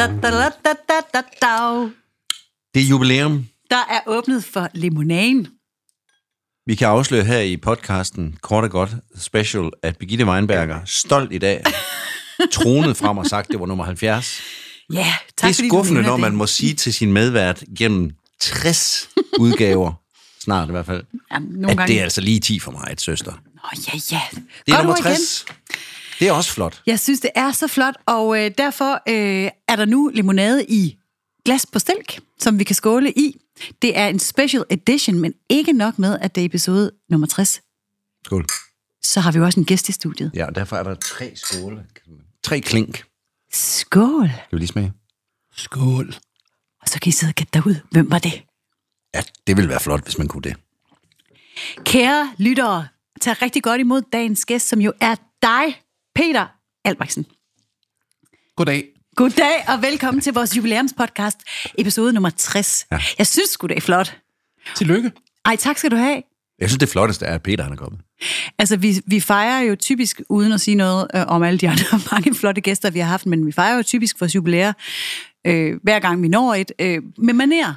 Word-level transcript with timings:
Da, 0.00 0.06
da, 0.06 0.30
da, 0.30 0.48
da, 0.64 0.72
da, 0.88 1.00
da, 1.14 1.20
da. 1.42 1.88
Det 2.74 2.82
er 2.82 2.86
jubilæum. 2.90 3.46
Der 3.70 3.76
er 3.90 4.00
åbnet 4.06 4.44
for 4.44 4.68
limonaden. 4.74 5.48
Vi 6.66 6.74
kan 6.74 6.88
afsløre 6.88 7.24
her 7.24 7.38
i 7.40 7.56
podcasten, 7.56 8.36
kort 8.42 8.64
og 8.64 8.70
godt 8.70 8.90
special, 9.18 9.70
at 9.82 9.96
Birgitte 9.98 10.26
Weinberger 10.26 10.80
stolt 10.86 11.32
i 11.32 11.38
dag 11.38 11.64
tronet 12.52 12.96
frem 12.96 13.18
og 13.18 13.26
sagt, 13.26 13.48
det 13.50 13.60
var 13.60 13.66
nummer 13.66 13.84
70. 13.84 14.40
Ja, 14.92 15.14
tak 15.36 15.48
det 15.48 15.60
er 15.64 15.68
skuffende, 15.68 16.00
mener 16.00 16.10
når 16.10 16.16
man 16.16 16.30
det. 16.30 16.38
må 16.38 16.46
sige 16.46 16.74
til 16.74 16.94
sin 16.94 17.12
medvært 17.12 17.64
gennem 17.78 18.10
60 18.40 19.08
udgaver, 19.38 19.92
snart 20.44 20.68
i 20.68 20.72
hvert 20.72 20.86
fald, 20.86 21.04
Ja, 21.32 21.38
nogle 21.38 21.70
at 21.70 21.76
gange. 21.76 21.92
det 21.92 21.98
er 21.98 22.02
altså 22.02 22.20
lige 22.20 22.40
10 22.40 22.58
for 22.58 22.70
mig, 22.70 22.88
et 22.92 23.00
søster. 23.00 23.32
Nå, 23.32 23.60
ja, 23.88 24.00
ja. 24.10 24.20
Det 24.66 24.72
er 24.72 24.76
Godt 24.76 24.86
nummer 24.86 25.02
60. 25.02 25.42
igen. 25.42 25.56
60. 26.20 26.26
Det 26.26 26.28
er 26.28 26.32
også 26.32 26.52
flot. 26.52 26.82
Jeg 26.86 27.00
synes, 27.00 27.20
det 27.20 27.30
er 27.34 27.52
så 27.52 27.66
flot, 27.68 27.94
og 28.06 28.44
øh, 28.44 28.50
derfor 28.58 28.92
øh, 29.08 29.50
er 29.68 29.76
der 29.76 29.84
nu 29.84 30.10
limonade 30.14 30.64
i 30.68 30.96
glas 31.44 31.66
på 31.72 31.78
stilk, 31.78 32.20
som 32.38 32.58
vi 32.58 32.64
kan 32.64 32.76
skåle 32.76 33.12
i. 33.12 33.40
Det 33.82 33.98
er 33.98 34.08
en 34.08 34.18
special 34.18 34.64
edition, 34.70 35.18
men 35.18 35.34
ikke 35.48 35.72
nok 35.72 35.98
med, 35.98 36.18
at 36.20 36.34
det 36.34 36.40
er 36.40 36.44
episode 36.44 36.90
nummer 37.10 37.26
60. 37.26 37.60
Skål. 38.24 38.46
Så 39.02 39.20
har 39.20 39.32
vi 39.32 39.38
jo 39.38 39.44
også 39.44 39.60
en 39.60 39.66
gæst 39.66 39.88
i 39.88 39.92
studiet. 39.92 40.30
Ja, 40.34 40.46
og 40.46 40.54
derfor 40.54 40.76
er 40.76 40.82
der 40.82 40.94
tre 40.94 41.32
skåle. 41.36 41.86
Tre 42.42 42.60
klink. 42.60 43.04
Skål! 43.52 44.28
Skal 44.28 44.46
vi 44.52 44.58
lige 44.58 44.68
smage? 44.68 44.92
Skål. 45.56 46.14
Og 46.82 46.88
så 46.88 47.00
kan 47.00 47.08
I 47.08 47.12
sidde 47.12 47.30
og 47.30 47.34
gætte 47.34 47.50
derud. 47.54 47.74
Hvem 47.90 48.10
var 48.10 48.18
det? 48.18 48.42
Ja, 49.14 49.22
det 49.46 49.56
ville 49.56 49.68
være 49.68 49.80
flot, 49.80 50.04
hvis 50.04 50.18
man 50.18 50.28
kunne 50.28 50.42
det. 50.42 50.56
Kære 51.84 52.32
lyttere, 52.38 52.86
tag 53.20 53.42
rigtig 53.42 53.62
godt 53.62 53.80
imod 53.80 54.02
dagens 54.12 54.44
gæst, 54.44 54.68
som 54.68 54.80
jo 54.80 54.92
er 55.00 55.14
dig, 55.42 55.82
Peter 56.20 56.46
Albrechtsen. 56.84 57.26
Goddag. 58.56 58.84
Goddag 59.16 59.64
og 59.68 59.82
velkommen 59.82 60.20
til 60.20 60.32
vores 60.32 60.56
jubilæumspodcast, 60.56 61.38
episode 61.78 62.12
nummer 62.12 62.30
60. 62.30 62.86
Ja. 62.92 62.98
Jeg 63.18 63.26
synes 63.26 63.50
sgu, 63.50 63.66
det 63.66 63.76
er 63.76 63.80
flot. 63.80 64.18
Tillykke. 64.76 65.12
Ej, 65.44 65.56
tak 65.56 65.78
skal 65.78 65.90
du 65.90 65.96
have. 65.96 66.22
Jeg 66.58 66.68
synes, 66.70 66.78
det 66.78 66.88
flotteste 66.88 67.26
er, 67.26 67.34
at 67.34 67.42
Peter 67.42 67.64
han 67.64 67.72
er 67.72 67.76
kommet. 67.76 68.00
Altså, 68.58 68.76
vi, 68.76 69.02
vi 69.06 69.20
fejrer 69.20 69.60
jo 69.60 69.74
typisk, 69.74 70.20
uden 70.28 70.52
at 70.52 70.60
sige 70.60 70.74
noget 70.74 71.06
øh, 71.14 71.26
om 71.26 71.42
alle 71.42 71.58
de 71.58 71.68
andre 71.72 72.00
mange 72.12 72.34
flotte 72.34 72.60
gæster, 72.60 72.90
vi 72.90 72.98
har 72.98 73.06
haft, 73.06 73.26
men 73.26 73.46
vi 73.46 73.52
fejrer 73.52 73.76
jo 73.76 73.82
typisk 73.82 74.20
vores 74.20 74.34
jubilæer, 74.34 74.72
øh, 75.46 75.80
hver 75.82 75.98
gang 75.98 76.22
vi 76.22 76.28
når 76.28 76.54
et, 76.54 76.72
øh, 76.78 77.02
med 77.18 77.34
maner. 77.34 77.74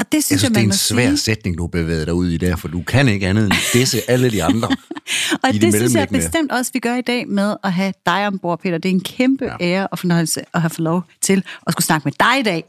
Og 0.00 0.06
det 0.12 0.14
Jeg 0.14 0.22
synes 0.22 0.30
jeg, 0.30 0.38
synes, 0.38 0.50
det 0.50 0.56
er 0.56 0.60
man 0.60 0.68
en 0.68 0.72
svær 0.72 1.06
sige. 1.08 1.16
sætning, 1.16 1.58
du 1.58 1.66
bevæger 1.66 2.04
dig 2.04 2.14
ud 2.14 2.28
i 2.28 2.36
der, 2.36 2.56
for 2.56 2.68
du 2.68 2.82
kan 2.82 3.08
ikke 3.08 3.28
andet 3.28 3.44
end 3.44 3.52
disse 3.72 4.10
alle 4.10 4.30
de 4.30 4.44
andre. 4.44 4.68
Og 5.42 5.50
i 5.50 5.58
de 5.58 5.66
det 5.66 5.74
synes 5.74 5.94
jeg 5.94 6.08
bestemt 6.08 6.52
også, 6.52 6.70
vi 6.72 6.78
gør 6.78 6.94
i 6.94 7.00
dag 7.02 7.28
med 7.28 7.56
at 7.64 7.72
have 7.72 7.92
dig 8.06 8.26
ombord, 8.26 8.60
Peter. 8.60 8.78
Det 8.78 8.88
er 8.88 8.92
en 8.94 9.00
kæmpe 9.00 9.44
ja. 9.44 9.56
ære 9.60 9.86
og 9.86 9.98
fornøjelse 9.98 10.40
at 10.54 10.60
have 10.60 10.70
fået 10.70 10.84
lov 10.84 11.04
til 11.20 11.44
at 11.66 11.72
skulle 11.72 11.84
snakke 11.84 12.04
med 12.04 12.12
dig 12.20 12.40
i 12.40 12.42
dag. 12.42 12.64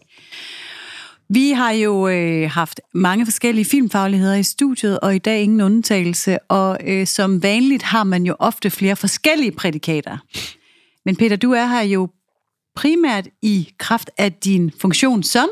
Vi 1.30 1.52
har 1.52 1.72
jo 1.72 2.08
øh, 2.08 2.52
haft 2.52 2.82
mange 2.94 3.26
forskellige 3.26 3.66
filmfagligheder 3.66 4.36
i 4.36 4.44
studiet, 4.44 5.00
og 5.00 5.16
i 5.16 5.18
dag 5.18 5.42
ingen 5.42 5.62
undtagelse. 5.62 6.40
Og 6.40 6.78
øh, 6.88 7.08
som 7.08 7.44
vanligt 7.44 7.84
har 7.84 8.04
man 8.04 8.24
jo 8.24 8.36
ofte 8.40 8.70
flere 8.70 8.96
forskellige 8.96 9.52
prædikater. 9.52 10.18
Men 11.06 11.16
Peter, 11.16 11.36
du 11.36 11.52
er 11.52 11.66
her 11.66 11.82
jo 11.82 12.09
primært 12.76 13.28
i 13.42 13.70
kraft 13.78 14.09
af 14.18 14.34
din 14.34 14.72
funktion 14.82 15.24
som 15.24 15.50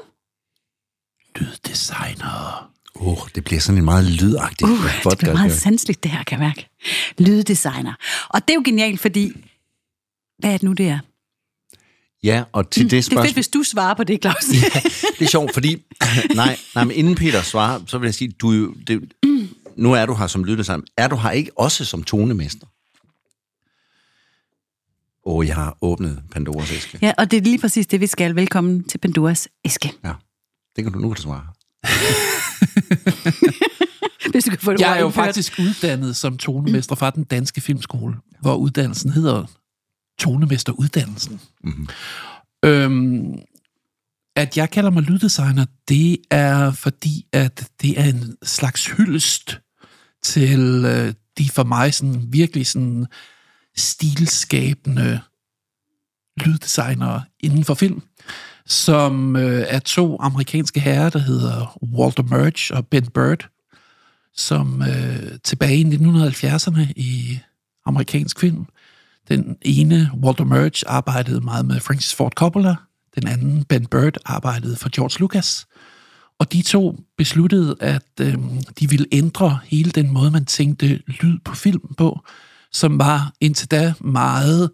Lyddesigner. 1.35 2.71
Åh, 2.95 3.07
oh, 3.07 3.17
det 3.35 3.43
bliver 3.43 3.59
sådan 3.61 3.77
en 3.77 3.85
meget 3.85 4.05
lydagtig 4.05 4.67
Uh, 4.67 4.77
podcast. 4.79 5.03
det 5.09 5.17
bliver 5.17 5.33
meget 5.33 5.53
sanseligt, 5.53 6.03
det 6.03 6.11
her, 6.11 6.23
kan 6.23 6.39
jeg 6.39 6.47
mærke. 6.47 6.69
Lyddesigner. 7.17 7.93
Og 8.29 8.41
det 8.47 8.49
er 8.49 8.55
jo 8.55 8.61
genialt, 8.65 8.99
fordi... 8.99 9.33
Hvad 10.39 10.49
er 10.49 10.53
det 10.57 10.63
nu, 10.63 10.73
det 10.73 10.87
er? 10.87 10.99
Ja, 12.23 12.43
og 12.51 12.69
til 12.69 12.83
det 12.83 12.91
Det 12.91 12.97
er 12.97 13.01
spørgsmål... 13.01 13.25
fedt, 13.25 13.35
hvis 13.35 13.47
du 13.47 13.63
svarer 13.63 13.93
på 13.93 14.03
det, 14.03 14.21
Claus. 14.21 14.45
Det 15.19 15.25
er 15.25 15.29
sjovt, 15.29 15.53
fordi... 15.53 15.85
nej, 16.35 16.57
nej, 16.75 16.83
men 16.83 16.95
inden 16.97 17.15
Peter 17.15 17.41
svarer, 17.41 17.79
så 17.87 17.97
vil 17.97 18.07
jeg 18.07 18.13
sige, 18.13 18.31
du 18.31 18.51
jo... 18.51 18.73
Det, 18.87 19.13
nu 19.77 19.93
er 19.93 20.05
du 20.05 20.13
her 20.13 20.27
som 20.27 20.43
lyddesigner. 20.43 20.83
Er 20.97 21.07
du 21.07 21.15
her 21.15 21.31
ikke 21.31 21.51
også 21.59 21.85
som 21.85 22.03
tonemester? 22.03 22.67
Åh, 25.25 25.35
oh, 25.35 25.47
jeg 25.47 25.55
har 25.55 25.77
åbnet 25.81 26.21
Pandoras 26.31 26.71
æske. 26.71 26.99
ja, 27.01 27.13
og 27.17 27.31
det 27.31 27.37
er 27.37 27.41
lige 27.41 27.57
præcis 27.59 27.87
det, 27.87 27.99
vi 28.01 28.07
skal. 28.07 28.35
Velkommen 28.35 28.83
til 28.83 28.97
Pandoras 28.97 29.47
æske. 29.65 29.93
Ja, 30.03 30.13
det 30.75 30.83
kan 30.83 30.93
du, 30.93 30.99
nu 30.99 31.07
kan 31.09 31.15
du 31.15 31.21
svare. 31.21 31.47
Hvis 34.31 34.43
du 34.43 34.49
kan 34.49 34.59
få 34.59 34.71
det 34.71 34.79
Jeg 34.79 34.95
er 34.95 34.99
jo 34.99 35.05
indført. 35.07 35.25
faktisk 35.25 35.59
uddannet 35.59 36.15
som 36.15 36.37
tonemester 36.37 36.95
fra 36.95 37.09
den 37.09 37.23
danske 37.23 37.61
filmskole, 37.61 38.15
hvor 38.41 38.55
uddannelsen 38.55 39.11
hedder 39.11 39.45
tonemesteruddannelsen. 40.19 41.41
Mm-hmm. 41.63 41.87
Øhm, 42.65 43.39
at 44.35 44.57
jeg 44.57 44.69
kalder 44.69 44.89
mig 44.89 45.03
lyddesigner, 45.03 45.65
det 45.89 46.17
er 46.31 46.71
fordi, 46.71 47.25
at 47.33 47.69
det 47.81 47.99
er 47.99 48.03
en 48.03 48.35
slags 48.43 48.85
hyldest 48.85 49.59
til 50.23 50.85
øh, 50.85 51.13
de 51.37 51.49
for 51.49 51.63
mig 51.63 51.93
sådan, 51.93 52.25
virkelig 52.29 52.67
sådan 52.67 53.05
stilskabende 53.77 55.19
lyddesignere 56.45 57.23
inden 57.39 57.65
for 57.65 57.73
film, 57.73 58.01
som 58.69 59.35
øh, 59.35 59.65
er 59.67 59.79
to 59.79 60.17
amerikanske 60.19 60.79
herrer, 60.79 61.09
der 61.09 61.19
hedder 61.19 61.77
Walter 61.83 62.23
Murch 62.23 62.71
og 62.73 62.87
Ben 62.87 63.07
Bird, 63.07 63.49
som 64.35 64.81
øh, 64.81 65.39
tilbage 65.43 65.77
i 65.77 65.83
1970'erne 65.83 66.93
i 66.95 67.39
amerikansk 67.85 68.39
film, 68.39 68.65
den 69.27 69.57
ene, 69.61 70.11
Walter 70.23 70.43
Murch, 70.43 70.83
arbejdede 70.87 71.41
meget 71.41 71.65
med 71.65 71.79
Francis 71.79 72.15
Ford 72.15 72.31
Coppola, 72.31 72.75
den 73.15 73.27
anden, 73.27 73.63
Ben 73.63 73.85
Bird, 73.85 74.17
arbejdede 74.25 74.75
for 74.75 74.89
George 74.95 75.19
Lucas. 75.19 75.67
Og 76.39 76.53
de 76.53 76.61
to 76.61 76.99
besluttede, 77.17 77.75
at 77.79 78.07
øh, 78.21 78.35
de 78.79 78.89
ville 78.89 79.05
ændre 79.11 79.59
hele 79.63 79.91
den 79.91 80.13
måde, 80.13 80.31
man 80.31 80.45
tænkte 80.45 80.87
lyd 81.07 81.39
på 81.45 81.55
film 81.55 81.95
på, 81.97 82.19
som 82.71 82.99
var 82.99 83.33
indtil 83.41 83.71
da 83.71 83.93
meget 83.99 84.71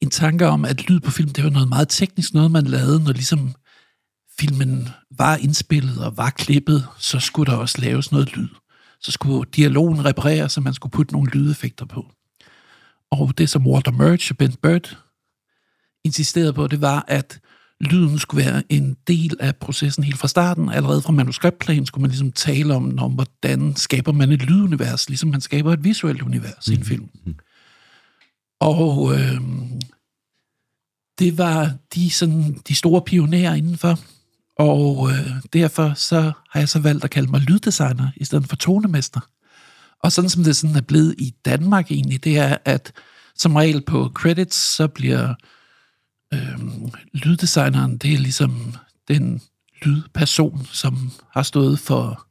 en 0.00 0.10
tanke 0.10 0.46
om, 0.46 0.64
at 0.64 0.88
lyd 0.88 1.00
på 1.00 1.10
film, 1.10 1.28
det 1.28 1.44
var 1.44 1.50
noget 1.50 1.68
meget 1.68 1.88
teknisk, 1.88 2.34
noget 2.34 2.50
man 2.50 2.64
lavede, 2.64 3.04
når 3.04 3.12
ligesom 3.12 3.54
filmen 4.40 4.88
var 5.18 5.36
indspillet 5.36 6.04
og 6.04 6.16
var 6.16 6.30
klippet, 6.30 6.86
så 6.98 7.20
skulle 7.20 7.52
der 7.52 7.58
også 7.58 7.80
laves 7.80 8.12
noget 8.12 8.36
lyd. 8.36 8.48
Så 9.00 9.12
skulle 9.12 9.50
dialogen 9.56 10.04
repareres, 10.04 10.52
så 10.52 10.60
man 10.60 10.74
skulle 10.74 10.90
putte 10.90 11.12
nogle 11.12 11.30
lydeffekter 11.30 11.86
på. 11.86 12.06
Og 13.10 13.38
det, 13.38 13.50
som 13.50 13.66
Walter 13.66 13.90
Murch 13.90 14.32
og 14.32 14.36
Ben 14.36 14.52
Bird 14.62 14.98
insisterede 16.04 16.52
på, 16.52 16.66
det 16.66 16.80
var, 16.80 17.04
at 17.08 17.40
lyden 17.80 18.18
skulle 18.18 18.44
være 18.44 18.62
en 18.68 18.96
del 19.06 19.36
af 19.40 19.56
processen 19.56 20.04
helt 20.04 20.18
fra 20.18 20.28
starten. 20.28 20.68
Allerede 20.68 21.02
fra 21.02 21.12
manuskriptplan 21.12 21.86
skulle 21.86 22.02
man 22.02 22.10
ligesom 22.10 22.32
tale 22.32 22.74
om, 22.74 22.98
om 22.98 23.12
hvordan 23.12 23.76
skaber 23.76 24.12
man 24.12 24.32
et 24.32 24.42
lydunivers, 24.42 25.08
ligesom 25.08 25.30
man 25.30 25.40
skaber 25.40 25.72
et 25.72 25.84
visuelt 25.84 26.22
univers 26.22 26.68
mm. 26.68 26.72
i 26.72 26.76
en 26.76 26.84
film. 26.84 27.08
Og 28.60 29.14
øh, 29.14 29.40
det 31.18 31.38
var 31.38 31.74
de, 31.94 32.10
sådan, 32.10 32.60
de 32.68 32.74
store 32.74 33.02
pionerer 33.02 33.54
indenfor. 33.54 33.98
Og 34.58 35.10
øh, 35.10 35.30
derfor 35.52 35.92
så 35.94 36.32
har 36.50 36.60
jeg 36.60 36.68
så 36.68 36.78
valgt 36.78 37.04
at 37.04 37.10
kalde 37.10 37.30
mig 37.30 37.40
lyddesigner 37.40 38.10
i 38.16 38.24
stedet 38.24 38.48
for 38.48 38.56
tonemester. 38.56 39.20
Og 40.02 40.12
sådan 40.12 40.30
som 40.30 40.44
det 40.44 40.56
sådan 40.56 40.76
er 40.76 40.80
blevet 40.80 41.14
i 41.18 41.34
Danmark 41.44 41.90
egentlig, 41.90 42.24
det 42.24 42.38
er, 42.38 42.56
at 42.64 42.92
som 43.34 43.56
regel 43.56 43.80
på 43.80 44.10
credits, 44.14 44.56
så 44.56 44.88
bliver 44.88 45.34
øh, 46.34 46.60
lyddesigneren, 47.12 47.96
det 47.98 48.12
er 48.14 48.18
ligesom 48.18 48.74
den 49.08 49.40
lydperson, 49.82 50.68
som 50.72 51.10
har 51.30 51.42
stået 51.42 51.78
for 51.78 52.26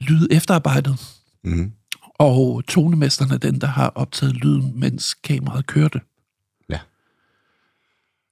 lyd 0.00 0.26
efterarbejdet. 0.30 0.96
Mm-hmm. 1.44 1.72
Og 2.14 2.62
tonemesteren 2.68 3.30
er 3.30 3.38
den, 3.38 3.60
der 3.60 3.66
har 3.66 3.88
optaget 3.88 4.34
lyden, 4.34 4.80
mens 4.80 5.14
kameraet 5.14 5.66
kørte. 5.66 6.00
Ja. 6.68 6.78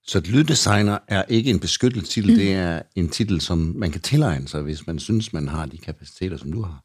Så 0.06 0.18
et 0.18 0.28
lyddesigner 0.28 0.98
er 1.08 1.24
ikke 1.28 1.50
en 1.50 1.60
beskyttet 1.60 2.04
titel, 2.04 2.30
mm. 2.30 2.36
det 2.36 2.52
er 2.52 2.82
en 2.94 3.08
titel, 3.08 3.40
som 3.40 3.58
man 3.76 3.90
kan 3.90 4.00
tilegne 4.00 4.48
sig, 4.48 4.62
hvis 4.62 4.86
man 4.86 4.98
synes, 4.98 5.32
man 5.32 5.48
har 5.48 5.66
de 5.66 5.78
kapaciteter, 5.78 6.36
som 6.36 6.52
du 6.52 6.62
har. 6.62 6.84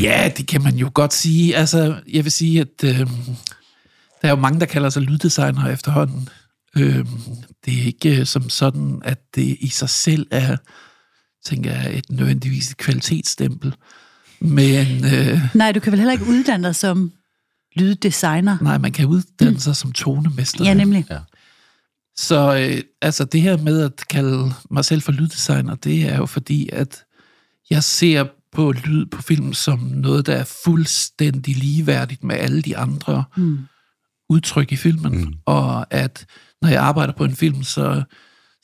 Ja, 0.00 0.32
det 0.36 0.46
kan 0.46 0.62
man 0.62 0.74
jo 0.74 0.90
godt 0.94 1.12
sige. 1.12 1.56
Altså, 1.56 2.00
jeg 2.08 2.24
vil 2.24 2.32
sige, 2.32 2.60
at 2.60 2.84
øh, 2.84 2.98
der 4.22 4.28
er 4.28 4.30
jo 4.30 4.36
mange, 4.36 4.60
der 4.60 4.66
kalder 4.66 4.90
sig 4.90 5.02
lyddesigner 5.02 5.68
efterhånden. 5.68 6.28
Øh, 6.76 7.06
det 7.64 7.80
er 7.80 7.84
ikke 7.86 8.20
øh, 8.20 8.26
som 8.26 8.50
sådan, 8.50 9.02
at 9.04 9.18
det 9.34 9.56
i 9.60 9.68
sig 9.68 9.90
selv 9.90 10.26
er, 10.30 10.56
tænker 11.44 11.72
jeg, 11.72 11.98
et 11.98 12.10
nødvendigvis 12.10 12.70
et 12.70 12.76
kvalitetsstempel. 12.76 13.74
Men 14.44 15.04
øh, 15.04 15.40
Nej, 15.54 15.72
du 15.72 15.80
kan 15.80 15.92
vel 15.92 16.00
heller 16.00 16.12
ikke 16.12 16.26
uddanne 16.26 16.66
dig 16.66 16.76
som 16.76 17.12
lyddesigner. 17.76 18.58
nej, 18.60 18.78
man 18.78 18.92
kan 18.92 19.06
uddanne 19.06 19.60
sig 19.60 19.76
som 19.76 19.92
tonemester. 19.92 20.64
Ja, 20.64 20.74
nemlig. 20.74 21.06
Ja. 21.10 21.18
Så 22.16 22.56
øh, 22.56 22.82
altså 23.02 23.24
det 23.24 23.42
her 23.42 23.56
med 23.56 23.80
at 23.82 24.08
kalde 24.10 24.52
mig 24.70 24.84
selv 24.84 25.02
for 25.02 25.12
lyddesigner, 25.12 25.74
det 25.74 26.02
er 26.02 26.16
jo 26.16 26.26
fordi, 26.26 26.68
at 26.72 27.04
jeg 27.70 27.84
ser 27.84 28.24
på 28.52 28.72
lyd 28.72 29.06
på 29.06 29.22
film 29.22 29.52
som 29.52 29.78
noget, 29.78 30.26
der 30.26 30.34
er 30.34 30.44
fuldstændig 30.64 31.56
ligeværdigt 31.56 32.24
med 32.24 32.36
alle 32.36 32.62
de 32.62 32.76
andre 32.76 33.24
mm. 33.36 33.58
udtryk 34.28 34.72
i 34.72 34.76
filmen, 34.76 35.18
mm. 35.18 35.34
og 35.46 35.94
at 35.94 36.26
når 36.62 36.68
jeg 36.68 36.82
arbejder 36.82 37.12
på 37.12 37.24
en 37.24 37.36
film, 37.36 37.62
så 37.62 38.02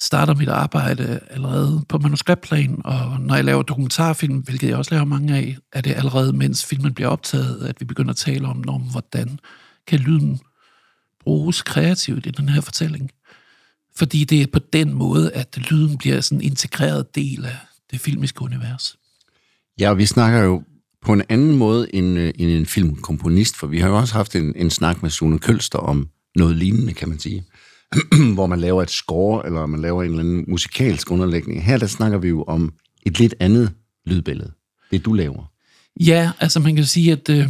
starter 0.00 0.34
mit 0.34 0.48
arbejde 0.48 1.20
allerede 1.30 1.84
på 1.88 1.98
manuskriptplan, 1.98 2.80
og 2.84 3.20
når 3.20 3.34
jeg 3.34 3.44
laver 3.44 3.62
dokumentarfilm, 3.62 4.38
hvilket 4.38 4.68
jeg 4.68 4.76
også 4.76 4.94
laver 4.94 5.04
mange 5.04 5.36
af, 5.36 5.56
er 5.72 5.80
det 5.80 5.94
allerede, 5.94 6.32
mens 6.32 6.66
filmen 6.66 6.94
bliver 6.94 7.08
optaget, 7.08 7.66
at 7.66 7.80
vi 7.80 7.84
begynder 7.84 8.10
at 8.10 8.16
tale 8.16 8.48
om, 8.48 8.68
om 8.68 8.82
hvordan 8.82 9.38
kan 9.86 9.98
lyden 9.98 10.40
bruges 11.20 11.62
kreativt 11.62 12.26
i 12.26 12.30
den 12.30 12.48
her 12.48 12.60
fortælling. 12.60 13.10
Fordi 13.96 14.24
det 14.24 14.42
er 14.42 14.46
på 14.52 14.58
den 14.72 14.94
måde, 14.94 15.32
at 15.32 15.70
lyden 15.70 15.98
bliver 15.98 16.20
sådan 16.20 16.40
en 16.40 16.50
integreret 16.50 17.14
del 17.14 17.44
af 17.44 17.56
det 17.90 18.00
filmiske 18.00 18.42
univers. 18.42 18.96
Ja, 19.80 19.90
og 19.90 19.98
vi 19.98 20.06
snakker 20.06 20.40
jo 20.40 20.62
på 21.02 21.12
en 21.12 21.22
anden 21.28 21.56
måde 21.56 21.94
end, 21.94 22.18
øh, 22.18 22.32
end 22.38 22.50
en 22.50 22.66
filmkomponist, 22.66 23.56
for 23.56 23.66
vi 23.66 23.80
har 23.80 23.88
jo 23.88 23.96
også 23.96 24.14
haft 24.14 24.36
en, 24.36 24.52
en 24.56 24.70
snak 24.70 25.02
med 25.02 25.10
Sune 25.10 25.38
Kølster 25.38 25.78
om 25.78 26.08
noget 26.36 26.56
lignende, 26.56 26.94
kan 26.94 27.08
man 27.08 27.18
sige. 27.18 27.44
hvor 28.34 28.46
man 28.46 28.60
laver 28.60 28.82
et 28.82 28.90
score, 28.90 29.46
eller 29.46 29.66
man 29.66 29.80
laver 29.80 30.02
en 30.02 30.10
eller 30.10 30.22
anden 30.22 30.44
musikalsk 30.48 31.10
underlægning. 31.10 31.64
Her 31.64 31.78
der 31.78 31.86
snakker 31.86 32.18
vi 32.18 32.28
jo 32.28 32.42
om 32.42 32.72
et 33.06 33.18
lidt 33.18 33.34
andet 33.40 33.72
lydbillede. 34.06 34.52
Det 34.90 35.04
du 35.04 35.12
laver. 35.12 35.52
Ja, 36.00 36.30
altså 36.40 36.60
man 36.60 36.76
kan 36.76 36.84
sige, 36.84 37.12
at 37.12 37.28
øh, 37.28 37.48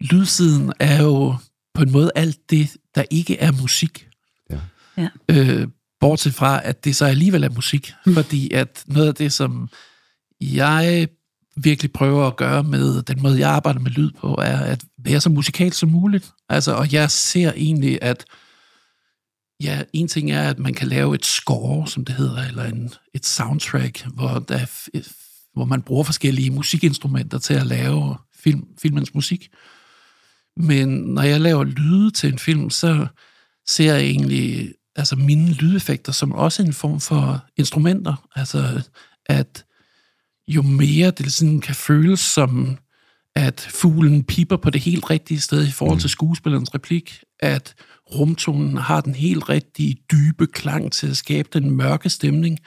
lydsiden 0.00 0.72
er 0.80 1.02
jo 1.02 1.36
på 1.74 1.82
en 1.82 1.92
måde 1.92 2.10
alt 2.14 2.50
det, 2.50 2.76
der 2.94 3.04
ikke 3.10 3.38
er 3.38 3.52
musik. 3.52 4.08
Ja. 4.50 4.58
Ja. 4.96 5.08
Øh, 5.28 5.68
bortset 6.00 6.34
fra, 6.34 6.60
at 6.64 6.84
det 6.84 6.96
så 6.96 7.04
alligevel 7.04 7.44
er 7.44 7.50
musik. 7.50 7.92
Mm. 8.06 8.14
Fordi 8.14 8.52
at 8.52 8.84
noget 8.86 9.08
af 9.08 9.14
det, 9.14 9.32
som 9.32 9.68
jeg 10.40 11.08
virkelig 11.56 11.92
prøver 11.92 12.26
at 12.26 12.36
gøre 12.36 12.62
med 12.64 13.02
den 13.02 13.22
måde, 13.22 13.38
jeg 13.38 13.50
arbejder 13.50 13.80
med 13.80 13.90
lyd 13.90 14.10
på, 14.20 14.34
er 14.34 14.58
at 14.58 14.84
være 14.98 15.20
så 15.20 15.30
musikalt 15.30 15.74
som 15.74 15.88
muligt. 15.88 16.30
Altså, 16.48 16.72
og 16.72 16.92
jeg 16.92 17.10
ser 17.10 17.52
egentlig, 17.56 17.98
at 18.02 18.24
ja, 19.62 19.82
en 19.92 20.08
ting 20.08 20.30
er, 20.30 20.50
at 20.50 20.58
man 20.58 20.74
kan 20.74 20.88
lave 20.88 21.14
et 21.14 21.26
score, 21.26 21.88
som 21.88 22.04
det 22.04 22.14
hedder, 22.14 22.46
eller 22.46 22.64
en, 22.64 22.90
et 23.14 23.26
soundtrack, 23.26 24.06
hvor, 24.06 24.38
der, 24.38 24.66
hvor 25.54 25.64
man 25.64 25.82
bruger 25.82 26.04
forskellige 26.04 26.50
musikinstrumenter 26.50 27.38
til 27.38 27.54
at 27.54 27.66
lave 27.66 28.16
film, 28.34 28.64
filmens 28.82 29.14
musik. 29.14 29.50
Men 30.56 30.88
når 30.88 31.22
jeg 31.22 31.40
laver 31.40 31.64
lyde 31.64 32.10
til 32.10 32.32
en 32.32 32.38
film, 32.38 32.70
så 32.70 33.06
ser 33.66 33.94
jeg 33.94 34.04
egentlig 34.04 34.74
altså 34.96 35.16
mine 35.16 35.52
lydeffekter 35.52 36.12
som 36.12 36.32
også 36.32 36.62
en 36.62 36.72
form 36.72 37.00
for 37.00 37.44
instrumenter. 37.56 38.28
Altså, 38.36 38.82
at 39.26 39.64
jo 40.48 40.62
mere 40.62 41.10
det 41.10 41.32
sådan 41.32 41.60
kan 41.60 41.74
føles 41.74 42.20
som, 42.20 42.78
at 43.34 43.60
fuglen 43.60 44.24
piper 44.24 44.56
på 44.56 44.70
det 44.70 44.80
helt 44.80 45.10
rigtige 45.10 45.40
sted 45.40 45.66
i 45.66 45.70
forhold 45.70 46.00
til 46.00 46.10
skuespillerens 46.10 46.74
replik, 46.74 47.20
at 47.40 47.74
rumtonen 48.14 48.76
har 48.76 49.00
den 49.00 49.14
helt 49.14 49.48
rigtige 49.48 49.96
dybe 50.12 50.46
klang 50.46 50.92
til 50.92 51.06
at 51.06 51.16
skabe 51.16 51.48
den 51.52 51.70
mørke 51.70 52.08
stemning, 52.08 52.58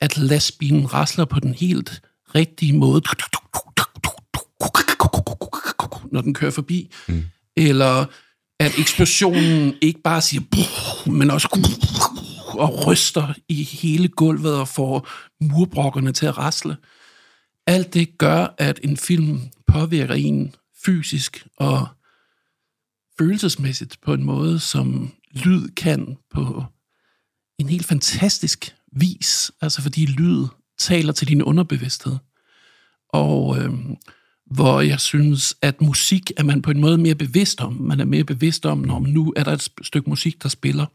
at 0.00 0.18
lastbilen 0.18 0.94
rasler 0.94 1.24
på 1.24 1.40
den 1.40 1.54
helt 1.54 2.02
rigtige 2.34 2.72
måde, 2.72 3.02
når 6.12 6.20
den 6.20 6.34
kører 6.34 6.50
forbi, 6.50 6.90
mm. 7.08 7.24
eller 7.56 8.06
at 8.60 8.78
eksplosionen 8.78 9.74
ikke 9.80 10.00
bare 10.02 10.20
siger, 10.20 10.42
men 11.10 11.30
også 11.30 11.48
og 12.58 12.86
ryster 12.86 13.34
i 13.48 13.62
hele 13.62 14.08
gulvet 14.08 14.54
og 14.54 14.68
får 14.68 15.08
murbrokkerne 15.40 16.12
til 16.12 16.26
at 16.26 16.38
rasle. 16.38 16.76
Alt 17.66 17.94
det 17.94 18.18
gør, 18.18 18.54
at 18.58 18.80
en 18.84 18.96
film 18.96 19.40
påvirker 19.66 20.14
en 20.14 20.54
fysisk 20.84 21.46
og 21.56 21.88
følelsesmæssigt 23.20 24.00
på 24.00 24.14
en 24.14 24.24
måde, 24.24 24.58
som 24.58 25.12
lyd 25.32 25.68
kan 25.68 26.16
på 26.30 26.64
en 27.58 27.68
helt 27.68 27.86
fantastisk 27.86 28.74
vis. 28.92 29.52
Altså 29.60 29.82
fordi 29.82 30.06
lyd 30.06 30.46
taler 30.78 31.12
til 31.12 31.28
din 31.28 31.42
underbevidsthed. 31.42 32.16
Og 33.08 33.58
øh, 33.58 33.70
hvor 34.46 34.80
jeg 34.80 35.00
synes, 35.00 35.54
at 35.62 35.80
musik 35.80 36.30
er 36.36 36.42
man 36.42 36.62
på 36.62 36.70
en 36.70 36.80
måde 36.80 36.98
mere 36.98 37.14
bevidst 37.14 37.60
om. 37.60 37.72
Man 37.72 38.00
er 38.00 38.04
mere 38.04 38.24
bevidst 38.24 38.66
om, 38.66 38.78
når 38.78 39.00
nu 39.00 39.32
er 39.36 39.44
der 39.44 39.52
et 39.52 39.68
stykke 39.82 40.10
musik, 40.10 40.42
der 40.42 40.48
spiller. 40.48 40.86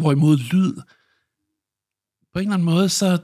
Hvorimod 0.00 0.36
lyd, 0.36 0.74
på 2.32 2.38
en 2.38 2.46
eller 2.46 2.54
anden 2.54 2.64
måde, 2.64 2.88
så 2.88 3.18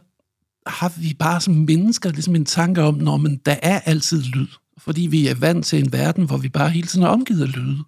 har 0.66 1.00
vi 1.00 1.14
bare 1.18 1.40
som 1.40 1.54
mennesker 1.54 2.10
ligesom 2.10 2.36
en 2.36 2.44
tanke 2.44 2.82
om, 2.82 2.94
når 2.94 3.16
man 3.16 3.36
der 3.46 3.56
er 3.62 3.80
altid 3.80 4.22
lyd. 4.22 4.48
Fordi 4.84 5.02
vi 5.02 5.26
er 5.26 5.34
vant 5.34 5.66
til 5.66 5.78
en 5.78 5.92
verden, 5.92 6.24
hvor 6.24 6.36
vi 6.36 6.48
bare 6.48 6.70
hele 6.70 6.86
tiden 6.86 7.04
er 7.04 7.08
omgivet 7.08 7.42
af 7.42 7.56
lyde. 7.56 7.78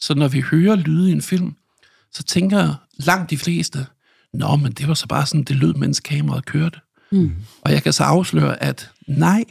Så 0.00 0.14
når 0.14 0.28
vi 0.28 0.40
hører 0.40 0.76
lyde 0.76 1.08
i 1.08 1.12
en 1.12 1.22
film, 1.22 1.54
så 2.12 2.22
tænker 2.22 2.74
langt 2.96 3.30
de 3.30 3.38
fleste, 3.38 3.86
Nå, 4.32 4.56
men 4.56 4.72
det 4.72 4.88
var 4.88 4.94
så 4.94 5.06
bare 5.06 5.26
sådan, 5.26 5.44
det 5.44 5.56
lød, 5.56 5.74
mens 5.74 6.00
kameraet 6.00 6.46
kørte. 6.46 6.80
Mm. 7.12 7.32
Og 7.62 7.72
jeg 7.72 7.82
kan 7.82 7.92
så 7.92 8.04
afsløre, 8.04 8.62
at 8.62 8.90
nej, 9.08 9.44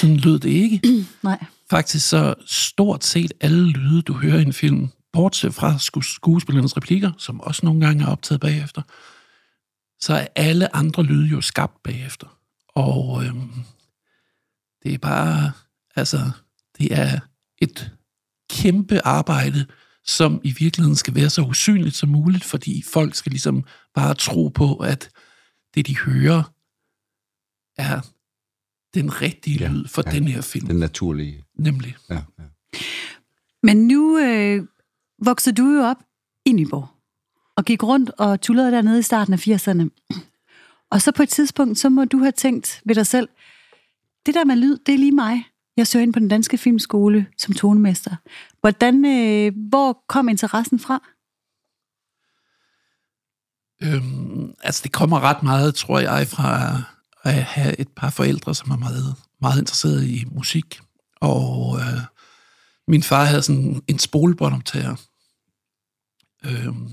sådan 0.00 0.16
lød 0.16 0.38
det 0.38 0.50
ikke. 0.50 0.80
Mm, 0.84 1.06
nej. 1.28 1.44
Faktisk 1.70 2.08
så 2.08 2.34
stort 2.46 3.04
set 3.04 3.32
alle 3.40 3.70
lyde, 3.70 4.02
du 4.02 4.12
hører 4.12 4.38
i 4.38 4.42
en 4.42 4.52
film, 4.52 4.88
bortset 5.12 5.54
fra 5.54 5.78
skuespillernes 6.02 6.76
replikker, 6.76 7.12
som 7.18 7.40
også 7.40 7.60
nogle 7.66 7.86
gange 7.86 8.04
er 8.04 8.08
optaget 8.08 8.40
bagefter, 8.40 8.82
så 10.00 10.14
er 10.14 10.26
alle 10.36 10.76
andre 10.76 11.02
lyde 11.02 11.26
jo 11.26 11.40
skabt 11.40 11.82
bagefter. 11.82 12.38
Og 12.68 13.24
øhm, 13.24 13.50
det 14.82 14.94
er 14.94 14.98
bare, 14.98 15.52
altså, 15.96 16.30
det 16.78 16.98
er 16.98 17.20
et 17.58 17.92
kæmpe 18.50 19.00
arbejde, 19.06 19.66
som 20.04 20.40
i 20.44 20.54
virkeligheden 20.58 20.96
skal 20.96 21.14
være 21.14 21.30
så 21.30 21.42
usynligt 21.42 21.96
som 21.96 22.08
muligt, 22.08 22.44
fordi 22.44 22.82
folk 22.82 23.14
skal 23.14 23.30
ligesom 23.30 23.64
bare 23.94 24.14
tro 24.14 24.48
på, 24.48 24.76
at 24.76 25.10
det, 25.74 25.86
de 25.86 25.98
hører, 25.98 26.42
er 27.76 28.00
den 28.94 29.22
rigtige 29.22 29.58
ja, 29.58 29.68
lyd 29.68 29.88
for 29.88 30.02
ja, 30.06 30.10
den 30.10 30.28
her 30.28 30.40
film. 30.40 30.66
Den 30.66 30.76
naturlige. 30.76 31.44
Nemlig. 31.54 31.96
Ja, 32.10 32.14
ja. 32.38 32.44
Men 33.62 33.86
nu 33.86 34.18
øh, 34.18 34.66
voksede 35.24 35.56
du 35.56 35.70
jo 35.70 35.82
op 35.82 35.96
i 36.44 36.52
Nyborg, 36.52 36.88
og 37.56 37.64
gik 37.64 37.82
rundt 37.82 38.10
og 38.10 38.40
tullede 38.40 38.70
dernede 38.70 38.98
i 38.98 39.02
starten 39.02 39.34
af 39.34 39.48
80'erne. 39.48 39.88
Og 40.90 41.02
så 41.02 41.12
på 41.12 41.22
et 41.22 41.28
tidspunkt, 41.28 41.78
så 41.78 41.88
må 41.88 42.04
du 42.04 42.18
have 42.18 42.32
tænkt 42.32 42.82
ved 42.84 42.94
dig 42.94 43.06
selv, 43.06 43.28
det 44.26 44.34
der 44.34 44.44
med 44.44 44.56
lyd, 44.56 44.78
det 44.86 44.94
er 44.94 44.98
lige 44.98 45.12
mig. 45.12 45.44
Jeg 45.76 45.86
søger 45.86 46.02
ind 46.02 46.12
på 46.12 46.18
den 46.18 46.28
danske 46.28 46.58
filmskole 46.58 47.26
som 47.38 47.54
tonemester. 47.54 48.16
Hvordan, 48.60 49.04
øh, 49.04 49.52
hvor 49.68 50.04
kom 50.08 50.28
interessen 50.28 50.78
fra? 50.78 51.02
Øhm, 53.82 54.54
altså, 54.62 54.80
det 54.84 54.92
kommer 54.92 55.20
ret 55.20 55.42
meget, 55.42 55.74
tror 55.74 55.98
jeg, 55.98 56.26
fra 56.28 56.82
at 57.22 57.42
have 57.42 57.80
et 57.80 57.88
par 57.88 58.10
forældre, 58.10 58.54
som 58.54 58.70
er 58.70 58.76
meget, 58.76 59.14
meget 59.40 59.58
interesseret 59.58 60.04
i 60.04 60.24
musik. 60.30 60.80
Og 61.20 61.78
øh, 61.78 62.00
min 62.88 63.02
far 63.02 63.24
havde 63.24 63.42
sådan 63.42 63.82
en 63.88 63.98
spolebåndoptager, 63.98 64.96
øhm, 66.44 66.88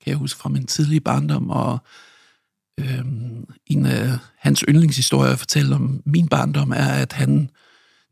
kan 0.00 0.10
jeg 0.10 0.16
huske 0.16 0.40
fra 0.40 0.48
min 0.48 0.66
tidlige 0.66 1.00
barndom, 1.00 1.50
og 1.50 1.78
øhm, 2.80 3.44
en 3.66 3.86
af 3.86 4.18
hans 4.38 4.64
yndlingshistorier 4.68 5.32
at 5.32 5.38
fortælle 5.38 5.74
om 5.74 6.02
min 6.06 6.28
barndom 6.28 6.70
er, 6.70 6.88
at 6.88 7.12
han, 7.12 7.50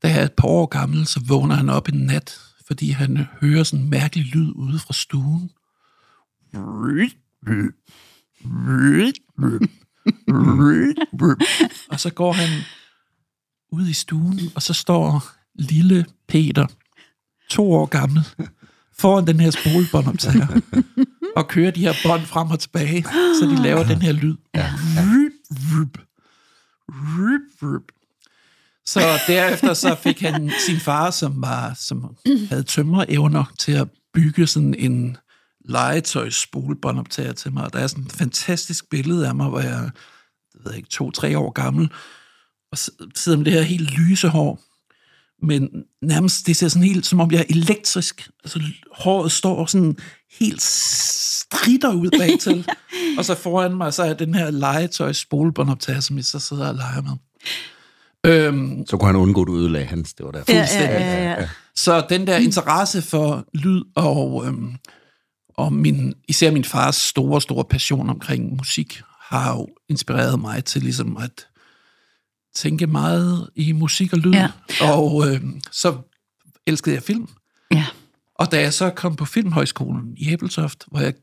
da 0.05 0.09
jeg 0.09 0.21
er 0.21 0.25
et 0.25 0.33
par 0.33 0.49
år 0.49 0.67
gammel, 0.67 1.07
så 1.07 1.21
vågner 1.27 1.55
han 1.55 1.69
op 1.69 1.89
en 1.89 1.99
nat, 1.99 2.41
fordi 2.67 2.91
han 2.91 3.27
hører 3.41 3.63
sådan 3.63 3.85
en 3.85 3.91
mærkelig 3.91 4.27
lyd 4.27 4.53
ude 4.55 4.79
fra 4.79 4.93
stuen. 4.93 5.51
og 11.91 12.01
så 12.01 12.11
går 12.15 12.33
han 12.33 12.49
ud 13.73 13.89
i 13.89 13.93
stuen, 13.93 14.41
og 14.55 14.63
så 14.63 14.73
står 14.73 15.31
lille 15.55 16.07
Peter, 16.29 16.67
to 17.51 17.73
år 17.73 17.87
gammel, 17.87 18.29
foran 18.99 19.27
den 19.27 19.41
her 19.41 19.51
spolebåndoptager, 19.51 20.61
og 21.37 21.49
kører 21.49 21.71
de 21.71 21.81
her 21.81 21.95
bånd 22.05 22.23
frem 22.23 22.51
og 22.51 22.61
tilbage, 22.61 23.03
så 23.41 23.49
de 23.51 23.63
laver 23.63 23.85
den 23.85 24.03
her 24.03 24.13
lyd. 24.13 24.37
Ja, 24.55 24.73
Så 28.95 29.21
derefter 29.27 29.75
så 29.75 29.95
fik 29.95 30.21
han 30.21 30.53
sin 30.67 30.81
far, 30.81 31.11
som 31.11 31.43
var 31.43 31.75
som 31.77 32.17
havde 32.49 32.63
tømmerevner 32.63 33.45
til 33.59 33.73
at 33.73 33.89
bygge 34.15 34.47
sådan 34.47 34.75
en 34.75 35.17
legetøjs 35.65 36.35
spolebåndoptager 36.35 37.33
til 37.33 37.53
mig. 37.53 37.73
Der 37.73 37.79
er 37.79 37.87
sådan 37.87 38.05
et 38.05 38.13
fantastisk 38.13 38.91
billede 38.91 39.29
af 39.29 39.35
mig, 39.35 39.49
hvor 39.49 39.61
jeg, 39.61 39.91
jeg 40.55 40.61
ved 40.65 40.75
ikke, 40.75 40.89
to-tre 40.89 41.39
år 41.39 41.51
gammel, 41.51 41.91
og 42.73 42.79
sidder 43.15 43.39
med 43.39 43.45
det 43.45 43.53
her 43.53 43.63
helt 43.63 43.91
lyse 43.91 44.29
hår, 44.29 44.61
men 45.47 45.69
nærmest, 46.03 46.47
det 46.47 46.57
ser 46.57 46.69
sådan 46.69 46.89
helt, 46.89 47.07
som 47.07 47.21
om 47.21 47.31
jeg 47.31 47.41
er 47.41 47.45
elektrisk. 47.49 48.29
Altså, 48.45 48.63
håret 48.93 49.33
står 49.33 49.67
sådan 49.67 49.97
helt 50.41 50.63
strider 50.63 51.95
ud 51.95 52.11
bagtil. 52.19 52.69
og 53.19 53.25
så 53.25 53.35
foran 53.35 53.77
mig, 53.77 53.95
så 53.95 54.03
er 54.03 54.15
den 54.15 54.35
her 54.35 54.51
legetøjs 54.51 55.17
spolebåndoptager, 55.17 56.01
som 56.01 56.17
jeg 56.17 56.25
så 56.25 56.39
sidder 56.39 56.69
og 56.69 56.75
leger 56.75 57.03
med. 57.03 57.13
Øhm, 58.25 58.87
Så 58.87 58.97
kunne 58.97 59.07
han 59.07 59.17
undgå, 59.17 59.43
at 59.43 59.47
du 59.47 59.57
ødelagde 59.57 59.87
hans. 59.87 60.15
Det 60.15 60.27
var 60.27 60.33
derfor. 60.33 60.53
Ja, 60.53 60.67
ja, 60.75 61.23
ja, 61.25 61.41
ja. 61.41 61.49
Så 61.77 62.07
den 62.09 62.27
der 62.27 62.37
interesse 62.37 63.03
for 63.03 63.45
lyd 63.55 63.83
og, 63.97 64.47
øhm, 64.47 64.75
og 65.49 65.73
min, 65.73 66.15
især 66.29 66.51
min 66.51 66.65
fars 66.65 66.97
store, 66.97 67.41
store 67.41 67.65
passion 67.65 68.11
omkring 68.11 68.57
musik 68.57 69.03
har 69.21 69.53
jo 69.53 69.69
inspireret 69.89 70.41
mig 70.41 70.65
til 70.65 70.83
ligesom 70.83 71.17
at 71.17 71.47
tænke 72.55 72.87
meget 72.87 73.49
i 73.57 73.73
musik 73.73 74.13
og 74.13 74.19
lyd. 74.19 74.33
Ja. 74.33 74.49
Og 74.81 75.29
øhm, 75.29 75.61
så 75.73 75.97
elskede 76.67 76.95
jeg 76.95 77.03
film. 77.03 77.29
Ja. 77.73 77.87
Og 78.39 78.53
da 78.53 78.61
jeg 78.61 78.73
så 78.73 78.91
kom 78.91 79.17
på 79.17 79.25
Filmhøjskolen 79.25 80.15
i 80.17 80.33
Æbeltoft, 80.33 80.85
hvor 80.91 81.01
jeg 81.01 81.15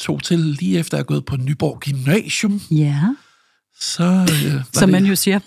tog 0.00 0.22
til 0.22 0.38
lige 0.38 0.78
efter 0.78 0.94
at 0.96 0.98
have 0.98 1.04
gået 1.04 1.24
på 1.24 1.36
Nyborg 1.36 1.80
Gymnasium, 1.80 2.60
Ja, 2.70 3.02
så, 3.80 4.26
øh, 4.46 4.62
som 4.80 4.90
man 4.90 5.04
jo 5.04 5.14
siger. 5.14 5.38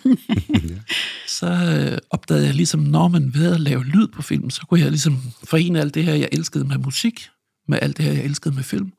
så 1.39 1.47
øh, 1.47 1.97
opdagede 2.09 2.45
jeg 2.45 2.55
ligesom, 2.55 2.79
når 2.79 3.07
man 3.07 3.33
ved 3.33 3.53
at 3.53 3.59
lave 3.59 3.85
lyd 3.85 4.07
på 4.07 4.21
film, 4.21 4.49
så 4.49 4.61
kunne 4.69 4.79
jeg 4.79 4.89
ligesom 4.89 5.17
forene 5.43 5.79
alt 5.79 5.95
det 5.95 6.03
her, 6.03 6.13
jeg 6.13 6.29
elskede 6.31 6.63
med 6.63 6.77
musik, 6.77 7.27
med 7.67 7.79
alt 7.81 7.97
det 7.97 8.05
her, 8.05 8.13
jeg 8.13 8.23
elskede 8.23 8.55
med 8.55 8.63
film. 8.63 8.91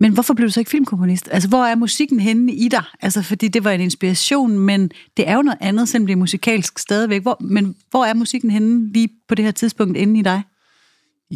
Men 0.00 0.12
hvorfor 0.12 0.34
blev 0.34 0.48
du 0.48 0.52
så 0.52 0.60
ikke 0.60 0.70
filmkomponist? 0.70 1.28
Altså, 1.32 1.48
hvor 1.48 1.64
er 1.64 1.74
musikken 1.74 2.20
henne 2.20 2.52
i 2.52 2.68
dig? 2.68 2.82
Altså, 3.02 3.22
fordi 3.22 3.48
det 3.48 3.64
var 3.64 3.70
en 3.70 3.80
inspiration, 3.80 4.58
men 4.58 4.90
det 5.16 5.28
er 5.28 5.34
jo 5.34 5.42
noget 5.42 5.58
andet, 5.60 5.88
selvom 5.88 6.06
det 6.06 6.12
er 6.12 6.16
musikalsk 6.16 6.78
stadigvæk. 6.78 7.22
Hvor, 7.22 7.36
men 7.40 7.74
hvor 7.90 8.04
er 8.04 8.14
musikken 8.14 8.50
henne 8.50 8.92
lige 8.92 9.08
på 9.28 9.34
det 9.34 9.44
her 9.44 9.52
tidspunkt 9.52 9.96
inde 9.96 10.20
i 10.20 10.22
dig? 10.22 10.42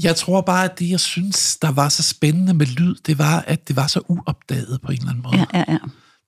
Jeg 0.03 0.17
tror 0.17 0.41
bare, 0.41 0.65
at 0.65 0.79
det, 0.79 0.91
jeg 0.91 1.01
synes, 1.01 1.57
der 1.57 1.73
var 1.73 1.89
så 1.89 2.03
spændende 2.03 2.55
med 2.55 2.67
lyd, 2.67 2.95
det 3.07 3.19
var, 3.19 3.45
at 3.47 3.69
det 3.69 3.77
var 3.77 3.87
så 3.87 4.01
uopdaget 4.09 4.81
på 4.83 4.93
en 4.93 4.99
eller 4.99 5.11
anden 5.11 5.23
måde. 5.23 5.37
Ja, 5.37 5.45
ja, 5.55 5.65
ja. 5.69 5.79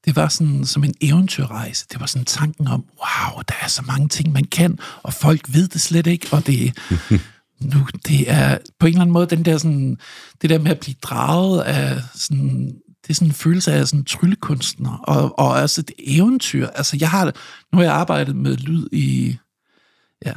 Det 0.04 0.16
var 0.16 0.28
sådan 0.28 0.64
som 0.64 0.85
en 0.85 0.95
eventyrrejse. 1.00 1.87
Det 1.92 2.00
var 2.00 2.07
sådan 2.07 2.25
tanken 2.25 2.69
om, 2.69 2.80
wow, 2.80 3.42
der 3.49 3.54
er 3.62 3.69
så 3.69 3.83
mange 3.87 4.09
ting, 4.09 4.33
man 4.33 4.45
kan, 4.45 4.78
og 5.02 5.12
folk 5.12 5.54
ved 5.54 5.69
det 5.69 5.80
slet 5.80 6.07
ikke, 6.07 6.26
og 6.33 6.47
det, 6.47 6.78
nu, 7.61 7.87
det 8.09 8.30
er 8.30 8.59
på 8.78 8.87
en 8.87 8.92
eller 8.92 9.00
anden 9.00 9.12
måde 9.12 9.26
den 9.26 9.45
der 9.45 9.59
sådan, 9.59 9.99
det 10.42 10.50
der 10.50 10.59
med 10.59 10.71
at 10.71 10.80
blive 10.80 10.97
draget 11.02 11.62
af 11.62 12.02
sådan, 12.14 12.75
det 13.02 13.11
er 13.11 13.14
sådan 13.14 13.28
en 13.28 13.35
følelse 13.35 13.73
af 13.73 13.88
sådan 13.88 14.00
en 14.00 14.04
tryllekunstner, 14.04 14.97
og, 14.97 15.38
og 15.38 15.61
altså 15.61 15.80
et 15.80 15.90
eventyr. 15.99 16.66
Altså 16.66 16.97
jeg 17.00 17.11
har, 17.11 17.25
nu 17.73 17.78
har 17.78 17.83
jeg 17.83 17.92
arbejdet 17.92 18.37
med 18.37 18.57
lyd 18.57 18.87
i, 18.92 19.37
ja, 20.26 20.33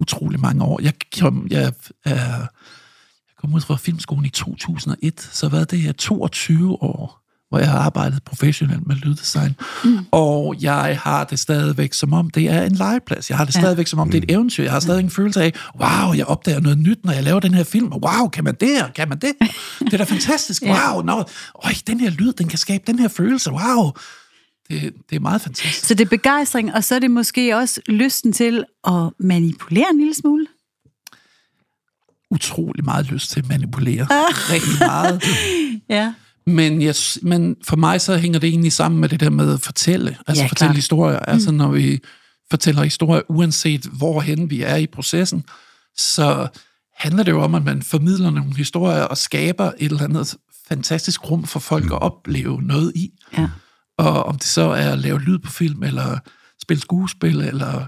utrolig 0.00 0.40
mange 0.40 0.64
år. 0.64 0.80
Jeg 0.82 0.92
kom, 1.20 1.46
jeg 1.50 1.62
er, 1.62 1.70
jeg 2.04 2.46
kom 3.38 3.54
ud 3.54 3.60
fra 3.60 3.76
filmskolen 3.76 4.24
i 4.24 4.28
2001, 4.28 5.28
så 5.32 5.48
hvad 5.48 5.66
det 5.66 5.88
er 5.88 5.92
22 5.92 6.82
år, 6.82 7.25
hvor 7.48 7.58
jeg 7.58 7.70
har 7.70 7.78
arbejdet 7.78 8.22
professionelt 8.22 8.86
med 8.86 8.96
lyddesign. 8.96 9.54
Mm. 9.84 9.98
Og 10.10 10.54
jeg 10.60 10.98
har 11.02 11.24
det 11.24 11.38
stadigvæk 11.38 11.92
som 11.92 12.12
om, 12.12 12.30
det 12.30 12.44
er 12.50 12.62
en 12.62 12.72
legeplads. 12.72 13.30
Jeg 13.30 13.38
har 13.38 13.44
det 13.44 13.54
Ja. 13.54 13.60
stadigvæk 13.60 13.86
som 13.86 13.98
om, 13.98 14.10
det 14.10 14.18
er 14.18 14.22
et 14.22 14.30
eventyr. 14.30 14.62
Jeg 14.62 14.72
har 14.72 14.80
stadig 14.80 15.00
en 15.04 15.10
følelse 15.10 15.42
af, 15.42 15.52
wow, 15.80 16.12
jeg 16.14 16.26
opdager 16.26 16.60
noget 16.60 16.78
nyt, 16.78 17.04
når 17.04 17.12
jeg 17.12 17.22
laver 17.22 17.40
den 17.40 17.54
her 17.54 17.64
film. 17.64 17.92
Wow, 17.92 18.28
kan 18.28 18.44
man 18.44 18.54
det 18.60 18.68
her? 18.68 18.88
Kan 18.90 19.08
man 19.08 19.18
det? 19.18 19.32
Det 19.80 19.92
er 19.94 19.96
da 19.98 20.04
fantastisk. 20.04 20.62
Ja. 20.66 20.92
Wow, 20.94 21.02
no. 21.02 21.22
Øj, 21.64 21.72
den 21.86 22.00
her 22.00 22.10
lyd, 22.10 22.32
den 22.32 22.48
kan 22.48 22.58
skabe 22.58 22.84
den 22.86 22.98
her 22.98 23.08
følelse. 23.08 23.50
Wow. 23.52 23.90
Det, 24.70 24.92
det 25.10 25.16
er 25.16 25.20
meget 25.20 25.40
fantastisk. 25.40 25.86
Så 25.86 25.94
det 25.94 26.04
er 26.04 26.08
begejstring, 26.08 26.74
og 26.74 26.84
så 26.84 26.94
er 26.94 26.98
det 26.98 27.10
måske 27.10 27.56
også 27.56 27.80
lysten 27.88 28.32
til 28.32 28.64
at 28.86 29.10
manipulere 29.20 29.86
en 29.92 29.98
lille 29.98 30.14
smule. 30.14 30.46
Utrolig 32.30 32.84
meget 32.84 33.06
lyst 33.06 33.30
til 33.30 33.40
at 33.40 33.48
manipulere. 33.48 34.06
Rigtig 34.52 34.78
meget. 34.80 35.22
Ja. 35.88 36.12
Men, 36.46 36.82
jeg, 36.82 36.94
men 37.22 37.56
for 37.64 37.76
mig 37.76 38.00
så 38.00 38.16
hænger 38.16 38.38
det 38.38 38.48
egentlig 38.48 38.72
sammen 38.72 39.00
med 39.00 39.08
det 39.08 39.20
der 39.20 39.30
med 39.30 39.54
at 39.54 39.60
fortælle. 39.60 40.16
Altså 40.26 40.42
Ja, 40.42 40.48
fortælle 40.48 40.68
klart. 40.68 40.76
historier. 40.76 41.18
Altså 41.18 41.52
når 41.52 41.68
vi 41.68 41.98
fortæller 42.50 42.82
historier, 42.82 43.22
uanset 43.28 43.86
hvorhen 43.92 44.50
vi 44.50 44.62
er 44.62 44.76
i 44.76 44.86
processen, 44.86 45.44
så 45.96 46.48
handler 46.96 47.22
det 47.22 47.32
jo 47.32 47.42
om, 47.42 47.54
at 47.54 47.64
man 47.64 47.82
formidler 47.82 48.30
nogle 48.30 48.56
historier 48.56 49.02
og 49.02 49.18
skaber 49.18 49.72
et 49.78 49.90
eller 49.90 50.02
andet 50.04 50.34
fantastisk 50.68 51.30
rum 51.30 51.44
for 51.44 51.60
folk 51.60 51.86
at 51.86 52.02
opleve 52.02 52.62
noget 52.62 52.92
i. 52.94 53.10
Ja. 53.38 53.48
Og 53.98 54.22
om 54.24 54.34
det 54.38 54.46
så 54.46 54.62
er 54.62 54.92
at 54.92 54.98
lave 54.98 55.20
lyd 55.20 55.38
på 55.38 55.50
film, 55.50 55.82
eller 55.82 56.18
spille 56.62 56.80
skuespil, 56.80 57.40
eller 57.40 57.86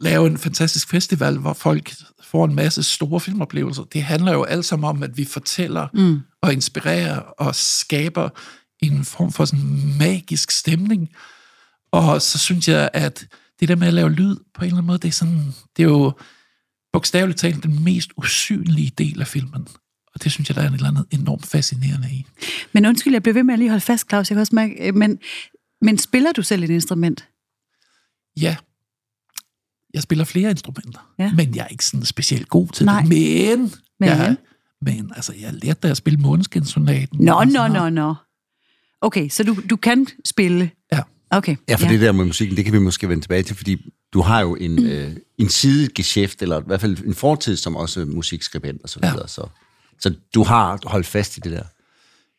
lave 0.00 0.26
en 0.26 0.38
fantastisk 0.38 0.88
festival, 0.88 1.38
hvor 1.38 1.52
folk 1.52 1.94
får 2.22 2.44
en 2.44 2.54
masse 2.54 2.82
store 2.82 3.20
filmoplevelser. 3.20 3.84
Det 3.84 4.02
handler 4.02 4.32
jo 4.32 4.44
alt 4.44 4.64
sammen 4.64 4.88
om, 4.88 5.02
at 5.02 5.16
vi 5.16 5.24
fortæller 5.24 5.88
mm. 5.94 6.20
og 6.42 6.52
inspirerer 6.52 7.18
og 7.18 7.54
skaber 7.54 8.28
en 8.82 9.04
form 9.04 9.32
for 9.32 9.44
sådan 9.44 9.96
magisk 9.98 10.50
stemning. 10.50 11.08
Og 11.92 12.22
så 12.22 12.38
synes 12.38 12.68
jeg, 12.68 12.90
at 12.92 13.26
det 13.60 13.68
der 13.68 13.76
med 13.76 13.86
at 13.88 13.94
lave 13.94 14.10
lyd 14.10 14.36
på 14.54 14.60
en 14.60 14.64
eller 14.64 14.76
anden 14.76 14.86
måde, 14.86 14.98
det 14.98 15.08
er, 15.08 15.12
sådan, 15.12 15.54
det 15.76 15.82
er 15.82 15.88
jo 15.88 16.12
bogstaveligt 16.92 17.38
talt 17.38 17.62
den 17.62 17.84
mest 17.84 18.10
usynlige 18.16 18.92
del 18.98 19.20
af 19.20 19.26
filmen. 19.26 19.68
Og 20.14 20.24
det 20.24 20.32
synes 20.32 20.48
jeg, 20.48 20.56
der 20.56 20.62
er 20.62 20.66
et 20.66 20.74
eller 20.74 20.88
andet 20.88 21.06
enormt 21.10 21.46
fascinerende 21.46 22.08
i. 22.12 22.26
Men 22.72 22.86
undskyld, 22.86 23.12
jeg 23.12 23.22
bliver 23.22 23.34
ved 23.34 23.42
med 23.42 23.54
at 23.54 23.58
lige 23.58 23.70
holde 23.70 23.84
fast, 23.84 24.08
Claus. 24.08 24.30
Jeg 24.30 24.34
kan 24.34 24.40
også 24.40 24.54
mærke, 24.54 24.88
øh, 24.88 24.94
men, 24.94 25.18
men 25.80 25.98
spiller 25.98 26.32
du 26.32 26.42
selv 26.42 26.62
et 26.62 26.70
instrument? 26.70 27.28
Ja, 28.40 28.56
jeg 29.96 30.02
spiller 30.02 30.24
flere 30.24 30.50
instrumenter, 30.50 31.10
Ja. 31.18 31.24
ja. 31.24 31.32
men 31.36 31.54
jeg 31.56 31.62
er 31.62 31.68
ikke 31.68 31.84
sådan 31.84 32.04
specielt 32.04 32.48
god 32.48 32.68
til 32.68 32.86
Nej. 32.86 33.00
det. 33.00 33.08
Men, 33.08 33.58
Men? 33.60 33.70
men? 34.00 34.08
Jeg, 34.08 34.36
men 34.82 35.12
altså, 35.16 35.32
jeg 35.40 35.52
lærte 35.62 35.80
da 35.82 35.88
at 35.90 35.96
spille 35.96 36.18
Måneskinsonaten. 36.20 37.18
Nå, 37.24 37.44
nå, 37.44 37.50
sådan 37.50 37.70
nå, 37.70 37.78
noget. 37.78 37.92
nå. 37.92 38.14
Okay, 39.00 39.28
så 39.28 39.42
du, 39.44 39.56
du 39.70 39.76
kan 39.76 40.06
spille? 40.24 40.70
Ja. 40.92 41.00
Okay. 41.30 41.56
Ja, 41.68 41.74
for 41.74 41.86
ja. 41.86 41.92
det 41.92 42.00
der 42.00 42.12
med 42.12 42.24
musikken, 42.24 42.56
det 42.56 42.64
kan 42.64 42.74
vi 42.74 42.78
måske 42.78 43.08
vende 43.08 43.22
tilbage 43.24 43.42
til, 43.42 43.56
fordi 43.56 43.76
du 44.12 44.20
har 44.20 44.40
jo 44.40 44.54
en, 44.54 44.76
mm. 44.76 44.86
øh, 44.86 45.16
en 45.38 45.48
sidegeschæft, 45.48 46.42
eller 46.42 46.60
i 46.60 46.64
hvert 46.66 46.80
fald 46.80 46.98
en 47.04 47.14
fortid 47.14 47.56
som 47.56 47.76
også 47.76 48.04
musikskribent 48.04 48.82
og 48.82 48.88
så 48.88 49.00
Ja. 49.02 49.10
videre. 49.12 49.28
Så, 49.28 49.46
så 50.00 50.14
du 50.34 50.42
har 50.44 50.78
holdt 50.86 51.06
fast 51.06 51.36
i 51.36 51.40
det 51.40 51.52
der. 51.52 51.62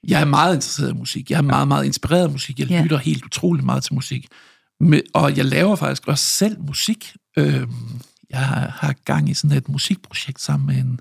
Jeg 0.07 0.21
er 0.21 0.25
meget 0.25 0.55
interesseret 0.55 0.89
i 0.89 0.93
musik. 0.97 1.31
Jeg 1.31 1.37
er 1.37 1.41
meget, 1.41 1.67
meget 1.67 1.85
inspireret 1.85 2.23
af 2.23 2.29
musik. 2.31 2.59
Jeg 2.59 2.67
Ja. 2.69 2.81
lytter 2.83 2.97
helt 2.97 3.25
utrolig 3.25 3.65
meget 3.65 3.83
til 3.83 3.93
musik. 3.93 4.27
Men, 4.79 5.01
og 5.13 5.37
jeg 5.37 5.45
laver 5.45 5.75
faktisk 5.75 6.07
også 6.07 6.25
selv 6.25 6.59
musik. 6.61 7.13
Øhm, 7.37 8.01
jeg 8.29 8.39
har 8.39 8.93
gang 9.05 9.29
i 9.29 9.33
sådan 9.33 9.57
et 9.57 9.69
musikprojekt 9.69 10.41
sammen 10.41 10.67
med 10.67 10.75
en 10.75 10.99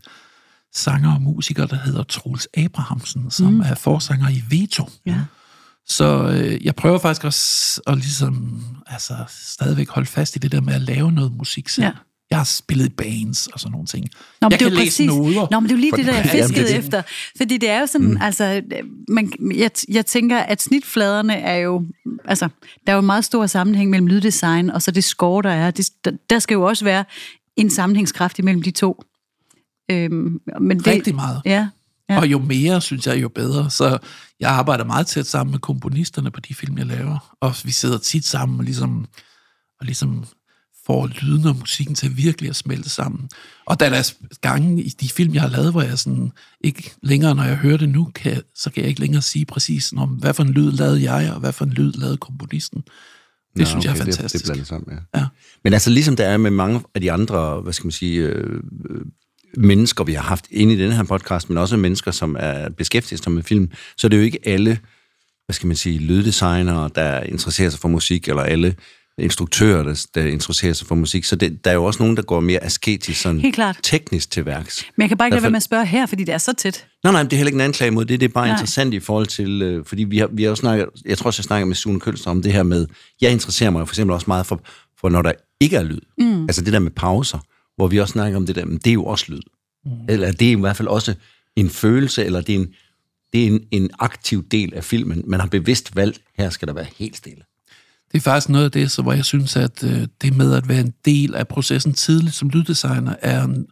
sanger 0.74 1.14
og 1.14 1.22
musiker, 1.22 1.66
der 1.66 1.76
hedder 1.76 2.02
Troels 2.02 2.48
Abrahamsen, 2.56 3.30
som 3.30 3.52
mm. 3.52 3.60
er 3.60 3.74
forsanger 3.74 4.28
i 4.28 4.42
Veto. 4.50 4.90
Ja. 5.06 5.20
Så 5.86 6.28
øh, 6.28 6.64
jeg 6.64 6.74
prøver 6.74 6.98
faktisk 6.98 7.24
også 7.24 7.80
at 7.86 7.98
ligesom, 7.98 8.64
altså, 8.86 9.14
stadigvæk 9.28 9.88
holde 9.88 10.06
fast 10.06 10.36
i 10.36 10.38
det 10.38 10.52
der 10.52 10.60
med 10.60 10.74
at 10.74 10.80
lave 10.80 11.12
noget 11.12 11.32
musik 11.32 11.68
selv. 11.68 11.84
Ja. 11.84 11.92
Jeg 12.30 12.38
har 12.38 12.44
spillet 12.44 12.96
bands 12.96 13.46
og 13.46 13.60
sådan 13.60 13.72
nogle 13.72 13.86
ting. 13.86 14.04
Nå, 14.40 14.48
men 14.48 14.52
jeg 14.52 14.60
det 14.60 14.66
kan 14.66 14.68
jo 14.68 14.78
læse 14.78 14.86
præcis, 14.86 15.06
noder. 15.06 15.46
Nå, 15.50 15.60
men 15.60 15.68
det 15.68 15.74
er 15.74 15.76
jo 15.76 15.80
lige 15.80 15.92
det, 15.96 16.06
der 16.06 16.14
jeg 16.14 16.28
fiskede 16.30 16.66
det 16.66 16.74
er 16.74 16.78
efter. 16.78 17.02
Fordi 17.36 17.56
det 17.56 17.70
er 17.70 17.80
jo 17.80 17.86
sådan, 17.86 18.10
mm. 18.10 18.18
altså, 18.20 18.62
man, 19.08 19.32
jeg, 19.54 19.70
jeg 19.88 20.06
tænker, 20.06 20.38
at 20.38 20.62
snitfladerne 20.62 21.34
er 21.34 21.56
jo, 21.56 21.84
altså, 22.24 22.48
der 22.86 22.92
er 22.92 22.96
jo 22.96 23.00
en 23.00 23.06
meget 23.06 23.24
stor 23.24 23.46
sammenhæng 23.46 23.90
mellem 23.90 24.06
lyddesign 24.06 24.70
og 24.70 24.82
så 24.82 24.90
det 24.90 25.04
score, 25.04 25.42
der 25.42 25.50
er. 25.50 25.70
Det, 25.70 25.90
der, 26.04 26.10
der 26.30 26.38
skal 26.38 26.54
jo 26.54 26.62
også 26.62 26.84
være 26.84 27.04
en 27.56 27.70
sammenhængskraft 27.70 28.38
imellem 28.38 28.62
de 28.62 28.70
to. 28.70 29.02
Øhm, 29.90 30.40
men 30.60 30.78
det, 30.78 30.86
Rigtig 30.86 31.14
meget. 31.14 31.42
Ja. 31.44 31.68
Ja. 32.10 32.18
Og 32.18 32.26
jo 32.26 32.38
mere, 32.38 32.80
synes 32.80 33.06
jeg, 33.06 33.22
jo 33.22 33.28
bedre. 33.28 33.70
Så 33.70 33.98
jeg 34.40 34.50
arbejder 34.50 34.84
meget 34.84 35.06
tæt 35.06 35.26
sammen 35.26 35.50
med 35.50 35.60
komponisterne 35.60 36.30
på 36.30 36.40
de 36.40 36.54
film, 36.54 36.78
jeg 36.78 36.86
laver. 36.86 37.36
Og 37.40 37.54
vi 37.64 37.72
sidder 37.72 37.98
tit 37.98 38.24
sammen 38.24 38.58
og 38.58 38.64
ligesom, 38.64 39.06
og 39.80 39.86
ligesom 39.86 40.24
får 40.86 41.10
lyden 41.20 41.46
og 41.46 41.56
musikken 41.56 41.94
til 41.94 42.16
virkelig 42.16 42.50
at 42.50 42.56
smelte 42.56 42.88
sammen. 42.88 43.28
Og 43.66 43.80
der 43.80 43.86
er 43.86 44.12
gange 44.40 44.82
i 44.82 44.88
de 44.88 45.08
film, 45.08 45.34
jeg 45.34 45.42
har 45.42 45.48
lavet, 45.48 45.70
hvor 45.72 45.82
jeg 45.82 45.98
sådan 45.98 46.32
ikke 46.60 46.92
længere, 47.02 47.34
når 47.34 47.44
jeg 47.44 47.56
hører 47.56 47.76
det 47.76 47.88
nu, 47.88 48.10
kan, 48.14 48.42
så 48.54 48.70
kan 48.70 48.82
jeg 48.82 48.88
ikke 48.88 49.00
længere 49.00 49.22
sige 49.22 49.44
præcis, 49.44 49.92
om 49.96 50.08
hvad 50.08 50.34
for 50.34 50.42
en 50.42 50.50
lyd 50.50 50.72
lavede 50.72 51.12
jeg, 51.12 51.32
og 51.32 51.40
hvad 51.40 51.52
for 51.52 51.64
en 51.64 51.72
lyd 51.72 51.92
lavede 51.92 52.16
komponisten. 52.16 52.80
Det 52.80 53.60
Nå, 53.60 53.64
synes 53.64 53.84
jeg 53.84 53.90
er 53.90 53.96
fantastisk. 53.96 54.32
Det, 54.32 54.40
det 54.40 54.46
blandet 54.46 54.66
sammen, 54.66 54.98
ja. 55.14 55.20
Ja. 55.20 55.26
Men 55.64 55.72
altså 55.72 55.90
ligesom 55.90 56.16
der 56.16 56.24
er 56.24 56.36
med 56.36 56.50
mange 56.50 56.80
af 56.94 57.00
de 57.00 57.12
andre, 57.12 57.60
hvad 57.60 57.72
skal 57.72 57.86
man 57.86 57.92
sige, 57.92 58.20
øh, 58.20 58.60
øh, 58.90 59.00
mennesker, 59.56 60.04
vi 60.04 60.12
har 60.12 60.22
haft 60.22 60.46
inde 60.50 60.74
i 60.74 60.76
denne 60.76 60.96
her 60.96 61.02
podcast, 61.02 61.48
men 61.48 61.58
også 61.58 61.76
mennesker, 61.76 62.10
som 62.10 62.36
er 62.38 62.68
beskæftiget 62.68 63.22
sig 63.22 63.32
med 63.32 63.42
film, 63.42 63.70
så 63.96 64.06
er 64.06 64.08
det 64.08 64.16
jo 64.16 64.22
ikke 64.22 64.38
alle, 64.44 64.78
hvad 65.46 65.54
skal 65.54 65.66
man 65.66 65.76
sige, 65.76 65.98
lyddesignere, 65.98 66.90
der 66.94 67.20
interesserer 67.20 67.70
sig 67.70 67.80
for 67.80 67.88
musik, 67.88 68.28
eller 68.28 68.42
alle 68.42 68.74
instruktører, 69.18 69.82
der, 69.82 70.06
der 70.14 70.22
interesserer 70.24 70.72
sig 70.72 70.86
for 70.86 70.94
musik. 70.94 71.24
Så 71.24 71.36
det, 71.36 71.64
der 71.64 71.70
er 71.70 71.74
jo 71.74 71.84
også 71.84 72.02
nogen, 72.02 72.16
der 72.16 72.22
går 72.22 72.40
mere 72.40 72.64
asketisk, 72.64 73.20
sådan 73.20 73.40
Helt 73.40 73.54
klart. 73.54 73.78
teknisk 73.82 74.30
til 74.30 74.46
værks. 74.46 74.84
Men 74.96 75.02
jeg 75.02 75.08
kan 75.08 75.18
bare 75.18 75.28
ikke 75.28 75.34
lade 75.34 75.42
være 75.42 75.50
med 75.50 75.56
at 75.56 75.62
spørge 75.62 75.86
her, 75.86 76.06
fordi 76.06 76.24
det 76.24 76.34
er 76.34 76.38
så 76.38 76.52
tæt. 76.52 76.86
Nej, 77.04 77.12
nej, 77.12 77.22
det 77.22 77.32
er 77.32 77.36
heller 77.36 77.48
ikke 77.48 77.56
en 77.56 77.60
anklage 77.60 77.90
mod 77.90 78.04
det. 78.04 78.20
Det 78.20 78.28
er 78.28 78.32
bare 78.32 78.46
Nej. 78.46 78.54
interessant 78.54 78.94
i 78.94 79.00
forhold 79.00 79.26
til, 79.26 79.62
øh, 79.62 79.84
fordi 79.84 80.04
vi 80.04 80.18
har, 80.18 80.28
vi 80.32 80.42
har 80.42 80.50
jo 80.50 80.56
snakket, 80.56 80.86
jeg 81.04 81.18
tror 81.18 81.26
også, 81.26 81.40
jeg 81.40 81.44
snakker 81.44 81.66
med 81.66 81.74
Sune 81.74 82.00
Kølster 82.00 82.30
om 82.30 82.42
det 82.42 82.52
her 82.52 82.62
med, 82.62 82.86
jeg 83.20 83.32
interesserer 83.32 83.70
mig 83.70 83.88
for 83.88 83.92
eksempel 83.92 84.14
også 84.14 84.24
meget 84.28 84.46
for, 84.46 84.60
for 85.00 85.08
når 85.08 85.22
der 85.22 85.32
ikke 85.60 85.76
er 85.76 85.82
lyd. 85.82 86.00
Mm. 86.18 86.42
Altså 86.42 86.62
det 86.62 86.72
der 86.72 86.78
med 86.78 86.90
pauser, 86.90 87.38
hvor 87.76 87.88
vi 87.88 88.00
også 88.00 88.12
snakker 88.12 88.36
om 88.36 88.46
det 88.46 88.56
der, 88.56 88.64
men 88.64 88.78
det 88.78 88.86
er 88.86 88.94
jo 88.94 89.04
også 89.04 89.24
lyd. 89.28 89.42
Mm. 89.84 89.90
Eller 90.08 90.32
det 90.32 90.48
er 90.48 90.52
i 90.52 90.60
hvert 90.60 90.76
fald 90.76 90.88
også 90.88 91.14
en 91.56 91.70
følelse, 91.70 92.24
eller 92.24 92.40
det 92.40 92.54
er 92.54 92.58
en, 92.58 92.68
det 93.32 93.42
er 93.42 93.46
en, 93.46 93.60
en 93.70 93.90
aktiv 93.98 94.44
del 94.50 94.74
af 94.74 94.84
filmen. 94.84 95.22
Man 95.26 95.40
har 95.40 95.46
bevidst 95.46 95.96
valgt, 95.96 96.20
her 96.38 96.50
skal 96.50 96.68
der 96.68 96.74
være 96.74 96.86
helt 96.98 97.16
stille 97.16 97.42
det 98.12 98.18
er 98.18 98.20
faktisk 98.20 98.48
noget 98.48 98.64
af 98.64 98.70
det, 98.70 98.90
så 98.90 99.02
hvor 99.02 99.12
jeg 99.12 99.24
synes, 99.24 99.56
at 99.56 99.84
øh, 99.84 100.06
det 100.22 100.36
med 100.36 100.54
at 100.54 100.68
være 100.68 100.80
en 100.80 100.94
del 101.04 101.34
af 101.34 101.48
processen 101.48 101.94
tidligt 101.94 102.34
som 102.34 102.48
lyddesigner, 102.48 103.14
er 103.22 103.64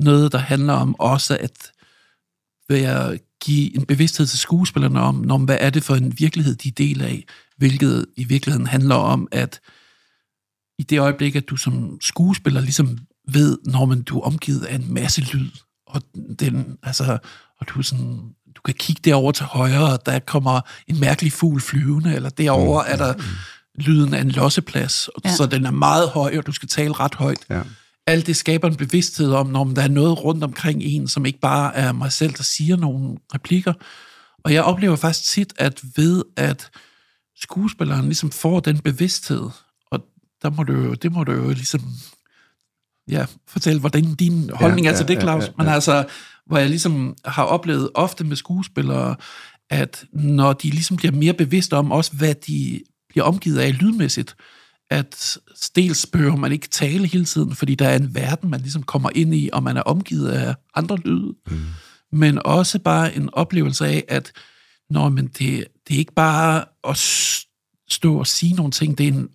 noget, 0.00 0.32
der 0.32 0.38
handler 0.38 0.72
om 0.72 1.00
også 1.00 1.36
at 1.40 1.72
være, 2.68 3.18
give 3.40 3.76
en 3.76 3.86
bevidsthed 3.86 4.26
til 4.26 4.38
skuespillerne 4.38 5.00
om, 5.00 5.14
når, 5.14 5.38
hvad 5.38 5.58
er 5.60 5.70
det 5.70 5.84
for 5.84 5.94
en 5.94 6.18
virkelighed, 6.18 6.54
de 6.54 6.68
er 6.68 6.72
del 6.72 7.02
af, 7.02 7.24
hvilket 7.56 8.06
i 8.16 8.24
virkeligheden 8.24 8.66
handler 8.66 8.94
om, 8.94 9.28
at 9.32 9.60
i 10.78 10.82
det 10.82 10.98
øjeblik, 10.98 11.36
at 11.36 11.48
du 11.48 11.56
som 11.56 11.98
skuespiller 12.00 12.60
ligesom 12.60 12.98
ved, 13.28 13.58
når 13.64 13.84
man 13.84 14.02
du 14.02 14.18
er 14.18 14.22
omgivet 14.22 14.64
af 14.64 14.74
en 14.74 14.94
masse 14.94 15.20
lyd, 15.20 15.50
og, 15.86 16.02
den, 16.38 16.78
altså, 16.82 17.18
og 17.58 17.68
du, 17.68 17.82
sådan, 17.82 18.20
du 18.56 18.60
kan 18.64 18.74
kigge 18.74 19.00
derover 19.04 19.32
til 19.32 19.46
højre, 19.46 19.92
og 19.92 20.06
der 20.06 20.18
kommer 20.18 20.60
en 20.86 21.00
mærkelig 21.00 21.32
fugl 21.32 21.60
flyvende, 21.60 22.14
eller 22.14 22.28
derover 22.28 22.82
mm. 22.82 22.92
er 22.92 22.96
der 22.96 23.16
mm 23.16 23.22
lyden 23.80 24.14
af 24.14 24.20
en 24.20 24.30
losseplads, 24.30 25.08
ja. 25.24 25.34
så 25.34 25.46
den 25.46 25.66
er 25.66 25.70
meget 25.70 26.08
høj, 26.08 26.38
og 26.38 26.46
du 26.46 26.52
skal 26.52 26.68
tale 26.68 26.92
ret 26.92 27.14
højt. 27.14 27.46
Ja. 27.50 27.62
Alt 28.06 28.26
det 28.26 28.36
skaber 28.36 28.68
en 28.68 28.76
bevidsthed 28.76 29.32
om, 29.32 29.46
når 29.46 29.64
der 29.64 29.82
er 29.82 29.88
noget 29.88 30.24
rundt 30.24 30.44
omkring 30.44 30.82
en, 30.82 31.08
som 31.08 31.26
ikke 31.26 31.40
bare 31.40 31.76
er 31.76 31.92
mig 31.92 32.12
selv, 32.12 32.32
der 32.32 32.42
siger 32.42 32.76
nogle 32.76 33.16
replikker. 33.34 33.72
Og 34.44 34.52
jeg 34.52 34.62
oplever 34.62 34.96
faktisk 34.96 35.30
tit, 35.30 35.52
at 35.58 35.80
ved 35.96 36.22
at 36.36 36.70
skuespilleren 37.40 38.04
ligesom 38.04 38.30
får 38.30 38.60
den 38.60 38.78
bevidsthed, 38.78 39.48
og 39.90 40.00
der 40.42 40.50
må 40.50 40.62
du 40.62 40.72
jo, 40.72 40.94
det 40.94 41.12
må 41.12 41.24
du 41.24 41.32
jo 41.32 41.48
ligesom 41.48 41.82
ja, 43.10 43.26
fortælle, 43.48 43.80
hvordan 43.80 44.14
din 44.14 44.50
holdning 44.54 44.86
ja, 44.86 44.92
er 44.92 44.96
til 44.96 45.08
det, 45.08 45.20
Claus. 45.20 45.42
Ja, 45.42 45.46
ja, 45.46 45.52
ja. 45.58 45.64
Men 45.64 45.74
altså, 45.74 46.06
hvor 46.46 46.58
jeg 46.58 46.68
ligesom 46.68 47.16
har 47.24 47.44
oplevet 47.44 47.90
ofte 47.94 48.24
med 48.24 48.36
skuespillere, 48.36 49.16
at 49.70 50.04
når 50.12 50.52
de 50.52 50.70
ligesom 50.70 50.96
bliver 50.96 51.12
mere 51.12 51.32
bevidste 51.32 51.76
om 51.76 51.92
også, 51.92 52.12
hvad 52.12 52.34
de 52.34 52.80
bliver 53.10 53.24
omgivet 53.24 53.58
af 53.58 53.78
lydmæssigt, 53.80 54.36
at 54.90 55.38
dels 55.76 56.06
behøver 56.06 56.36
man 56.36 56.52
ikke 56.52 56.68
tale 56.68 57.06
hele 57.06 57.24
tiden, 57.24 57.54
fordi 57.54 57.74
der 57.74 57.88
er 57.88 57.96
en 57.96 58.14
verden, 58.14 58.50
man 58.50 58.60
ligesom 58.60 58.82
kommer 58.82 59.10
ind 59.14 59.34
i, 59.34 59.50
og 59.52 59.62
man 59.62 59.76
er 59.76 59.82
omgivet 59.82 60.28
af 60.28 60.54
andre 60.74 60.96
lyde. 60.96 61.34
Mm. 61.50 61.58
Men 62.12 62.38
også 62.44 62.78
bare 62.78 63.16
en 63.16 63.30
oplevelse 63.32 63.86
af, 63.86 64.04
at 64.08 64.32
når 64.90 65.08
man 65.08 65.26
det, 65.26 65.64
det 65.88 65.94
er 65.94 65.98
ikke 65.98 66.14
bare 66.14 66.64
at 66.88 66.96
stå 67.88 68.18
og 68.18 68.26
sige 68.26 68.54
nogle 68.54 68.72
ting, 68.72 68.98
det 68.98 69.08
er 69.08 69.12
en, 69.12 69.28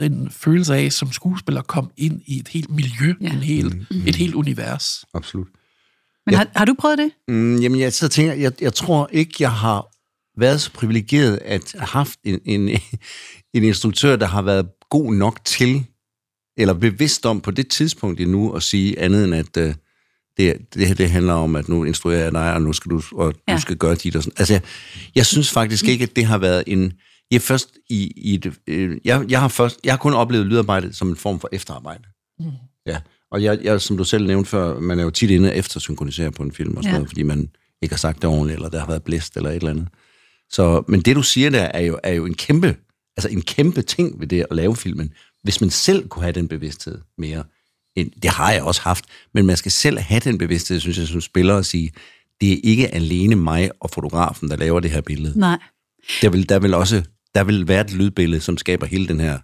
en 0.00 0.30
følelse 0.30 0.74
af, 0.74 0.92
som 0.92 1.12
skuespiller 1.12 1.62
kom 1.62 1.90
ind 1.96 2.22
i 2.26 2.38
et 2.38 2.48
helt 2.48 2.70
miljø, 2.70 3.14
ja. 3.20 3.32
en 3.32 3.42
helt, 3.42 3.74
mm. 3.74 4.06
et 4.06 4.16
helt 4.16 4.34
univers. 4.34 5.04
Absolut. 5.14 5.48
Men 6.26 6.34
har, 6.34 6.46
har 6.56 6.64
du 6.64 6.74
prøvet 6.78 6.98
det? 6.98 7.10
Mm, 7.28 7.56
jamen, 7.56 7.80
jeg 7.80 7.92
sidder 7.92 8.08
og 8.08 8.12
tænker, 8.12 8.34
jeg, 8.34 8.62
jeg 8.62 8.74
tror 8.74 9.08
ikke, 9.12 9.34
jeg 9.40 9.52
har 9.52 9.86
været 10.38 10.60
så 10.60 10.72
privilegeret 10.72 11.38
at 11.44 11.74
have 11.78 11.86
haft 11.86 12.18
en, 12.24 12.40
en, 12.44 12.68
en 13.54 13.64
instruktør, 13.64 14.16
der 14.16 14.26
har 14.26 14.42
været 14.42 14.66
god 14.90 15.14
nok 15.14 15.44
til, 15.44 15.84
eller 16.56 16.74
bevidst 16.74 17.26
om 17.26 17.40
på 17.40 17.50
det 17.50 17.68
tidspunkt 17.68 18.20
endnu, 18.20 18.52
at 18.52 18.62
sige 18.62 18.98
andet 18.98 19.24
end, 19.24 19.34
at 19.34 19.56
uh, 19.56 19.74
det, 20.36 20.74
det 20.74 20.86
her 20.86 20.94
det 20.94 21.10
handler 21.10 21.32
om, 21.32 21.56
at 21.56 21.68
nu 21.68 21.84
instruerer 21.84 22.22
jeg 22.22 22.32
dig, 22.32 22.54
og 22.54 22.62
nu 22.62 22.72
skal 22.72 22.90
du, 22.90 23.02
og 23.12 23.34
ja. 23.48 23.54
du 23.54 23.60
skal 23.60 23.76
gøre 23.76 23.94
dit 23.94 24.16
og 24.16 24.22
sådan. 24.22 24.36
Altså, 24.38 24.54
jeg, 24.54 24.62
jeg 25.14 25.26
synes 25.26 25.50
faktisk 25.50 25.84
ikke, 25.84 26.02
at 26.02 26.16
det 26.16 26.24
har 26.24 26.38
været 26.38 26.64
en... 26.66 26.92
Jeg, 27.30 27.42
først 27.42 27.70
i, 27.90 28.12
i 28.16 28.34
et, 28.34 28.52
øh, 28.66 28.98
jeg, 29.04 29.24
jeg, 29.28 29.40
har 29.40 29.48
først, 29.48 29.80
jeg 29.84 29.92
har 29.92 29.98
kun 29.98 30.14
oplevet 30.14 30.46
lydarbejde 30.46 30.92
som 30.92 31.08
en 31.08 31.16
form 31.16 31.40
for 31.40 31.48
efterarbejde. 31.52 32.04
Mm. 32.38 32.46
Ja. 32.86 32.98
Og 33.30 33.42
jeg, 33.42 33.58
jeg, 33.62 33.80
som 33.80 33.96
du 33.96 34.04
selv 34.04 34.26
nævnte 34.26 34.50
før, 34.50 34.80
man 34.80 34.98
er 34.98 35.02
jo 35.02 35.10
tit 35.10 35.30
inde 35.30 35.54
efter 35.54 35.80
synkronisere 35.80 36.30
på 36.30 36.42
en 36.42 36.52
film 36.52 36.76
og 36.76 36.82
sådan 36.82 36.94
ja. 36.94 36.98
noget, 36.98 37.08
fordi 37.08 37.22
man 37.22 37.48
ikke 37.82 37.92
har 37.92 37.98
sagt 37.98 38.22
det 38.22 38.30
ordentligt, 38.30 38.56
eller 38.56 38.68
der 38.68 38.78
har 38.78 38.86
været 38.86 39.02
blæst 39.02 39.36
eller 39.36 39.50
et 39.50 39.56
eller 39.56 39.70
andet. 39.70 39.88
Så, 40.50 40.84
men 40.88 41.00
det 41.00 41.16
du 41.16 41.22
siger 41.22 41.50
der, 41.50 41.62
er 41.62 41.80
jo, 41.80 41.98
er 42.02 42.12
jo 42.12 42.26
en 42.26 42.34
kæmpe, 42.34 42.76
altså 43.16 43.28
en 43.28 43.42
kæmpe 43.42 43.82
ting 43.82 44.20
ved 44.20 44.26
det 44.26 44.46
at 44.50 44.56
lave 44.56 44.76
filmen, 44.76 45.12
hvis 45.42 45.60
man 45.60 45.70
selv 45.70 46.08
kunne 46.08 46.22
have 46.22 46.32
den 46.32 46.48
bevidsthed 46.48 46.98
mere. 47.18 47.44
Det 47.96 48.30
har 48.30 48.52
jeg 48.52 48.62
også 48.62 48.80
haft, 48.80 49.04
men 49.34 49.46
man 49.46 49.56
skal 49.56 49.72
selv 49.72 49.98
have 49.98 50.20
den 50.20 50.38
bevidsthed, 50.38 50.80
synes 50.80 50.98
jeg, 50.98 51.06
som 51.06 51.20
spiller 51.20 51.54
og 51.54 51.64
sige, 51.64 51.92
det 52.40 52.52
er 52.52 52.60
ikke 52.64 52.94
alene 52.94 53.36
mig 53.36 53.70
og 53.80 53.90
fotografen, 53.90 54.50
der 54.50 54.56
laver 54.56 54.80
det 54.80 54.90
her 54.90 55.00
billede. 55.00 55.38
Nej. 55.38 55.58
Der 56.22 56.30
vil, 56.30 56.48
der 56.48 56.58
vil 56.58 56.74
også 56.74 57.02
der 57.34 57.44
vil 57.44 57.68
være 57.68 57.80
et 57.80 57.92
lydbillede, 57.92 58.40
som 58.40 58.58
skaber 58.58 58.86
hele 58.86 59.08
den 59.08 59.20
her 59.20 59.38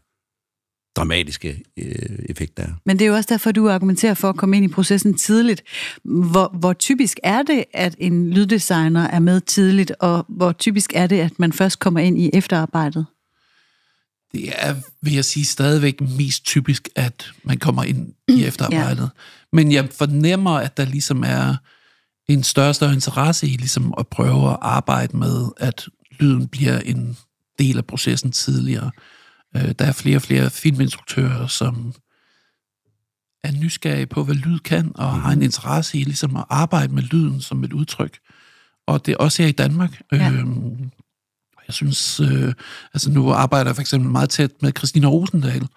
dramatiske 0.96 1.62
øh, 1.76 2.18
effekt 2.28 2.56
der. 2.56 2.66
Men 2.86 2.98
det 2.98 3.04
er 3.04 3.08
jo 3.08 3.14
også 3.14 3.28
derfor, 3.30 3.52
du 3.52 3.70
argumenterer 3.70 4.14
for 4.14 4.28
at 4.28 4.36
komme 4.36 4.56
ind 4.56 4.64
i 4.64 4.68
processen 4.68 5.14
tidligt. 5.14 5.62
Hvor, 6.04 6.56
hvor 6.58 6.72
typisk 6.72 7.18
er 7.22 7.42
det, 7.42 7.64
at 7.72 7.94
en 7.98 8.30
lyddesigner 8.30 9.08
er 9.08 9.18
med 9.18 9.40
tidligt, 9.40 9.92
og 10.00 10.24
hvor 10.28 10.52
typisk 10.52 10.92
er 10.94 11.06
det, 11.06 11.20
at 11.20 11.38
man 11.38 11.52
først 11.52 11.78
kommer 11.78 12.00
ind 12.00 12.18
i 12.18 12.30
efterarbejdet? 12.32 13.06
Det 14.32 14.52
er, 14.56 14.74
vil 15.02 15.14
jeg 15.14 15.24
sige, 15.24 15.44
stadigvæk 15.44 16.00
mest 16.00 16.44
typisk, 16.44 16.88
at 16.96 17.30
man 17.44 17.58
kommer 17.58 17.84
ind 17.84 18.12
i 18.28 18.44
efterarbejdet. 18.48 19.02
Ja. 19.02 19.08
Men 19.52 19.72
jeg 19.72 19.88
fornemmer, 19.92 20.50
at 20.50 20.76
der 20.76 20.84
ligesom 20.84 21.22
er 21.26 21.56
en 22.28 22.42
større 22.42 22.68
og 22.68 22.74
større 22.74 22.92
interesse 22.92 23.46
i 23.46 23.50
ligesom 23.50 23.94
at 23.98 24.08
prøve 24.08 24.50
at 24.50 24.56
arbejde 24.60 25.16
med, 25.16 25.48
at 25.56 25.88
lyden 26.20 26.48
bliver 26.48 26.78
en 26.78 27.16
del 27.58 27.78
af 27.78 27.84
processen 27.84 28.32
tidligere. 28.32 28.90
Øh, 29.56 29.74
der 29.78 29.84
er 29.84 29.92
flere 29.92 30.16
og 30.16 30.22
flere 30.22 30.50
filminstruktører, 30.50 31.46
som 31.46 31.94
er 33.44 33.52
nysgerrige 33.52 34.06
på, 34.06 34.24
hvad 34.24 34.34
lyd 34.34 34.58
kan, 34.58 34.92
og 34.94 35.20
har 35.20 35.32
en 35.32 35.42
interesse 35.42 35.98
i 35.98 36.04
ligesom 36.04 36.36
at 36.36 36.44
arbejde 36.50 36.94
med 36.94 37.02
lyden 37.02 37.40
som 37.40 37.64
et 37.64 37.72
udtryk. 37.72 38.18
Og 38.86 39.06
det 39.06 39.12
er 39.12 39.16
også 39.16 39.42
her 39.42 39.48
i 39.48 39.52
Danmark. 39.52 40.00
Ja. 40.12 40.32
Øhm, 40.32 40.90
jeg 41.66 41.74
synes, 41.74 42.20
øh, 42.20 42.54
altså 42.94 43.10
nu 43.10 43.32
arbejder 43.32 43.70
jeg 43.70 43.76
for 43.76 43.80
eksempel 43.80 44.10
meget 44.10 44.30
tæt 44.30 44.62
med 44.62 44.72
Christina 44.78 45.06
Rosendal, 45.06 45.68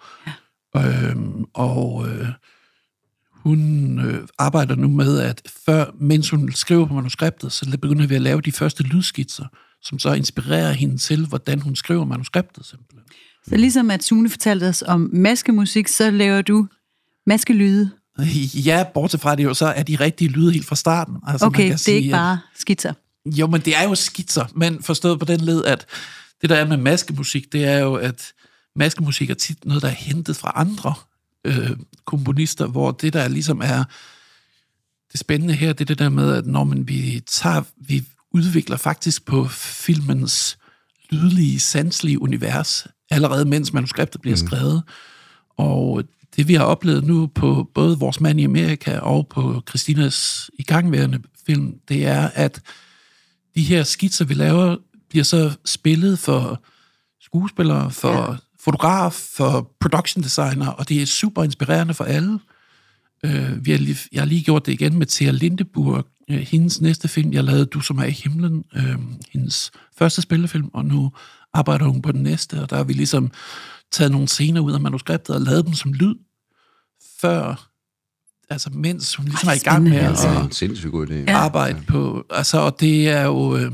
ja. 0.74 1.10
øhm, 1.10 1.44
og 1.54 2.08
øh, 2.08 2.28
hun 3.30 3.98
øh, 4.00 4.28
arbejder 4.38 4.74
nu 4.74 4.88
med, 4.88 5.20
at 5.20 5.42
før, 5.66 5.84
mens 6.00 6.30
hun 6.30 6.52
skriver 6.52 6.86
på 6.86 6.94
manuskriptet, 6.94 7.52
så 7.52 7.78
begynder 7.82 8.06
vi 8.06 8.14
at 8.14 8.22
lave 8.22 8.40
de 8.40 8.52
første 8.52 8.82
lydskitser, 8.82 9.46
som 9.82 9.98
så 9.98 10.12
inspirerer 10.12 10.72
hende 10.72 10.98
til, 10.98 11.26
hvordan 11.26 11.60
hun 11.60 11.76
skriver 11.76 12.04
manuskriptet 12.04 12.66
simpelthen. 12.66 13.02
Så 13.48 13.56
ligesom 13.56 13.90
at 13.90 14.04
Sune 14.04 14.30
fortalte 14.30 14.68
os 14.68 14.84
om 14.86 15.10
maskemusik, 15.12 15.88
så 15.88 16.10
laver 16.10 16.42
du 16.42 16.66
maskelyde. 17.26 17.90
Ja, 18.54 18.84
bortset 18.94 19.20
fra 19.20 19.34
det 19.34 19.44
jo, 19.44 19.54
så 19.54 19.66
er 19.66 19.82
de 19.82 19.96
rigtige 19.96 20.28
lyde 20.28 20.52
helt 20.52 20.66
fra 20.66 20.76
starten. 20.76 21.16
Altså, 21.26 21.46
okay, 21.46 21.60
man 21.60 21.62
kan 21.62 21.68
det 21.68 21.74
er 21.74 21.76
sige, 21.76 21.96
ikke 21.96 22.10
bare 22.10 22.38
skitser. 22.54 22.92
Jo, 23.26 23.46
men 23.46 23.60
det 23.60 23.76
er 23.76 23.82
jo 23.82 23.94
skitser, 23.94 24.44
men 24.54 24.82
forstået 24.82 25.18
på 25.18 25.24
den 25.24 25.40
led, 25.40 25.64
at 25.64 25.86
det 26.42 26.50
der 26.50 26.56
er 26.56 26.66
med 26.66 26.76
maskemusik, 26.76 27.52
det 27.52 27.64
er 27.64 27.78
jo, 27.78 27.94
at 27.94 28.32
maskemusik 28.76 29.30
er 29.30 29.34
tit 29.34 29.64
noget, 29.64 29.82
der 29.82 29.88
er 29.88 29.92
hentet 29.92 30.36
fra 30.36 30.52
andre 30.54 30.94
øh, 31.44 31.70
komponister, 32.04 32.66
hvor 32.66 32.90
det 32.90 33.12
der 33.12 33.28
ligesom 33.28 33.60
er 33.64 33.84
det 35.12 35.20
spændende 35.20 35.54
her, 35.54 35.72
det 35.72 35.80
er 35.80 35.84
det 35.84 35.98
der 35.98 36.08
med, 36.08 36.34
at 36.34 36.46
når 36.46 36.64
man, 36.64 36.88
vi 36.88 37.22
tager, 37.26 37.62
vi 37.76 38.04
udvikler 38.30 38.76
faktisk 38.76 39.24
på 39.24 39.48
filmens 39.48 40.58
lydlige, 41.10 41.60
sanselige 41.60 42.22
univers, 42.22 42.86
allerede 43.10 43.44
mens 43.44 43.72
manuskriptet 43.72 44.20
bliver 44.20 44.36
mm. 44.40 44.46
skrevet. 44.46 44.82
Og 45.58 46.04
det 46.36 46.48
vi 46.48 46.54
har 46.54 46.64
oplevet 46.64 47.04
nu 47.04 47.26
på 47.26 47.70
både 47.74 47.98
Vores 47.98 48.20
Mand 48.20 48.40
i 48.40 48.44
Amerika 48.44 48.98
og 48.98 49.28
på 49.28 49.62
Christinas 49.68 50.50
igangværende 50.58 51.20
film, 51.46 51.74
det 51.88 52.06
er, 52.06 52.30
at 52.34 52.60
de 53.54 53.62
her 53.62 53.82
skitser, 53.82 54.24
vi 54.24 54.34
laver, 54.34 54.76
bliver 55.10 55.24
så 55.24 55.50
spillet 55.64 56.18
for 56.18 56.62
skuespillere, 57.20 57.90
for 57.90 58.12
ja. 58.12 58.36
fotograf, 58.60 59.12
for 59.12 59.72
production 59.80 60.22
designer, 60.24 60.66
og 60.66 60.88
det 60.88 61.02
er 61.02 61.06
super 61.06 61.42
inspirerende 61.44 61.94
for 61.94 62.04
alle. 62.04 62.38
Uh, 63.26 63.66
vi 63.66 63.70
har 63.70 63.78
lige, 63.78 63.98
jeg 64.12 64.20
har 64.20 64.26
lige 64.26 64.42
gjort 64.42 64.66
det 64.66 64.72
igen 64.72 64.98
med 64.98 65.06
Thea 65.06 65.30
Lindeburg, 65.30 66.06
uh, 66.30 66.36
hendes 66.36 66.80
næste 66.80 67.08
film, 67.08 67.32
jeg 67.32 67.44
lavede 67.44 67.66
Du 67.66 67.80
som 67.80 67.98
er 67.98 68.04
i 68.04 68.10
himlen, 68.10 68.64
uh, 68.76 69.02
hendes 69.32 69.70
første 69.98 70.22
spillefilm, 70.22 70.70
og 70.72 70.84
nu 70.84 71.12
arbejder 71.54 71.84
hun 71.84 72.02
på 72.02 72.12
den 72.12 72.22
næste, 72.22 72.62
og 72.62 72.70
der 72.70 72.76
har 72.76 72.84
vi 72.84 72.92
ligesom 72.92 73.30
taget 73.92 74.12
nogle 74.12 74.28
scener 74.28 74.60
ud 74.60 74.72
af 74.72 74.80
manuskriptet 74.80 75.34
og 75.34 75.40
lavet 75.40 75.66
dem 75.66 75.74
som 75.74 75.92
lyd, 75.92 76.14
før, 77.20 77.70
altså 78.50 78.70
mens 78.70 79.14
hun 79.14 79.26
ligesom 79.26 79.48
Ej, 79.48 79.54
er 79.54 79.56
i 79.56 79.64
gang 79.64 79.82
med 79.82 79.96
at 79.96 80.06
altså. 80.06 80.28
en 80.86 80.90
god 80.90 81.06
idé. 81.06 81.30
arbejde 81.30 81.78
ja. 81.78 81.92
på, 81.92 82.24
altså, 82.30 82.58
og 82.58 82.80
det 82.80 83.08
er 83.08 83.22
jo 83.22 83.56
øh, 83.56 83.72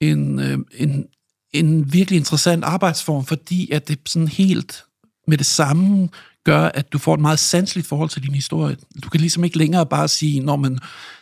en, 0.00 0.40
øh, 0.40 0.58
en, 0.74 1.06
en 1.52 1.92
virkelig 1.92 2.16
interessant 2.16 2.64
arbejdsform, 2.64 3.24
fordi 3.24 3.70
at 3.70 3.88
det 3.88 3.98
sådan 4.06 4.28
helt 4.28 4.84
med 5.26 5.38
det 5.38 5.46
samme 5.46 6.08
gør, 6.48 6.70
at 6.74 6.92
du 6.92 6.98
får 6.98 7.14
et 7.14 7.20
meget 7.20 7.38
sanseligt 7.38 7.88
forhold 7.88 8.10
til 8.10 8.22
din 8.22 8.34
historie. 8.34 8.76
Du 9.02 9.08
kan 9.08 9.20
ligesom 9.20 9.44
ikke 9.44 9.58
længere 9.58 9.86
bare 9.86 10.08
sige, 10.08 10.40
når 10.40 10.56
man, 10.56 10.78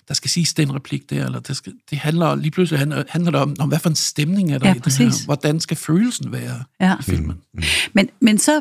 der 0.09 0.15
skal 0.15 0.31
siges 0.31 0.55
den 0.55 0.75
replik 0.75 1.11
der, 1.11 1.25
eller 1.25 1.41
det, 1.41 1.57
skal, 1.57 1.73
det 1.91 1.99
handler 1.99 2.35
lige 2.35 2.51
pludselig 2.51 2.79
handler, 2.79 3.03
handler 3.09 3.31
det 3.31 3.41
om, 3.41 3.57
om, 3.59 3.69
hvad 3.69 3.79
for 3.79 3.89
en 3.89 3.97
stemning 3.97 4.53
er 4.53 4.59
der 4.59 4.69
ja, 4.69 4.75
i 4.75 4.79
det 4.79 4.99
her, 4.99 5.25
hvordan 5.25 5.61
skal 5.61 5.77
følelsen 5.77 6.33
være 6.33 6.65
ja. 6.81 6.95
i 7.01 7.03
filmen. 7.03 7.37
Mm. 7.55 7.63
Men, 7.93 8.09
men 8.21 8.39
så, 8.39 8.61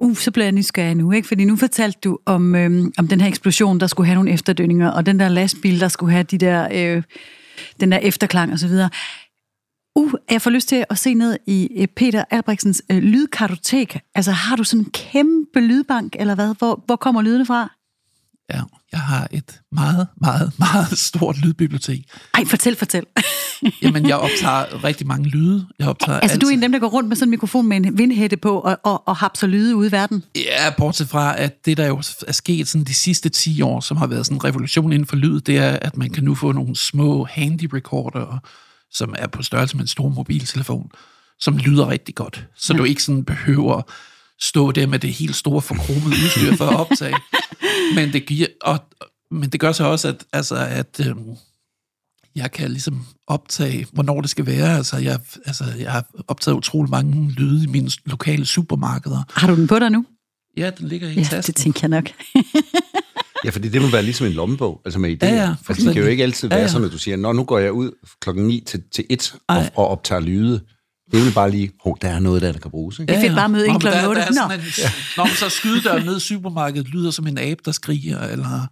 uh, 0.00 0.16
så 0.16 0.30
bliver 0.30 0.46
jeg 0.46 0.52
nysgerrig 0.52 0.94
nu, 0.94 1.12
ikke? 1.12 1.28
fordi 1.28 1.44
nu 1.44 1.56
fortalte 1.56 1.98
du 2.04 2.18
om, 2.26 2.54
øhm, 2.54 2.92
om 2.98 3.08
den 3.08 3.20
her 3.20 3.28
eksplosion, 3.28 3.80
der 3.80 3.86
skulle 3.86 4.06
have 4.06 4.14
nogle 4.14 4.30
efterdønninger, 4.30 4.90
og 4.90 5.06
den 5.06 5.20
der 5.20 5.28
lastbil, 5.28 5.80
der 5.80 5.88
skulle 5.88 6.12
have 6.12 6.22
de 6.24 6.38
der, 6.38 6.68
øh, 6.72 7.02
den 7.80 7.92
der 7.92 7.98
efterklang 7.98 8.52
osv., 8.52 8.72
Uh, 9.98 10.12
jeg 10.30 10.42
får 10.42 10.50
lyst 10.50 10.68
til 10.68 10.84
at 10.90 10.98
se 10.98 11.14
ned 11.14 11.38
i 11.46 11.68
øh, 11.76 11.86
Peter 11.96 12.24
Albrechtsens 12.30 12.82
øh, 12.90 12.98
lydkartotek. 12.98 13.98
Altså, 14.14 14.32
har 14.32 14.56
du 14.56 14.64
sådan 14.64 14.84
en 14.84 14.90
kæmpe 14.90 15.60
lydbank, 15.60 16.16
eller 16.18 16.34
hvad? 16.34 16.54
Hvor, 16.58 16.82
hvor 16.86 16.96
kommer 16.96 17.22
lydene 17.22 17.46
fra? 17.46 17.70
Ja, 18.54 18.60
jeg 18.92 19.00
har 19.00 19.28
et 19.30 19.60
meget, 19.72 20.06
meget, 20.20 20.52
meget 20.58 20.98
stort 20.98 21.38
lydbibliotek. 21.38 22.00
Ej, 22.34 22.44
fortæl, 22.44 22.76
fortæl. 22.76 23.04
Jamen, 23.82 24.08
jeg 24.08 24.16
optager 24.16 24.84
rigtig 24.84 25.06
mange 25.06 25.28
lyde. 25.28 25.66
Jeg 25.78 25.88
optager 25.88 26.20
altså, 26.20 26.38
du 26.38 26.46
er 26.46 26.50
en 26.50 26.54
altid- 26.54 26.62
af 26.64 26.68
dem, 26.68 26.72
der 26.72 26.78
går 26.78 26.88
rundt 26.88 27.08
med 27.08 27.16
sådan 27.16 27.28
en 27.28 27.30
mikrofon 27.30 27.66
med 27.68 27.76
en 27.76 27.98
vindhætte 27.98 28.36
på 28.36 28.58
og, 28.58 28.78
og, 28.84 29.08
og 29.08 29.16
hapser 29.16 29.46
lyde 29.46 29.76
ude 29.76 29.88
i 29.88 29.92
verden. 29.92 30.24
Ja, 30.36 30.70
bortset 30.78 31.08
fra, 31.08 31.40
at 31.40 31.66
det, 31.66 31.76
der 31.76 31.86
jo 31.86 31.96
er 32.26 32.32
sket 32.32 32.68
sådan 32.68 32.84
de 32.84 32.94
sidste 32.94 33.28
10 33.28 33.62
år, 33.62 33.80
som 33.80 33.96
har 33.96 34.06
været 34.06 34.26
sådan 34.26 34.36
en 34.36 34.44
revolution 34.44 34.92
inden 34.92 35.06
for 35.06 35.16
lyd, 35.16 35.40
det 35.40 35.58
er, 35.58 35.78
at 35.82 35.96
man 35.96 36.10
kan 36.10 36.24
nu 36.24 36.34
få 36.34 36.52
nogle 36.52 36.76
små 36.76 37.24
handy 37.24 37.70
recorder, 37.74 38.40
som 38.92 39.14
er 39.18 39.26
på 39.26 39.42
størrelse 39.42 39.76
med 39.76 39.84
en 39.84 39.88
stor 39.88 40.08
mobiltelefon, 40.08 40.90
som 41.40 41.58
lyder 41.58 41.88
rigtig 41.88 42.14
godt. 42.14 42.46
Så 42.56 42.72
du 42.72 42.84
ikke 42.84 43.02
sådan 43.02 43.24
behøver 43.24 43.82
stå 44.40 44.72
der 44.72 44.86
med 44.86 44.98
det 44.98 45.12
helt 45.12 45.36
store 45.36 45.62
forkromede 45.62 46.06
udstyr 46.24 46.56
for 46.56 46.64
at 46.66 46.76
optage. 46.80 47.16
men, 47.96 48.12
det 48.12 48.26
giver, 48.26 48.46
og, 48.62 48.78
men 49.30 49.50
det 49.50 49.60
gør 49.60 49.72
så 49.72 49.84
også, 49.84 50.08
at, 50.08 50.24
altså, 50.32 50.56
at 50.56 51.00
øhm, 51.06 51.36
jeg 52.34 52.52
kan 52.52 52.70
ligesom 52.70 53.06
optage, 53.26 53.86
hvornår 53.92 54.20
det 54.20 54.30
skal 54.30 54.46
være. 54.46 54.76
Altså, 54.76 54.96
jeg, 54.98 55.20
altså, 55.46 55.64
jeg 55.78 55.92
har 55.92 56.04
optaget 56.28 56.56
utrolig 56.56 56.90
mange 56.90 57.30
lyde 57.30 57.64
i 57.64 57.66
mine 57.66 57.90
lokale 58.06 58.46
supermarkeder. 58.46 59.22
Har 59.32 59.48
du 59.48 59.56
den 59.56 59.66
på 59.66 59.78
dig 59.78 59.90
nu? 59.90 60.06
Ja, 60.56 60.70
den 60.70 60.88
ligger 60.88 61.08
i 61.08 61.14
Ja, 61.14 61.22
tasken. 61.22 61.54
det 61.54 61.62
tænker 61.62 61.80
jeg 61.82 61.88
nok. 61.88 62.10
Ja, 63.44 63.50
fordi 63.50 63.68
det 63.68 63.82
må 63.82 63.88
være 63.88 64.02
ligesom 64.02 64.26
en 64.26 64.32
lommebog, 64.32 64.80
altså 64.84 64.98
med 64.98 65.10
idéer. 65.10 65.26
Ja, 65.26 65.34
ja, 65.34 65.54
altså, 65.68 65.84
det 65.86 65.94
kan 65.94 66.02
jo 66.02 66.08
ikke 66.08 66.22
altid 66.22 66.48
Ja, 66.48 66.54
være 66.54 66.62
ja. 66.62 66.68
sådan, 66.68 66.86
at 66.86 66.92
du 66.92 66.98
siger, 66.98 67.16
Nå, 67.16 67.32
nu 67.32 67.44
går 67.44 67.58
jeg 67.58 67.72
ud 67.72 67.90
klokken 68.20 68.46
9 68.46 68.64
til, 68.66 68.82
til 68.94 69.04
1 69.10 69.34
og, 69.48 69.62
og 69.76 69.88
optager 69.88 70.20
lyde. 70.20 70.60
Det 71.12 71.20
er 71.20 71.24
vel 71.24 71.32
bare 71.34 71.50
lige, 71.50 71.70
hov, 71.84 71.98
der 72.02 72.08
er 72.08 72.18
noget 72.18 72.42
der, 72.42 72.52
der 72.52 72.58
kan 72.58 72.70
bruges. 72.70 72.98
Ikke? 72.98 73.10
Det 73.12 73.16
er 73.18 73.22
fedt 73.22 73.34
bare 73.34 73.44
at 73.44 73.50
møde 73.50 73.66
Nå, 73.66 73.72
men 73.72 73.80
klokken 73.80 74.02
der- 74.02 74.08
otte. 74.08 74.20
Der 74.20 74.26
er 74.26 74.30
Nå. 74.30 74.34
sådan 74.34 74.60
en, 74.60 74.64
Når 75.16 75.24
man 75.24 75.34
så 75.34 75.48
skydedøren 75.48 76.04
ned 76.04 76.16
i 76.16 76.20
supermarkedet 76.20 76.88
lyder 76.88 77.10
som 77.10 77.26
en 77.26 77.38
abe, 77.38 77.60
der 77.64 77.72
skriger, 77.72 78.20
eller, 78.20 78.66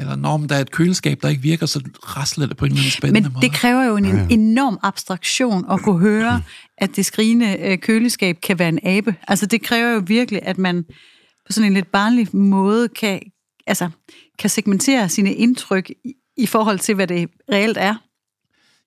eller 0.00 0.16
når 0.16 0.36
der 0.38 0.56
er 0.56 0.60
et 0.60 0.70
køleskab, 0.70 1.18
der 1.22 1.28
ikke 1.28 1.42
virker, 1.42 1.66
så 1.66 1.80
rasler 2.16 2.46
det 2.46 2.56
på 2.56 2.64
en 2.64 2.70
eller 2.70 2.80
anden 2.82 2.90
spændende 2.90 3.20
Men 3.28 3.32
måde. 3.32 3.46
det 3.46 3.52
kræver 3.52 3.84
jo 3.84 3.96
en 3.96 4.04
ja. 4.04 4.26
enorm 4.30 4.78
abstraktion 4.82 5.64
at 5.72 5.80
kunne 5.82 5.98
høre, 5.98 6.42
at 6.78 6.96
det 6.96 7.06
skrigende 7.06 7.56
øh, 7.60 7.78
køleskab 7.78 8.36
kan 8.42 8.58
være 8.58 8.68
en 8.68 8.78
abe. 8.82 9.14
Altså 9.28 9.46
det 9.46 9.62
kræver 9.62 9.90
jo 9.92 10.02
virkelig, 10.06 10.40
at 10.42 10.58
man 10.58 10.84
på 11.46 11.52
sådan 11.52 11.66
en 11.66 11.74
lidt 11.74 11.92
barnlig 11.92 12.36
måde 12.36 12.88
kan, 12.88 13.20
altså, 13.66 13.90
kan 14.38 14.50
segmentere 14.50 15.08
sine 15.08 15.34
indtryk 15.34 15.90
i, 16.04 16.14
i 16.36 16.46
forhold 16.46 16.78
til, 16.78 16.94
hvad 16.94 17.06
det 17.06 17.28
reelt 17.52 17.76
er. 17.76 17.94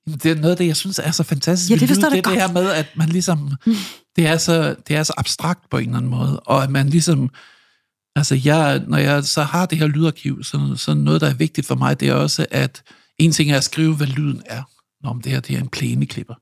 Jamen, 0.08 0.20
det 0.24 0.32
er 0.32 0.36
noget 0.36 0.52
af 0.52 0.58
det, 0.58 0.68
jeg 0.68 0.76
synes 0.76 1.00
er 1.04 1.12
så 1.12 1.24
fantastisk. 1.24 1.72
Ja, 1.72 1.76
det 1.76 1.88
forstår 1.88 2.10
det, 2.10 2.15
det 2.15 2.24
godt. 2.24 2.36
her 2.36 2.52
med, 2.52 2.72
at 2.72 2.86
man 2.96 3.10
ligesom... 3.10 3.52
Det 4.15 4.28
er, 4.28 4.38
så, 4.38 4.76
det 4.88 4.96
er 4.96 5.04
så 5.04 5.13
abstrakt 5.18 5.70
på 5.70 5.78
en 5.78 5.84
eller 5.86 5.98
anden 5.98 6.12
måde, 6.12 6.39
og 6.39 6.63
at 6.63 6.70
man 6.70 6.89
ligesom... 6.89 7.30
Altså, 8.15 8.42
jeg, 8.44 8.82
når 8.88 8.98
jeg 8.98 9.24
så 9.24 9.44
har 9.44 9.65
det 9.65 9.78
her 9.78 9.88
lydarkiv, 9.88 10.44
så, 10.44 10.74
så 10.76 10.94
noget, 10.94 11.22
der 11.22 11.30
er 11.30 11.34
vigtigt 11.34 11.68
for 11.68 11.76
mig, 11.76 12.00
det 12.00 12.08
er 12.10 12.13
også, 12.13 12.46
at 12.52 12.84
en 13.18 13.32
ting 13.32 13.52
er 13.52 13.58
at 13.58 13.63
skrive, 13.63 13.96
hvad 13.96 14.08
lyden 14.08 14.42
er. 14.46 14.63
Nå, 15.04 15.13
men 15.13 15.24
det 15.24 15.32
her 15.32 15.39
det 15.39 15.56
er 15.56 15.60
en 15.60 15.70
plæneklipper. 15.70 16.36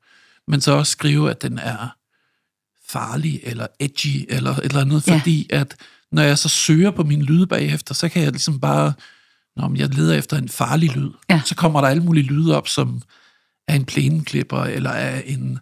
Men 0.52 0.62
så 0.62 0.72
også 0.72 0.92
skrive, 0.92 1.30
at 1.32 1.42
den 1.42 1.58
er 1.60 1.96
farlig, 2.90 3.40
eller 3.44 3.68
edgy, 3.80 4.26
eller 4.30 4.52
et 4.56 4.64
eller 4.66 4.82
andet, 4.82 5.08
Ja. 5.08 5.18
fordi 5.18 5.48
at 5.50 5.76
når 6.12 6.22
jeg 6.22 6.38
så 6.38 6.50
søger 6.50 6.92
på 6.92 7.04
min 7.04 7.22
lyde 7.22 7.48
bagefter, 7.48 7.94
så 7.94 8.10
kan 8.10 8.22
jeg 8.24 8.32
ligesom 8.32 8.60
bare, 8.60 8.94
når 9.58 9.76
jeg 9.76 9.90
leder 9.96 10.14
efter 10.16 10.38
en 10.38 10.50
farlig 10.50 10.96
lyd, 10.96 11.10
Ja. 11.30 11.42
så 11.46 11.56
kommer 11.56 11.82
der 11.82 11.88
alle 11.88 12.04
mulige 12.04 12.24
lyde 12.26 12.58
op, 12.58 12.68
som 12.68 13.02
er 13.68 13.76
en 13.76 13.86
plæneklipper, 13.86 14.64
eller 14.64 14.90
er 14.90 15.22
en, 15.26 15.60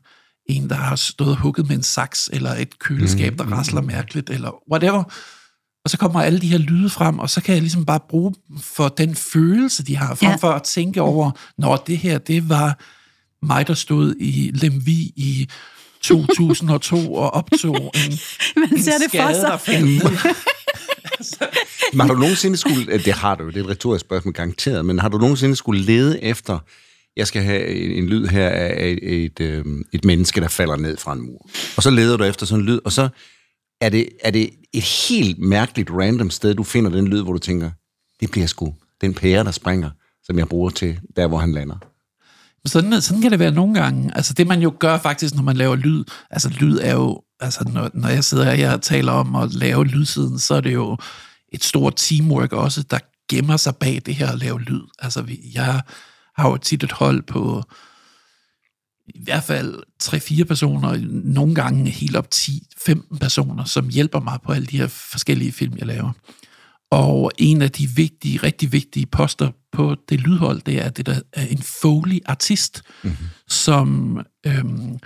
en, 0.50 0.70
der 0.70 0.76
har 0.76 0.96
stået 0.96 1.30
og 1.32 1.38
hugget 1.38 1.68
med 1.68 1.76
en 1.76 1.84
saks, 1.84 2.30
eller 2.34 2.52
et 2.52 2.80
køleskab, 2.80 3.38
der 3.38 3.44
rasler 3.46 3.82
mærkeligt, 3.82 4.30
eller 4.30 4.52
whatever. 4.72 5.04
Og 5.86 5.90
så 5.92 5.98
kommer 5.98 6.22
alle 6.22 6.40
de 6.40 6.48
her 6.48 6.58
lyde 6.58 6.90
frem, 6.90 7.20
og 7.20 7.30
så 7.30 7.42
kan 7.42 7.54
jeg 7.54 7.62
ligesom 7.62 7.86
bare 7.86 8.00
bruge 8.10 8.34
dem 8.48 8.58
for 8.60 8.88
den 8.88 9.16
følelse, 9.16 9.84
de 9.86 9.96
har, 9.96 10.16
frem 10.16 10.30
Ja. 10.30 10.36
for 10.36 10.52
at 10.52 10.64
tænke 10.64 11.02
over, 11.02 11.32
når 11.58 11.76
det 11.88 11.98
her, 11.98 12.18
det 12.18 12.50
var 12.50 12.80
mig, 13.46 13.68
der 13.68 13.74
stod 13.74 14.16
i 14.20 14.52
Lemvi 14.54 15.14
i 15.16 15.48
2002 16.08 17.14
og 17.14 17.34
optog 17.34 17.76
en, 18.06 18.20
Man 18.56 18.70
en 18.74 18.84
ser 18.84 18.98
det 18.98 19.12
for 19.12 19.60
sig. 19.60 19.82
ned. 19.82 20.02
Men 21.94 22.08
har 22.08 22.14
du 22.14 22.20
nogensinde 22.20 22.58
skulle, 22.58 22.98
det 22.98 23.14
har 23.14 23.36
du 23.36 23.44
jo, 23.44 23.50
det 23.50 23.58
er 23.58 23.64
et 23.64 23.70
retorisk 23.70 24.06
spørgsmål 24.06 24.34
garanteret, 24.34 24.86
men 24.86 25.00
har 25.00 25.10
du 25.10 25.18
nogensinde 25.18 25.56
skulle 25.56 25.82
lede 25.82 26.24
efter, 26.24 26.60
jeg 27.18 27.28
skal 27.28 27.44
have 27.44 27.68
en, 27.68 27.92
en 27.92 28.06
lyd 28.06 28.28
her 28.28 28.50
af 28.50 28.90
et, 28.90 29.24
et, 29.26 29.40
øh, 29.40 29.66
et 29.94 30.06
menneske, 30.06 30.42
der 30.42 30.48
falder 30.48 30.76
ned 30.76 30.98
fra 30.98 31.14
en 31.14 31.22
mur. 31.22 31.50
Og 31.78 31.84
så 31.84 31.90
leder 31.90 32.18
du 32.18 32.24
efter 32.24 32.46
sådan 32.46 32.60
en 32.62 32.66
lyd, 32.66 32.80
og 32.86 32.92
så 32.92 33.10
er 33.82 33.90
det, 33.90 34.10
er 34.24 34.32
det 34.32 34.50
et 34.74 34.84
helt 34.84 35.40
mærkeligt 35.40 35.90
random 35.92 36.30
sted, 36.30 36.56
du 36.56 36.64
finder 36.64 36.92
den 36.92 37.08
lyd, 37.08 37.22
hvor 37.22 37.34
du 37.34 37.40
tænker, 37.40 37.72
det 38.20 38.32
bliver 38.32 38.48
sgu 38.48 38.74
den 39.02 39.14
pære, 39.14 39.44
der 39.44 39.52
springer, 39.52 39.90
som 40.24 40.40
jeg 40.40 40.48
bruger 40.48 40.70
til 40.70 41.00
der, 41.16 41.28
hvor 41.28 41.38
han 41.38 41.52
lander. 41.52 41.78
Sådan, 42.66 43.02
sådan 43.02 43.22
kan 43.22 43.32
det 43.32 43.40
være 43.40 43.52
nogle 43.52 43.74
gange. 43.74 44.12
Altså 44.16 44.34
det, 44.34 44.48
man 44.48 44.62
jo 44.62 44.74
gør 44.80 44.98
faktisk, 44.98 45.36
når 45.36 45.44
man 45.44 45.58
laver 45.58 45.76
lyd, 45.76 46.04
altså 46.32 46.50
lyd 46.50 46.78
er 46.82 46.94
jo, 46.94 47.22
altså 47.40 47.64
når, 47.74 47.90
når 47.94 48.10
jeg 48.10 48.24
sidder 48.24 48.54
her 48.54 48.74
og 48.74 48.82
taler 48.82 49.12
om 49.12 49.36
at 49.36 49.54
lave 49.54 49.86
lydsiden, 49.86 50.40
så 50.40 50.56
er 50.56 50.62
det 50.62 50.74
jo 50.74 50.98
et 51.54 51.64
stort 51.64 51.94
teamwork 51.96 52.54
også, 52.54 52.84
der 52.84 53.00
gemmer 53.30 53.58
sig 53.58 53.76
bag 53.76 54.02
det 54.06 54.16
her 54.16 54.32
at 54.32 54.40
lave 54.40 54.62
lyd. 54.62 54.82
Altså 55.00 55.22
vi, 55.22 55.40
jeg 55.54 55.82
har 56.36 56.50
jo 56.50 56.58
tit 56.58 56.84
et 56.84 56.92
hold 56.92 57.22
på 57.22 57.64
i 59.08 59.24
hvert 59.24 59.44
fald 59.44 59.76
3-4 60.04 60.44
personer, 60.44 60.98
nogle 61.10 61.56
gange 61.56 61.90
helt 61.90 62.16
op 62.16 62.28
10-15 62.36 63.18
personer, 63.18 63.64
som 63.64 63.90
hjælper 63.90 64.20
mig 64.20 64.40
på 64.46 64.52
alle 64.52 64.68
de 64.68 64.78
her 64.78 64.88
forskellige 64.88 65.52
film, 65.52 65.78
jeg 65.78 65.88
laver. 65.88 66.12
Og 66.92 67.32
en 67.38 67.62
af 67.62 67.72
de 67.72 67.90
vigtige, 67.96 68.38
rigtig 68.38 68.72
vigtige 68.72 69.06
poster 69.06 69.52
på 69.72 69.96
det 70.10 70.20
lydhold, 70.20 70.62
det 70.62 70.86
er 70.86 70.90
det, 70.90 71.06
der 71.06 71.20
er 71.34 71.46
en 71.46 71.62
Foley-artist, 71.62 72.82
mm-hmm. 73.04 73.28
som 73.48 74.20
øhm, 74.48 75.00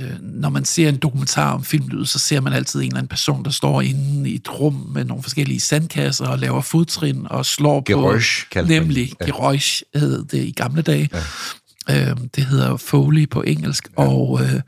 øh, 0.00 0.20
når 0.20 0.48
man 0.48 0.64
ser 0.64 0.88
en 0.88 0.96
dokumentar 0.96 1.52
om 1.52 1.64
filmlyd, 1.64 2.06
så 2.06 2.18
ser 2.18 2.40
man 2.40 2.52
altid 2.52 2.80
en 2.80 2.86
eller 2.86 2.98
anden 2.98 3.08
person, 3.08 3.44
der 3.44 3.50
står 3.50 3.80
inde 3.80 4.30
i 4.30 4.34
et 4.34 4.60
rum 4.60 4.74
med 4.94 5.04
nogle 5.04 5.22
forskellige 5.22 5.60
sandkasser 5.60 6.26
og 6.26 6.38
laver 6.38 6.60
fodtrin 6.60 7.26
og 7.30 7.46
slår 7.46 7.82
Geräusch 7.90 8.48
på... 8.52 8.66
Nemlig, 8.66 9.12
Ja. 9.20 9.26
Geräusch 9.26 9.82
hed 9.94 10.24
det 10.24 10.44
i 10.44 10.52
gamle 10.52 10.82
dage. 10.82 11.10
Ja. 11.88 12.10
Øhm, 12.10 12.28
det 12.28 12.44
hedder 12.44 12.76
Foley 12.76 13.28
på 13.28 13.42
engelsk, 13.42 13.88
ja. 13.98 14.02
og 14.04 14.40
øh, 14.42 14.60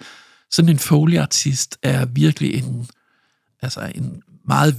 sådan 0.51 0.69
en 0.69 0.79
Foley-artist 0.79 1.79
er 1.83 2.05
virkelig 2.05 2.55
en, 2.55 2.87
altså 3.63 3.93
en 3.95 4.23
meget 4.47 4.77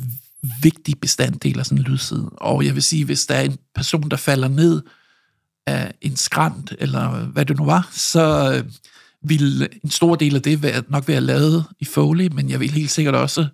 vigtig 0.62 1.00
bestanddel 1.02 1.60
af 1.60 1.66
sådan 1.66 1.78
en 1.78 1.84
lydside. 1.84 2.30
Og 2.30 2.66
jeg 2.66 2.76
vil 2.76 2.84
sige, 2.84 3.06
hvis 3.06 3.26
der 3.26 3.36
er 3.36 3.42
en 3.42 3.58
person, 3.76 4.10
der 4.10 4.18
falder 4.18 4.48
ned 4.48 4.82
af 5.68 5.94
en 6.02 6.16
skrant, 6.16 6.74
eller 6.80 7.26
hvad 7.26 7.46
det 7.46 7.58
nu 7.58 7.66
var, 7.66 7.90
så 7.92 8.54
øh, 8.54 8.72
vil 9.30 9.70
en 9.84 9.90
stor 9.90 10.16
del 10.16 10.36
af 10.36 10.42
det 10.42 10.64
være, 10.64 10.84
nok 10.90 11.08
være 11.08 11.22
lavet 11.22 11.66
i 11.80 11.86
Foley, 11.86 12.28
men 12.28 12.50
jeg 12.50 12.60
vil 12.60 12.72
helt 12.72 12.92
sikkert 12.92 13.16
også 13.16 13.48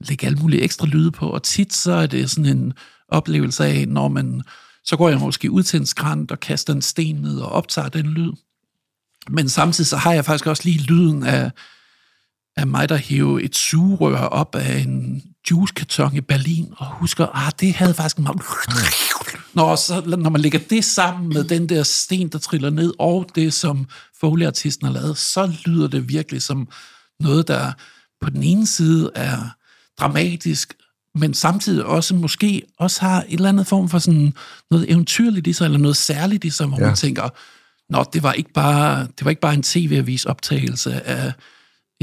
lægge 0.00 0.26
alle 0.26 0.38
mulige 0.38 0.62
ekstra 0.62 0.86
lyde 0.86 1.10
på, 1.10 1.28
og 1.28 1.42
tit 1.42 1.74
så 1.74 1.92
er 1.92 2.06
det 2.06 2.30
sådan 2.30 2.56
en 2.56 2.72
oplevelse 3.08 3.64
af, 3.64 3.88
når 3.88 4.08
man, 4.08 4.42
så 4.84 4.96
går 4.96 5.08
jeg 5.08 5.18
måske 5.18 5.50
ud 5.50 5.62
til 5.62 5.80
en 5.80 5.86
skrant 5.86 6.30
og 6.30 6.40
kaster 6.40 6.72
en 6.72 6.82
sten 6.82 7.16
ned 7.16 7.38
og 7.38 7.52
optager 7.52 7.88
den 7.88 8.06
lyd. 8.06 8.32
Men 9.30 9.48
samtidig 9.48 9.88
så 9.88 9.96
har 9.96 10.12
jeg 10.12 10.24
faktisk 10.24 10.46
også 10.46 10.62
lige 10.64 10.82
lyden 10.82 11.22
af, 11.22 11.50
af 12.56 12.66
mig, 12.66 12.88
der 12.88 12.96
hæver 12.96 13.38
et 13.38 13.56
sugerør 13.56 14.26
op 14.26 14.54
af 14.54 14.78
en 14.78 15.22
juicekarton 15.50 16.16
i 16.16 16.20
Berlin, 16.20 16.74
og 16.76 16.86
husker, 16.86 17.26
ah, 17.26 17.52
det 17.60 17.74
havde 17.74 17.94
faktisk 17.94 18.16
en 18.16 18.24
meget... 18.24 18.40
Når, 19.54 19.76
så, 19.76 20.02
når 20.06 20.30
man 20.30 20.40
lægger 20.40 20.58
det 20.70 20.84
sammen 20.84 21.28
med 21.28 21.44
den 21.44 21.68
der 21.68 21.82
sten, 21.82 22.28
der 22.28 22.38
triller 22.38 22.70
ned, 22.70 22.92
og 22.98 23.26
det, 23.34 23.52
som 23.52 23.86
Foley-artisten 24.20 24.86
har 24.86 24.94
lavet, 24.94 25.18
så 25.18 25.52
lyder 25.64 25.88
det 25.88 26.08
virkelig 26.08 26.42
som 26.42 26.68
noget, 27.20 27.48
der 27.48 27.72
på 28.20 28.30
den 28.30 28.42
ene 28.42 28.66
side 28.66 29.10
er 29.14 29.38
dramatisk, 30.00 30.74
men 31.14 31.34
samtidig 31.34 31.84
også 31.84 32.14
måske 32.14 32.62
også 32.78 33.00
har 33.00 33.22
en 33.22 33.34
eller 33.34 33.48
anden 33.48 33.64
form 33.64 33.88
for 33.88 33.98
sådan 33.98 34.34
noget 34.70 34.90
eventyrligt 34.90 35.46
i 35.46 35.52
sig, 35.52 35.64
eller 35.64 35.78
noget 35.78 35.96
særligt 35.96 36.44
i 36.44 36.50
sig, 36.50 36.66
hvor 36.66 36.80
ja. 36.80 36.86
man 36.86 36.96
tænker, 36.96 37.28
Nå, 37.88 38.04
det 38.12 38.22
var 38.22 38.32
ikke 38.32 38.52
bare, 38.52 39.00
det 39.00 39.24
var 39.24 39.30
ikke 39.30 39.40
bare 39.40 39.54
en 39.54 39.62
tv-avis 39.62 40.24
optagelse 40.24 41.06
af 41.06 41.32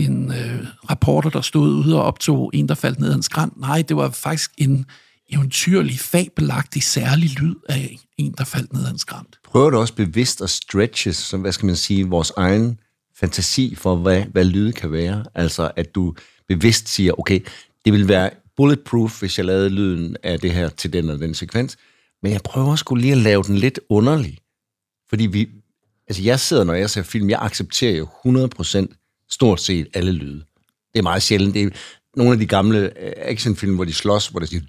en 0.05 0.31
øh, 0.31 0.65
rapporter, 0.89 1.29
der 1.29 1.41
stod 1.41 1.73
ude 1.73 1.95
og 1.95 2.03
optog 2.03 2.51
en, 2.53 2.69
der 2.69 2.75
faldt 2.75 2.99
ned 2.99 3.09
ad 3.09 3.15
en 3.15 3.23
skrant. 3.23 3.59
Nej, 3.59 3.81
det 3.81 3.97
var 3.97 4.09
faktisk 4.09 4.51
en 4.57 4.85
eventyrlig, 5.29 5.99
fabelagtig, 5.99 6.83
særlig 6.83 7.39
lyd 7.39 7.55
af 7.69 7.99
en, 8.17 8.33
der 8.37 8.43
faldt 8.43 8.73
ned 8.73 8.85
ad 8.85 8.91
en 8.91 8.97
skrant. 8.97 9.39
Prøver 9.43 9.69
du 9.69 9.77
også 9.77 9.93
bevidst 9.93 10.41
at 10.41 10.49
stretches, 10.49 11.15
som, 11.15 11.41
hvad 11.41 11.51
skal 11.51 11.65
man 11.65 11.75
sige, 11.75 12.07
vores 12.07 12.31
egen 12.37 12.79
fantasi 13.15 13.75
for, 13.75 13.95
hvad, 13.95 14.23
hvad 14.23 14.45
lyd 14.45 14.71
kan 14.71 14.91
være? 14.91 15.25
Altså, 15.35 15.71
at 15.75 15.95
du 15.95 16.15
bevidst 16.47 16.89
siger, 16.89 17.19
okay, 17.19 17.39
det 17.85 17.93
vil 17.93 18.07
være 18.07 18.29
bulletproof, 18.57 19.19
hvis 19.19 19.37
jeg 19.37 19.45
lavede 19.45 19.69
lyden 19.69 20.17
af 20.23 20.39
det 20.39 20.51
her 20.51 20.69
til 20.69 20.93
den 20.93 21.09
og 21.09 21.19
den 21.19 21.33
sekvens, 21.33 21.77
men 22.23 22.31
jeg 22.31 22.41
prøver 22.41 22.71
også 22.71 22.95
lige 22.95 23.11
at 23.11 23.17
lave 23.17 23.43
den 23.43 23.57
lidt 23.57 23.79
underlig, 23.89 24.37
fordi 25.09 25.25
vi, 25.25 25.49
Altså, 26.11 26.23
jeg 26.23 26.39
sidder, 26.39 26.63
når 26.63 26.73
jeg 26.73 26.89
ser 26.89 27.03
film, 27.03 27.29
jeg 27.29 27.39
accepterer 27.41 27.97
jo 27.97 28.07
100% 28.25 29.00
stort 29.31 29.61
set 29.61 29.87
alle 29.93 30.11
lyde. 30.11 30.43
Det 30.93 30.99
er 30.99 31.03
meget 31.03 31.23
sjældent. 31.23 31.53
Det 31.53 31.63
er 31.63 31.69
nogle 32.17 32.33
af 32.33 32.39
de 32.39 32.45
gamle 32.45 32.79
øh, 32.79 33.13
actionfilm, 33.17 33.75
hvor 33.75 33.85
de 33.85 33.93
slås, 33.93 34.27
hvor 34.27 34.39
der 34.39 34.47
siger, 34.47 34.61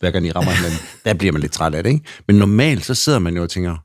hver 0.00 0.10
gang 0.10 0.24
de 0.24 0.32
rammer 0.32 0.52
hinanden, 0.52 0.78
der 1.04 1.14
bliver 1.14 1.32
man 1.32 1.40
lidt 1.40 1.52
træt 1.52 1.74
af 1.74 1.82
det, 1.82 1.90
ikke? 1.90 2.04
Men 2.26 2.36
normalt, 2.36 2.84
så 2.84 2.94
sidder 2.94 3.18
man 3.18 3.36
jo 3.36 3.42
og 3.42 3.50
tænker, 3.50 3.76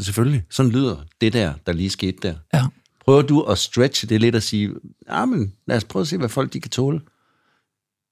selvfølgelig, 0.00 0.42
sådan 0.50 0.72
lyder 0.72 0.96
det 1.20 1.32
der, 1.32 1.54
der 1.66 1.72
lige 1.72 1.90
skete 1.90 2.18
der. 2.22 2.34
Ja. 2.54 2.66
Prøver 3.04 3.22
du 3.22 3.42
at 3.42 3.58
stretche 3.58 4.08
det 4.08 4.20
lidt 4.20 4.34
og 4.34 4.42
sige, 4.42 4.70
ja, 5.08 5.24
men 5.24 5.52
lad 5.66 5.76
os 5.76 5.84
prøve 5.84 6.00
at 6.00 6.08
se, 6.08 6.18
hvad 6.18 6.28
folk 6.28 6.52
de 6.52 6.60
kan 6.60 6.70
tåle 6.70 7.00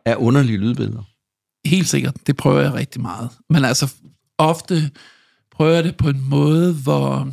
af 0.04 0.14
underlige 0.18 0.58
lydbilleder. 0.58 1.02
Helt 1.64 1.88
sikkert, 1.88 2.16
det 2.26 2.36
prøver 2.36 2.60
jeg 2.60 2.74
rigtig 2.74 3.00
meget. 3.00 3.30
Men 3.50 3.64
altså, 3.64 3.94
ofte 4.38 4.90
prøver 5.50 5.74
jeg 5.74 5.84
det 5.84 5.96
på 5.96 6.08
en 6.08 6.28
måde, 6.28 6.74
hvor 6.74 7.32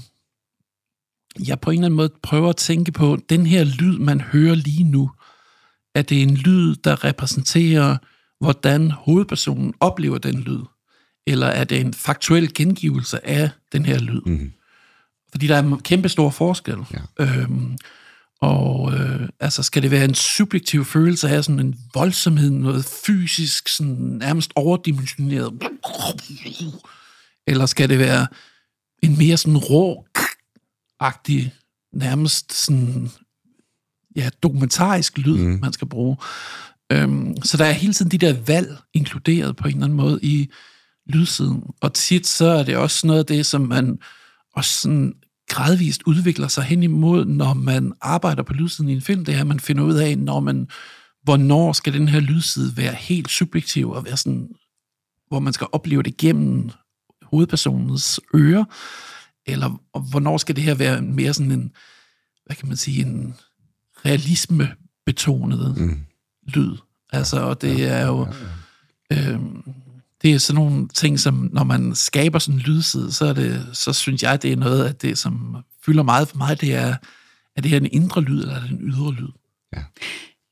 jeg 1.48 1.60
på 1.60 1.72
en 1.72 1.78
eller 1.78 1.86
anden 1.86 1.98
måde 1.98 2.12
prøver 2.24 2.50
at 2.50 2.56
tænke 2.56 2.92
på, 2.92 3.18
den 3.30 3.46
her 3.46 3.64
lyd, 3.64 3.98
man 3.98 4.22
hører 4.22 4.56
lige 4.56 4.84
nu, 4.84 5.12
er 5.96 6.02
det 6.02 6.22
en 6.22 6.36
lyd, 6.36 6.76
der 6.76 7.04
repræsenterer, 7.04 7.98
hvordan 8.40 8.92
hovedpersonen 8.92 9.74
oplever 9.80 10.18
den 10.18 10.40
lyd? 10.40 10.62
Eller 11.28 11.48
er 11.48 11.64
det 11.64 11.82
en 11.82 11.94
faktuel 11.94 12.54
gengivelse 12.54 13.28
af 13.28 13.50
den 13.72 13.86
her 13.86 14.00
lyd? 14.00 14.22
Mhm. 14.26 14.54
Fordi 15.32 15.48
der 15.48 15.56
er 15.56 15.64
en 15.64 15.80
kæmpe 15.80 16.10
stor 16.10 16.30
forskel. 16.30 16.78
Ja. 16.94 17.26
Øhm, 17.26 17.78
og 18.42 18.94
øh, 18.94 19.30
altså, 19.40 19.64
skal 19.64 19.84
det 19.84 19.92
være 19.92 20.06
en 20.06 20.16
subjektiv 20.16 20.86
følelse 20.86 21.30
af 21.30 21.44
sådan 21.44 21.60
en 21.60 21.76
voldsomhed, 21.94 22.50
noget 22.50 22.86
fysisk, 23.06 23.68
sådan 23.68 23.94
nærmest 23.94 24.52
overdimensioneret? 24.56 25.54
Eller 27.48 27.66
skal 27.66 27.90
det 27.90 28.00
være 28.00 28.28
en 29.04 29.18
mere 29.18 29.38
sådan 29.38 29.58
rå-agtig, 31.04 31.54
nærmest 31.94 32.54
sådan, 32.54 33.10
ja, 34.16 34.30
dokumentarisk 34.44 35.18
lyd, 35.18 35.38
mm. 35.38 35.60
man 35.62 35.74
skal 35.74 35.88
bruge? 35.88 36.18
Øhm, 36.92 37.42
så 37.44 37.58
der 37.58 37.66
er 37.66 37.72
hele 37.72 37.94
tiden 37.94 38.12
de 38.12 38.18
der 38.18 38.42
valg 38.48 38.78
inkluderet 38.94 39.56
på 39.56 39.68
en 39.68 39.74
eller 39.74 39.86
anden 39.86 39.98
måde 39.98 40.20
i 40.22 40.50
lydsiden. 41.06 41.64
Og 41.82 41.94
tit 41.94 42.28
så 42.28 42.46
er 42.46 42.64
det 42.64 42.78
også 42.78 43.08
noget 43.08 43.20
af 43.20 43.26
det, 43.26 43.46
som 43.46 43.62
man 43.62 44.00
også 44.56 44.82
sådan 44.82 45.14
gradvist 45.50 46.04
udvikler 46.06 46.48
sig 46.48 46.64
hen 46.64 46.84
imod, 46.84 47.26
når 47.26 47.54
man 47.54 47.94
arbejder 48.02 48.44
på 48.44 48.54
lydsiden 48.54 48.90
i 48.90 48.94
en 48.94 49.02
film, 49.02 49.26
det 49.26 49.36
er, 49.36 49.40
at 49.40 49.48
man 49.48 49.60
finder 49.60 49.84
ud 49.84 49.94
af, 49.94 50.18
når 50.18 50.40
man, 50.40 50.68
hvornår 51.24 51.74
skal 51.74 51.94
den 51.94 52.08
her 52.08 52.20
lydside 52.20 52.78
være 52.78 52.94
helt 52.94 53.30
subjektiv 53.30 53.90
og 53.92 54.06
være 54.06 54.18
sådan, 54.18 54.50
hvor 55.28 55.40
man 55.40 55.54
skal 55.54 55.68
opleve 55.72 56.04
det 56.04 56.18
gennem 56.18 56.70
hovedpersonens 57.22 58.20
ører, 58.36 58.66
eller 59.48 59.82
og 59.94 60.02
hvornår 60.02 60.38
skal 60.38 60.56
det 60.56 60.64
her 60.64 60.76
være 60.76 61.02
mere 61.02 61.34
sådan 61.34 61.52
en, 61.52 61.72
hvad 62.46 62.56
kan 62.56 62.68
man 62.68 62.78
sige, 62.78 63.06
en 63.06 63.36
realisme-betonet 64.06 65.78
mm. 65.78 66.00
lyd. 66.48 66.78
Altså, 67.10 67.42
og 67.42 67.62
det 67.62 67.84
er 67.84 68.06
jo, 68.06 68.28
øhm, 69.14 69.64
det 70.22 70.34
er 70.34 70.38
sådan 70.38 70.62
nogle 70.62 70.88
ting, 70.88 71.20
som 71.20 71.50
når 71.54 71.64
man 71.64 71.96
skaber 71.96 72.40
sådan 72.40 72.60
en 72.60 72.66
lydside, 72.66 73.12
så, 73.12 73.26
er 73.26 73.34
det, 73.34 73.66
så 73.74 73.94
synes 73.94 74.24
jeg, 74.24 74.42
det 74.42 74.52
er 74.52 74.56
noget 74.56 74.84
af 74.84 74.96
det, 74.96 75.18
som 75.18 75.58
fylder 75.86 76.04
meget 76.04 76.28
for 76.28 76.38
mig, 76.38 76.62
det 76.62 76.76
er, 76.76 76.96
er 77.56 77.62
det 77.62 77.72
her 77.72 77.78
en 77.78 77.92
indre 77.92 78.22
lyd, 78.22 78.42
eller 78.42 78.56
er 78.56 78.62
det 78.62 78.72
en 78.72 78.82
ydre 78.82 79.14
lyd? 79.14 79.30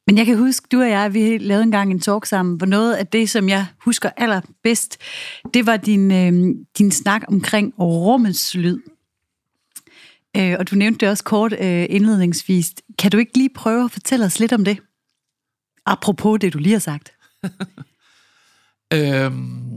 Men 0.08 0.18
jeg 0.18 0.26
kan 0.26 0.38
huske, 0.38 0.68
du 0.72 0.82
og 0.82 0.90
jeg, 0.90 1.14
vi 1.14 1.38
lavede 1.38 1.64
engang 1.64 1.92
en 1.92 2.00
talk 2.00 2.26
sammen, 2.26 2.58
hvor 2.58 2.66
noget 2.66 2.94
af 2.96 3.08
det, 3.08 3.30
som 3.30 3.50
jeg 3.50 3.66
husker 3.78 4.10
allerbedst, 4.18 4.98
det 5.54 5.66
var 5.66 5.78
din, 5.78 6.12
øh, 6.12 6.56
din 6.78 6.92
snak 6.92 7.24
omkring 7.28 7.74
rummets 7.80 8.56
lyd. 8.56 8.80
Øh, 10.38 10.56
og 10.60 10.70
du 10.70 10.76
nævnte 10.76 11.00
det 11.00 11.10
også 11.10 11.24
kort 11.24 11.54
øh, 11.54 11.86
indledningsvis. 11.90 12.74
Kan 13.00 13.12
du 13.12 13.18
ikke 13.18 13.38
lige 13.38 13.50
prøve 13.50 13.86
at 13.86 13.92
fortælle 13.92 14.26
os 14.26 14.40
lidt 14.40 14.54
om 14.54 14.66
det? 14.66 14.78
Apropos 15.86 16.40
det, 16.40 16.54
du 16.54 16.58
lige 16.58 16.74
har 16.74 16.80
sagt. 16.80 17.12
Øhm, 18.94 19.75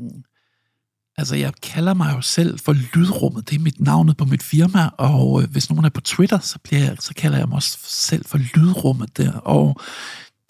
altså, 1.18 1.36
jeg 1.36 1.52
kalder 1.62 1.94
mig 1.94 2.14
jo 2.16 2.20
selv 2.20 2.58
for 2.58 2.72
Lydrummet. 2.72 3.50
Det 3.50 3.56
er 3.56 3.60
mit 3.60 3.80
navnet 3.80 4.16
på 4.16 4.24
mit 4.24 4.42
firma, 4.42 4.90
og 4.98 5.42
øh, 5.42 5.50
hvis 5.50 5.70
nogen 5.70 5.84
er 5.84 5.88
på 5.88 6.00
Twitter, 6.00 6.38
så, 6.38 6.58
bliver 6.58 6.82
jeg, 6.82 6.96
så 7.00 7.14
kalder 7.14 7.38
jeg 7.38 7.48
mig 7.48 7.56
også 7.56 7.78
selv 7.82 8.24
for 8.24 8.38
Lydrummet 8.38 9.16
der. 9.16 9.32
Og 9.32 9.80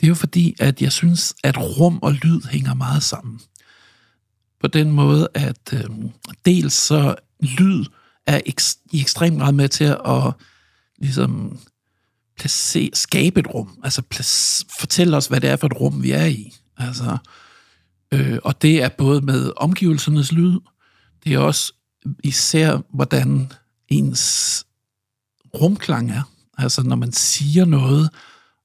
det 0.00 0.06
er 0.06 0.08
jo 0.08 0.14
fordi, 0.14 0.54
at 0.58 0.82
jeg 0.82 0.92
synes, 0.92 1.34
at 1.44 1.56
rum 1.78 1.98
og 2.02 2.12
lyd 2.12 2.40
hænger 2.50 2.74
meget 2.74 3.02
sammen. 3.02 3.40
På 4.60 4.66
den 4.66 4.90
måde, 4.90 5.28
at 5.34 5.72
øh, 5.72 5.84
dels 6.44 6.74
så 6.74 7.14
lyd 7.40 7.84
er 8.26 8.40
ekst, 8.46 8.78
i 8.92 9.00
ekstrem 9.00 9.38
grad 9.38 9.52
med 9.52 9.68
til 9.68 9.84
at 9.84 10.32
ligesom 10.98 11.58
placere, 12.38 12.90
skabe 12.94 13.40
et 13.40 13.54
rum. 13.54 13.78
Altså 13.84 14.02
plac- 14.14 14.66
fortælle 14.80 15.16
os, 15.16 15.26
hvad 15.26 15.40
det 15.40 15.50
er 15.50 15.56
for 15.56 15.66
et 15.66 15.80
rum, 15.80 16.02
vi 16.02 16.10
er 16.10 16.26
i. 16.26 16.54
Altså, 16.78 17.04
Øh, 17.12 17.18
Øh, 18.14 18.38
og 18.44 18.62
det 18.62 18.82
er 18.82 18.88
både 18.88 19.20
med 19.20 19.52
omgivelsernes 19.56 20.32
lyd, 20.32 20.60
det 21.24 21.34
er 21.34 21.38
også 21.38 21.72
især, 22.24 22.80
hvordan 22.94 23.52
ens 23.88 24.64
rumklang 25.54 26.10
er. 26.10 26.22
Altså 26.58 26.82
når 26.82 26.96
man 26.96 27.12
siger 27.12 27.64
noget, 27.64 28.10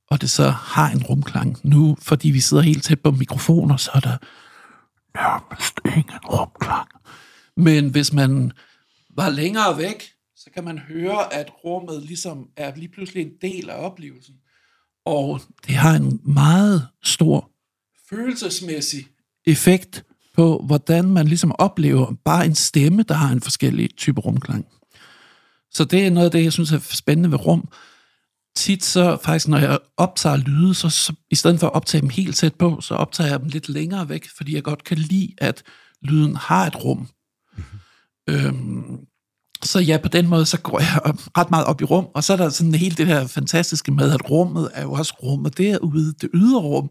og 0.10 0.22
det 0.22 0.30
så 0.30 0.50
har 0.50 0.92
en 0.92 1.04
rumklang. 1.04 1.58
Nu, 1.64 1.98
fordi 2.02 2.30
vi 2.30 2.40
sidder 2.40 2.64
helt 2.64 2.84
tæt 2.84 3.00
på 3.00 3.12
mikrofoner, 3.12 3.78
så 3.78 3.92
er 3.94 4.00
der 4.00 4.18
nærmest 5.16 5.80
ingen 5.86 6.20
rumklang. 6.26 6.88
Men 7.58 7.90
hvis 7.90 8.14
man 8.14 8.52
var 9.10 9.30
længere 9.30 9.78
væk, 9.78 10.04
så 10.36 10.50
kan 10.54 10.64
man 10.64 10.78
høre, 10.78 11.34
at 11.34 11.52
rummet 11.66 12.04
ligesom 12.04 12.48
er 12.58 12.76
lige 12.76 12.90
pludselig 12.90 13.22
en 13.26 13.34
del 13.42 13.70
af 13.70 13.86
oplevelsen. 13.86 14.36
Og 15.06 15.42
det 15.68 15.76
har 15.76 15.96
en 15.96 16.20
meget 16.24 16.88
stor 17.04 17.52
følelsesmæssig 18.10 19.08
effekt 19.46 20.06
på, 20.36 20.64
hvordan 20.66 21.06
man 21.06 21.28
ligesom 21.28 21.56
oplever 21.60 22.14
bare 22.26 22.46
en 22.46 22.56
stemme, 22.56 23.04
der 23.04 23.14
har 23.14 23.32
en 23.32 23.42
forskellig 23.42 23.96
type 23.98 24.22
rumklang. 24.22 24.66
Så 25.72 25.86
det 25.86 26.06
er 26.06 26.10
noget 26.12 26.26
af 26.26 26.32
det, 26.32 26.44
jeg 26.44 26.54
synes 26.54 26.72
er 26.72 26.80
spændende 26.80 27.32
ved 27.32 27.46
rum. 27.46 27.70
Tit 28.56 28.84
så 28.84 29.18
faktisk, 29.24 29.48
når 29.48 29.58
jeg 29.58 29.80
optager 29.98 30.38
lyde, 30.38 30.74
så, 30.74 30.90
så 30.90 31.14
i 31.32 31.36
stedet 31.36 31.60
for 31.60 31.68
at 31.68 31.74
optage 31.74 32.02
dem 32.02 32.10
helt 32.10 32.36
tæt 32.36 32.56
på, 32.56 32.82
så 32.82 32.96
optager 32.96 33.30
jeg 33.30 33.40
dem 33.40 33.48
lidt 33.50 33.70
længere 33.70 34.10
væk, 34.10 34.30
fordi 34.38 34.56
jeg 34.56 34.64
godt 34.64 34.84
kan 34.84 34.98
lide, 34.98 35.34
at 35.38 35.64
lyden 36.02 36.36
har 36.36 36.68
et 36.68 36.84
rum. 36.84 37.10
Mm-hmm. 37.58 37.80
Øhm, 38.30 39.00
så 39.64 39.80
ja, 39.80 39.98
på 39.98 40.08
den 40.08 40.28
måde, 40.28 40.46
så 40.46 40.60
går 40.60 40.80
jeg 40.80 41.00
op, 41.04 41.20
ret 41.38 41.50
meget 41.50 41.66
op 41.66 41.82
i 41.82 41.84
rum, 41.84 42.08
og 42.16 42.24
så 42.24 42.34
er 42.34 42.38
der 42.38 42.50
sådan 42.50 42.76
helt 42.76 42.98
det 42.98 43.08
her 43.08 43.28
fantastiske 43.28 43.92
med, 43.92 44.12
at 44.12 44.30
rummet 44.30 44.72
er 44.74 44.82
jo 44.82 44.92
også 44.92 45.14
rummet 45.24 45.58
derude, 45.58 46.14
det 46.22 46.30
ydre 46.34 46.60
rum, 46.62 46.90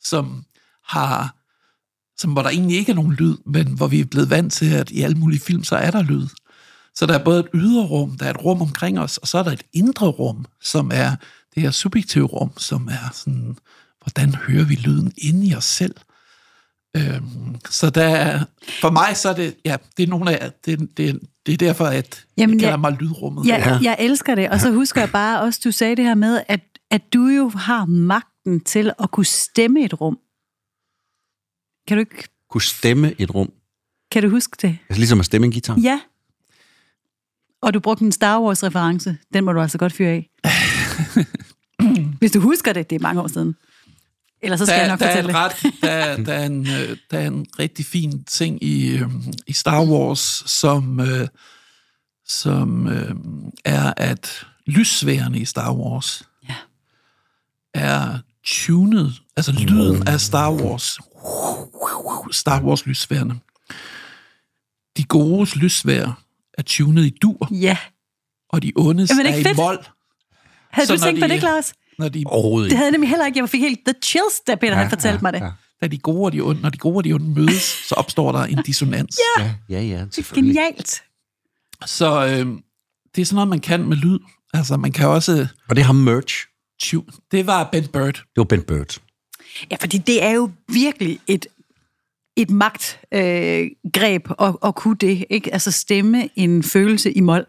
som 0.00 0.44
har 0.84 1.43
som 2.18 2.32
hvor 2.32 2.42
der 2.42 2.50
egentlig 2.50 2.76
ikke 2.76 2.92
er 2.92 2.96
nogen 2.96 3.12
lyd, 3.12 3.36
men 3.46 3.66
hvor 3.66 3.86
vi 3.86 4.00
er 4.00 4.04
blevet 4.04 4.30
vant 4.30 4.52
til, 4.52 4.74
at 4.74 4.90
i 4.90 5.02
alle 5.02 5.16
mulige 5.16 5.40
film, 5.40 5.64
så 5.64 5.76
er 5.76 5.90
der 5.90 6.02
lyd. 6.02 6.26
Så 6.94 7.06
der 7.06 7.18
er 7.18 7.24
både 7.24 7.40
et 7.40 7.48
ydre 7.54 7.86
rum, 7.86 8.18
der 8.18 8.26
er 8.26 8.30
et 8.30 8.44
rum 8.44 8.62
omkring 8.62 9.00
os, 9.00 9.18
og 9.18 9.28
så 9.28 9.38
er 9.38 9.42
der 9.42 9.50
et 9.50 9.62
indre 9.72 10.06
rum, 10.06 10.46
som 10.60 10.90
er 10.94 11.10
det 11.54 11.62
her 11.62 11.70
subjektive 11.70 12.26
rum, 12.26 12.50
som 12.56 12.88
er 12.88 13.12
sådan, 13.12 13.56
hvordan 14.02 14.34
hører 14.34 14.64
vi 14.64 14.74
lyden 14.74 15.12
inde 15.18 15.46
i 15.46 15.54
os 15.54 15.64
selv? 15.64 15.94
Øhm, 16.96 17.56
så 17.70 17.90
der 17.90 18.04
er, 18.04 18.44
for 18.80 18.90
mig 18.90 19.16
så 19.16 19.28
er 19.28 19.34
det, 19.34 19.54
ja, 19.64 19.76
det 19.96 20.02
er 20.02 20.06
nogle 20.06 20.40
af, 20.40 20.52
det, 20.64 20.96
det, 20.96 21.20
det 21.46 21.52
er 21.52 21.56
derfor, 21.56 21.84
at 21.84 22.24
Jamen, 22.36 22.54
jeg 22.54 22.60
kalder 22.60 22.72
jeg, 22.72 22.80
mig 22.80 22.96
lydrummet. 23.00 23.46
Ja, 23.46 23.56
ja, 23.56 23.78
jeg 23.82 23.96
elsker 23.98 24.34
det, 24.34 24.50
og 24.50 24.60
så 24.60 24.72
husker 24.72 25.00
jeg 25.00 25.10
bare 25.10 25.40
også, 25.40 25.60
du 25.64 25.70
sagde 25.70 25.96
det 25.96 26.04
her 26.04 26.14
med, 26.14 26.40
at, 26.48 26.60
at 26.90 27.02
du 27.14 27.26
jo 27.26 27.48
har 27.48 27.84
magten 27.84 28.60
til 28.60 28.92
at 28.98 29.10
kunne 29.10 29.26
stemme 29.26 29.84
et 29.84 30.00
rum. 30.00 30.18
Kan 31.88 31.96
du 31.96 32.00
ikke... 32.00 32.28
Kunne 32.50 32.62
stemme 32.62 33.14
et 33.18 33.34
rum. 33.34 33.52
Kan 34.10 34.22
du 34.22 34.28
huske 34.28 34.56
det? 34.62 34.78
Altså 34.88 35.00
ligesom 35.00 35.20
at 35.20 35.26
stemme 35.26 35.44
en 35.44 35.52
guitar. 35.52 35.78
Ja. 35.82 36.00
Og 37.62 37.74
du 37.74 37.80
brugte 37.80 38.04
en 38.04 38.12
Star 38.12 38.40
Wars-reference. 38.40 39.16
Den 39.34 39.44
må 39.44 39.52
du 39.52 39.60
altså 39.60 39.78
godt 39.78 39.92
fyre 39.92 40.08
af. 40.10 40.30
Hvis 42.18 42.30
du 42.30 42.40
husker 42.40 42.72
det, 42.72 42.90
det 42.90 42.96
er 42.96 43.00
mange 43.00 43.20
år 43.22 43.26
siden. 43.26 43.54
Ellers 44.42 44.60
så 44.60 44.66
skal 44.66 44.74
der, 44.74 44.80
jeg 44.82 44.88
nok 44.90 44.98
der 44.98 45.06
fortælle 45.06 45.30
er 45.32 45.36
ret, 45.36 45.52
der, 45.82 46.16
der, 46.24 46.32
er 46.32 46.46
en, 46.46 46.66
øh, 46.66 46.96
der 47.10 47.18
er 47.18 47.26
en 47.26 47.46
rigtig 47.58 47.84
fin 47.86 48.24
ting 48.24 48.62
i, 48.64 48.96
øh, 48.98 49.10
i 49.46 49.52
Star 49.52 49.84
Wars, 49.84 50.42
som, 50.46 51.00
øh, 51.00 51.28
som 52.26 52.86
er, 53.64 53.92
at 53.96 54.46
lyssværene 54.66 55.38
i 55.38 55.44
Star 55.44 55.74
Wars 55.74 56.28
Ja. 56.48 56.54
er 57.74 58.18
tunet, 58.44 59.12
altså 59.36 59.52
lyden 59.52 60.08
af 60.08 60.20
Star 60.20 60.52
Wars, 60.52 60.98
Star 62.32 62.62
Wars 62.62 62.86
lyssværene. 62.86 63.40
De 64.96 65.04
gode 65.04 65.58
lyssvær 65.58 66.22
er 66.58 66.62
tunet 66.62 67.04
i 67.04 67.10
dur. 67.22 67.48
Ja. 67.50 67.76
og 68.48 68.62
de 68.62 68.72
ondes 68.76 69.10
Jamen, 69.10 69.26
er 69.26 69.30
er 69.30 69.36
i 69.36 69.42
fedt? 69.42 69.56
vold. 69.56 69.84
Havde 70.70 70.86
Så 70.86 70.96
du 70.96 71.00
tænkt 71.02 71.20
på 71.20 71.26
de- 71.26 71.32
det, 71.32 71.40
Claus? 71.40 71.72
Når 71.98 72.08
de, 72.08 72.22
Overhovedet 72.26 72.70
Det 72.70 72.76
havde 72.78 72.86
jeg 72.86 72.92
nemlig 72.92 73.08
heller 73.10 73.26
ikke. 73.26 73.38
Jeg 73.38 73.48
fik 73.48 73.60
helt 73.60 73.80
the 73.86 73.94
chills, 74.04 74.40
da 74.46 74.54
Peter 74.54 74.72
ja, 74.72 74.78
han 74.80 74.90
fortalte 74.90 75.22
mig 75.22 75.32
det. 75.32 75.40
Ja, 75.40 75.50
da 75.82 75.86
de 75.86 75.98
gode 75.98 76.24
og 76.24 76.32
de 76.32 76.40
onde, 76.40 76.60
når 76.60 76.68
de 76.70 76.78
gode 76.78 76.96
og 76.96 77.04
de 77.04 77.12
onde 77.12 77.30
mødes, 77.40 77.62
så 77.88 77.94
opstår 77.94 78.32
der 78.32 78.44
en 78.44 78.62
dissonans. 78.66 79.18
Ja, 79.38 79.54
ja, 79.68 79.80
ja, 79.82 80.04
det 80.04 80.18
er 80.18 80.34
genialt. 80.34 81.02
Så 81.86 82.26
øh, 82.26 82.46
det 83.14 83.22
er 83.22 83.24
sådan 83.26 83.34
noget, 83.34 83.48
man 83.48 83.60
kan 83.60 83.84
med 83.84 83.96
lyd. 83.96 84.18
Altså, 84.54 84.76
man 84.76 84.92
kan 84.92 85.08
også... 85.08 85.46
Og 85.68 85.76
det 85.76 85.84
har 85.84 85.92
merch. 85.92 86.34
Det 87.30 87.46
var 87.46 87.64
Ben 87.72 87.86
Bird. 87.88 88.14
Det 88.14 88.24
var 88.36 88.44
Ben 88.44 88.62
Bird. 88.62 88.98
Ja, 89.70 89.76
fordi 89.80 89.98
det 89.98 90.22
er 90.24 90.30
jo 90.30 90.50
virkelig 90.68 91.18
et, 91.26 91.46
et 92.36 92.50
magtgreb 92.50 94.28
øh, 94.30 94.46
at, 94.48 94.56
at 94.64 94.74
kunne 94.74 94.96
det. 95.00 95.24
Ikke? 95.30 95.52
Altså 95.52 95.70
stemme 95.70 96.28
en 96.36 96.62
følelse 96.62 97.12
i 97.12 97.20
mål. 97.20 97.44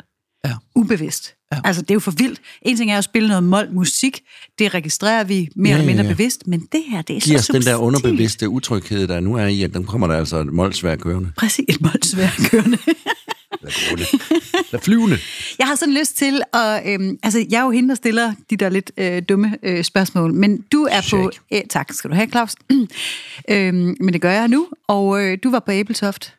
Ja. 0.46 0.52
Ubevidst. 0.76 1.34
Ja. 1.54 1.58
Altså, 1.64 1.82
det 1.82 1.92
er 1.92 1.96
jo 1.96 2.00
for 2.00 2.12
vildt. 2.12 2.40
En 2.62 2.78
ting 2.78 2.92
er 2.92 2.98
at 2.98 3.04
spille 3.04 3.28
noget 3.30 3.44
mål 3.44 3.72
musik. 3.72 4.22
Det 4.60 4.74
registrerer 4.74 5.24
vi 5.24 5.50
mere 5.56 5.70
Ja, 5.70 5.74
eller 5.76 5.86
mindre 5.86 6.04
ja, 6.04 6.08
ja. 6.10 6.14
bevidst. 6.14 6.48
Men 6.48 6.60
det 6.72 6.84
her, 6.90 7.02
det 7.02 7.16
er 7.16 7.20
Giver 7.20 7.38
så 7.38 7.42
os 7.42 7.48
den 7.48 7.56
der 7.56 7.62
subtilt. 7.62 7.78
underbevidste 7.78 8.50
utryghed, 8.50 9.08
der 9.08 9.20
nu 9.20 9.34
er 9.36 9.46
i, 9.46 9.64
at 9.64 9.74
den 9.74 9.84
kommer 9.86 10.08
der 10.08 10.16
altså 10.18 10.38
et 10.38 10.54
målsvær 10.54 10.96
kørende. 10.96 11.32
Præcis, 11.38 11.66
et 11.70 11.82
målsvær 11.82 12.30
kørende. 12.50 12.78
Eller 13.68 13.90
gående. 13.90 14.06
Eller 14.72 14.84
flyvende. 14.84 15.18
Jeg 15.60 15.68
har 15.68 15.76
sådan 15.76 15.94
lyst 15.94 16.18
til 16.18 16.42
at... 16.54 16.94
Øhm, 16.94 17.18
altså, 17.24 17.46
jeg 17.50 17.60
er 17.60 17.64
jo 17.64 17.72
hende, 17.72 17.90
der 17.90 17.96
stiller 17.96 18.34
de 18.50 18.58
der 18.58 18.70
lidt 18.70 18.92
øh, 18.98 19.22
dumme 19.30 19.58
øh, 19.64 19.84
spørgsmål, 19.84 20.34
men 20.34 20.62
du 20.62 20.88
er 20.92 21.02
på... 21.02 21.32
Check. 21.32 21.42
Øh, 21.54 21.62
tak 21.70 21.94
skal 21.94 22.10
du 22.10 22.16
have, 22.16 22.28
Claus. 22.30 22.56
øhm, 23.50 23.96
men 24.00 24.14
det 24.14 24.22
gør 24.22 24.32
jeg 24.32 24.48
nu, 24.48 24.68
og 24.88 25.24
øh, 25.24 25.38
du 25.44 25.52
var 25.52 25.60
på 25.60 25.72
Æbeltoft. 25.72 26.36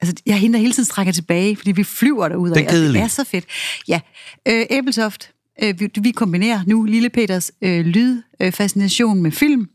Altså, 0.00 0.22
jeg 0.26 0.32
er 0.32 0.36
hende, 0.36 0.54
der 0.54 0.60
hele 0.60 0.72
tiden 0.72 0.84
strækker 0.84 1.12
tilbage, 1.12 1.56
fordi 1.56 1.72
vi 1.72 1.84
flyver 1.84 2.28
derud. 2.28 2.50
Det 2.50 2.64
er 2.64 2.70
kedeligt. 2.70 2.94
Det 2.94 3.02
er 3.02 3.08
så 3.08 3.24
fedt. 3.24 3.44
Ja, 3.88 4.00
øh, 4.48 4.66
Æbeltoft. 4.70 5.30
Øh, 5.62 5.80
vi, 5.80 5.90
vi 6.00 6.10
kombinerer 6.10 6.60
nu 6.66 6.84
Lille 6.84 7.10
Peters 7.10 7.52
øh, 7.62 7.86
lydfascination 7.86 9.22
med 9.22 9.30
film, 9.30 9.68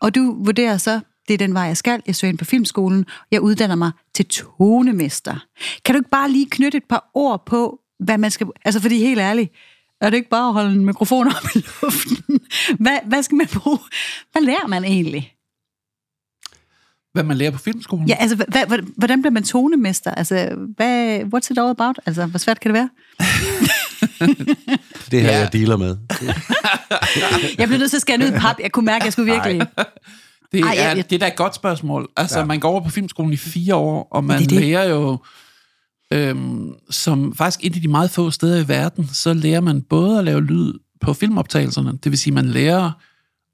og 0.00 0.14
du 0.14 0.44
vurderer 0.44 0.78
så, 0.78 1.00
det 1.32 1.42
er 1.42 1.46
den 1.46 1.54
vej, 1.54 1.62
jeg 1.62 1.76
skal. 1.76 2.02
Jeg 2.06 2.16
søger 2.16 2.30
ind 2.30 2.38
på 2.38 2.44
filmskolen. 2.44 3.04
Jeg 3.30 3.40
uddanner 3.40 3.74
mig 3.76 3.90
til 4.14 4.26
tonemester. 4.26 5.36
Kan 5.84 5.94
du 5.94 5.98
ikke 5.98 6.10
bare 6.10 6.30
lige 6.30 6.46
knytte 6.50 6.78
et 6.78 6.84
par 6.88 7.10
ord 7.14 7.46
på, 7.46 7.78
hvad 8.00 8.18
man 8.18 8.30
skal... 8.30 8.46
Altså, 8.64 8.80
fordi 8.80 8.98
helt 8.98 9.20
ærligt, 9.20 9.52
er 10.00 10.10
det 10.10 10.16
ikke 10.16 10.30
bare 10.30 10.46
at 10.48 10.52
holde 10.52 10.72
en 10.72 10.84
mikrofon 10.86 11.26
op 11.26 11.44
i 11.54 11.58
luften? 11.82 12.40
Hvad, 12.80 12.98
hvad 13.06 13.22
skal 13.22 13.36
man 13.36 13.46
bruge? 13.54 13.78
Hvad 14.32 14.42
lærer 14.42 14.66
man 14.66 14.84
egentlig? 14.84 15.34
Hvad 17.12 17.22
man 17.22 17.36
lærer 17.36 17.50
på 17.50 17.58
filmskolen. 17.58 18.08
Ja, 18.08 18.14
altså, 18.20 18.36
hvad, 18.36 18.66
hvad, 18.68 18.78
hvordan 18.96 19.22
bliver 19.22 19.32
man 19.32 19.42
tonemester? 19.42 20.10
Altså, 20.10 20.54
hvad, 20.76 21.20
what's 21.20 21.50
it 21.50 21.58
all 21.58 21.70
about? 21.70 21.98
Altså, 22.06 22.26
hvor 22.26 22.38
svært 22.38 22.60
kan 22.60 22.74
det 22.74 22.80
være? 22.80 22.90
Det 25.10 25.20
her, 25.22 25.30
Ja. 25.30 25.38
jeg 25.38 25.52
dealer 25.52 25.76
med. 25.76 25.96
Jeg 27.58 27.68
blev 27.68 27.78
nødt 27.78 27.90
til 27.90 27.96
at 27.96 28.00
skære 28.00 28.18
ud 28.18 28.32
pap. 28.40 28.56
Jeg 28.60 28.72
kunne 28.72 28.86
mærke, 28.86 29.02
at 29.02 29.04
jeg 29.04 29.12
skulle 29.12 29.32
virkelig... 29.32 29.66
Det 30.52 30.60
er, 30.60 30.64
Ej, 30.64 30.74
jeg- 30.78 30.96
jeg- 30.96 31.10
det 31.10 31.16
er 31.16 31.18
da 31.20 31.26
et 31.26 31.36
godt 31.36 31.54
spørgsmål. 31.54 32.08
Altså, 32.16 32.38
ja. 32.38 32.44
man 32.44 32.60
går 32.60 32.70
over 32.70 32.80
på 32.80 32.90
filmskolen 32.90 33.32
i 33.32 33.36
fire 33.36 33.74
år, 33.74 34.08
og 34.10 34.24
man 34.24 34.38
Det 34.38 34.44
er 34.44 34.48
det. 34.48 34.60
lærer 34.60 34.88
jo, 34.88 35.18
øhm, 36.12 36.72
som 36.90 37.34
faktisk 37.34 37.60
et 37.66 37.74
af 37.74 37.80
de 37.80 37.88
meget 37.88 38.10
få 38.10 38.30
steder 38.30 38.64
i 38.64 38.68
verden, 38.68 39.08
så 39.12 39.34
lærer 39.34 39.60
man 39.60 39.82
både 39.82 40.18
at 40.18 40.24
lave 40.24 40.40
lyd 40.44 40.72
på 41.00 41.12
filmoptagelserne, 41.14 41.92
det 42.04 42.12
vil 42.12 42.18
sige, 42.18 42.34
man 42.34 42.46
lærer 42.46 42.90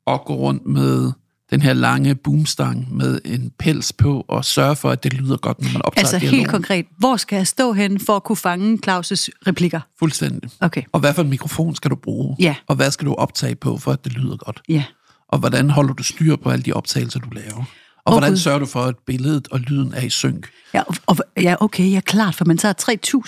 at 0.07 0.21
gå 0.25 0.35
rundt 0.37 0.67
med 0.67 1.13
den 1.51 1.63
her 1.63 1.73
lange 1.73 2.15
boomstang 2.15 2.97
med 2.97 3.21
en 3.25 3.53
pels 3.59 3.93
på, 3.93 4.25
og 4.29 4.45
sørge 4.45 4.77
for, 4.77 4.91
at 4.91 5.05
det 5.05 5.13
lyder 5.13 5.37
godt, 5.37 5.61
når 5.63 5.69
man 5.73 5.83
optager 5.85 6.03
Altså, 6.05 6.19
dialogen. 6.19 6.39
helt 6.39 6.51
konkret. 6.51 6.87
Hvor 6.99 7.17
skal 7.17 7.37
jeg 7.37 7.47
stå 7.47 7.73
hen 7.73 8.01
for 8.01 8.17
at 8.17 8.25
kunne 8.25 8.37
fange 8.37 8.79
Claus' 8.87 9.29
replikker? 9.47 9.81
Fuldstændig. 9.99 10.51
Okay, 10.61 10.83
Og 10.93 11.01
hvad 11.01 11.15
for 11.15 11.23
en 11.23 11.31
mikrofon 11.31 11.75
skal 11.75 11.91
du 11.91 11.97
bruge? 11.97 12.37
Ja. 12.39 12.55
Og 12.67 12.77
hvad 12.77 12.91
skal 12.91 13.07
du 13.07 13.15
optage 13.15 13.55
på, 13.55 13.79
for 13.79 13.93
at 13.93 14.05
det 14.05 14.13
lyder 14.13 14.37
godt? 14.37 14.61
ja. 14.69 14.85
Og 15.29 15.38
hvordan 15.38 15.71
holder 15.71 15.95
du 15.95 16.03
styr 16.03 16.37
på 16.37 16.51
alle 16.51 16.62
de 16.62 16.73
optagelser, 16.73 17.21
du 17.21 17.31
laver? 17.31 17.64
Og 18.05 18.12
hvordan 18.12 18.37
sørger 18.37 18.59
du 18.59 18.67
for, 18.67 18.81
at 18.83 18.95
billedet 19.07 19.49
og 19.51 19.61
lyden 19.61 19.95
er 19.95 20.01
i 20.01 20.11
synk? 20.11 20.49
Ja, 20.75 20.83
og, 21.07 21.17
ja, 21.37 21.55
okay, 21.61 21.91
ja, 21.93 22.01
klart, 22.01 22.35
for 22.35 22.45
man 22.45 22.59
tager 22.59 22.75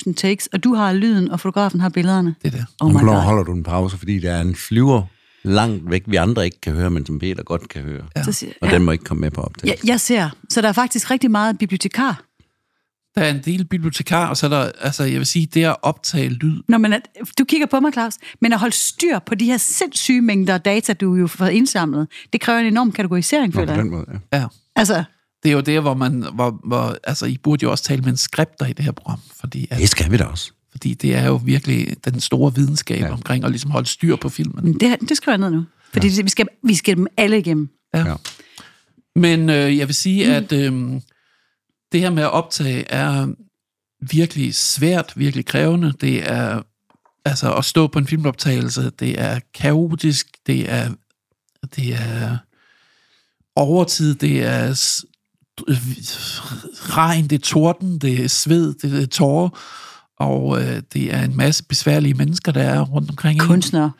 3.000 0.09 0.15
takes, 0.15 0.47
og 0.53 0.65
du 0.65 0.75
har 0.75 0.93
lyden, 0.93 1.31
og 1.31 1.41
fotografen 1.41 1.81
har 1.81 1.89
billederne. 1.89 2.35
Det 2.43 2.55
er 2.55 2.59
det. 2.59 2.67
Oh 2.81 2.91
Hvornår 2.91 3.13
God. 3.15 3.23
holder 3.23 3.43
du 3.43 3.53
en 3.53 3.63
pause, 3.63 3.99
fordi 3.99 4.19
der 4.19 4.33
er 4.33 4.41
en 4.41 4.55
flyver 4.55 5.03
langt 5.45 5.91
væk, 5.91 6.03
vi 6.07 6.17
andre 6.17 6.45
ikke 6.45 6.61
kan 6.61 6.73
høre, 6.73 6.91
men 6.91 7.07
som 7.07 7.19
Peter 7.19 7.43
godt 7.43 7.69
kan 7.69 7.83
høre. 7.83 8.03
Ja. 8.17 8.23
Så 8.23 8.33
siger, 8.33 8.53
Og 8.63 8.69
ja, 8.69 8.75
den 8.75 8.85
må 8.85 8.93
ikke 8.93 9.05
komme 9.05 9.21
med 9.21 9.31
på 9.31 9.41
ja, 9.41 9.45
optagelse. 9.47 9.87
jeg 9.89 10.01
ser. 10.01 10.29
Så 10.51 10.61
der 10.61 10.69
er 10.69 10.73
faktisk 10.73 11.11
rigtig 11.11 11.31
meget 11.31 11.59
bibliotekar. 11.59 12.23
Der 13.15 13.21
er 13.23 13.31
en 13.31 13.41
del 13.45 13.65
bibliotekar, 13.65 14.29
og 14.29 14.37
så 14.37 14.47
er 14.47 14.51
der, 14.51 14.71
altså 14.81 15.05
jeg 15.05 15.19
vil 15.19 15.27
sige, 15.27 15.47
det 15.47 15.65
at 15.65 15.77
optage 15.83 16.29
lyd, 16.29 16.63
Når 16.69 16.79
man 16.79 16.93
er, 16.93 16.99
du 17.39 17.45
kigger 17.45 17.67
på 17.67 17.81
mig, 17.81 17.93
Claus, 17.93 18.15
men 18.41 18.53
at 18.53 18.59
holde 18.59 18.75
styr 18.75 19.19
på 19.19 19.35
de 19.35 19.45
her 19.45 19.57
sindssyge 19.57 20.23
mængder 20.23 20.59
data, 20.59 20.93
du 20.93 21.15
jo 21.15 21.27
får 21.27 21.47
indsamlet, 21.47 22.09
det 22.33 22.41
kræver 22.41 22.59
en 22.59 22.67
enorm 22.67 22.93
kategorisering, 22.93 23.55
Nå, 23.55 23.61
føler 23.61 23.67
på 23.73 23.77
jeg. 23.77 23.83
den 23.85 23.91
måde, 23.91 24.07
ja. 24.33 24.39
ja. 24.39 24.47
Altså, 24.77 25.05
Det 25.43 25.49
er 25.49 25.53
jo 25.53 25.61
det, 25.61 25.81
hvor 25.81 25.95
man, 25.95 26.25
hvor, 26.35 26.61
hvor, 26.65 26.97
altså 27.05 27.27
I 27.27 27.37
burde 27.43 27.63
jo 27.63 27.71
også 27.71 27.85
tale 27.85 28.03
med 28.03 28.11
en 28.11 28.17
skripter 28.17 28.67
i 28.67 28.73
det 28.73 28.85
her 28.85 28.93
program, 28.93 29.19
fordi, 29.41 29.67
at, 29.71 29.79
Det 29.79 29.89
skal 29.89 30.11
vi 30.13 30.17
da 30.17 30.25
også. 30.25 30.53
fordi 30.71 30.95
det 30.95 31.15
er 31.17 31.27
jo 31.27 31.41
virkelig 31.45 31.97
den 32.05 32.21
store 32.21 32.55
videnskab 32.55 33.01
Ja. 33.01 33.13
omkring 33.13 33.45
at 33.45 33.51
ligesom 33.51 33.71
holde 33.71 33.89
styr 33.89 34.17
på 34.17 34.29
filmen. 34.29 34.75
det, 34.81 34.89
her- 34.89 34.97
det 34.97 35.17
skriver 35.17 35.33
jeg 35.39 35.51
ned 35.51 35.59
nu. 35.59 35.65
Fordi 35.93 36.09
ja. 36.09 36.23
vi, 36.23 36.29
skal, 36.31 36.47
vi 36.65 36.75
skal 36.75 36.97
dem 36.97 37.07
alle 37.17 37.39
igennem. 37.39 37.69
Ja. 37.95 38.07
Ja. 38.09 38.15
Men 39.17 39.51
øh, 39.51 39.79
jeg 39.79 39.87
vil 39.89 39.95
sige, 39.95 40.27
mm. 40.27 40.33
at 40.33 40.53
øh, 40.53 41.01
det 41.93 42.01
her 42.01 42.11
med 42.11 42.23
at 42.23 42.33
optage 42.33 42.91
er 42.91 43.27
virkelig 44.01 44.55
svært, 44.55 45.13
virkelig 45.17 45.47
krævende. 45.47 45.93
Det 46.01 46.31
er 46.31 46.63
altså 47.25 47.55
at 47.55 47.65
stå 47.65 47.87
på 47.87 47.99
en 47.99 48.07
filmoptagelse, 48.07 48.91
det 48.91 49.21
er 49.21 49.41
kaotisk, 49.55 50.27
det 50.47 50.73
er, 50.73 50.91
det 51.77 51.95
er 51.95 52.37
overtid, 53.57 54.15
det 54.15 54.43
er 54.43 54.75
regn, 56.97 57.27
det 57.27 57.37
er 57.37 57.47
torden, 57.47 57.99
det 57.99 58.25
er 58.25 58.29
sved, 58.29 58.75
det 58.75 59.03
er 59.03 59.07
tårer, 59.07 59.49
og 60.19 60.63
øh, 60.63 60.83
det 60.93 61.15
er 61.15 61.23
en 61.23 61.37
masse 61.37 61.65
besværlige 61.65 62.15
mennesker, 62.15 62.53
der 62.53 62.63
er 62.63 62.81
rundt 62.81 63.11
omkring. 63.11 63.41
Kunstnere. 63.41 63.93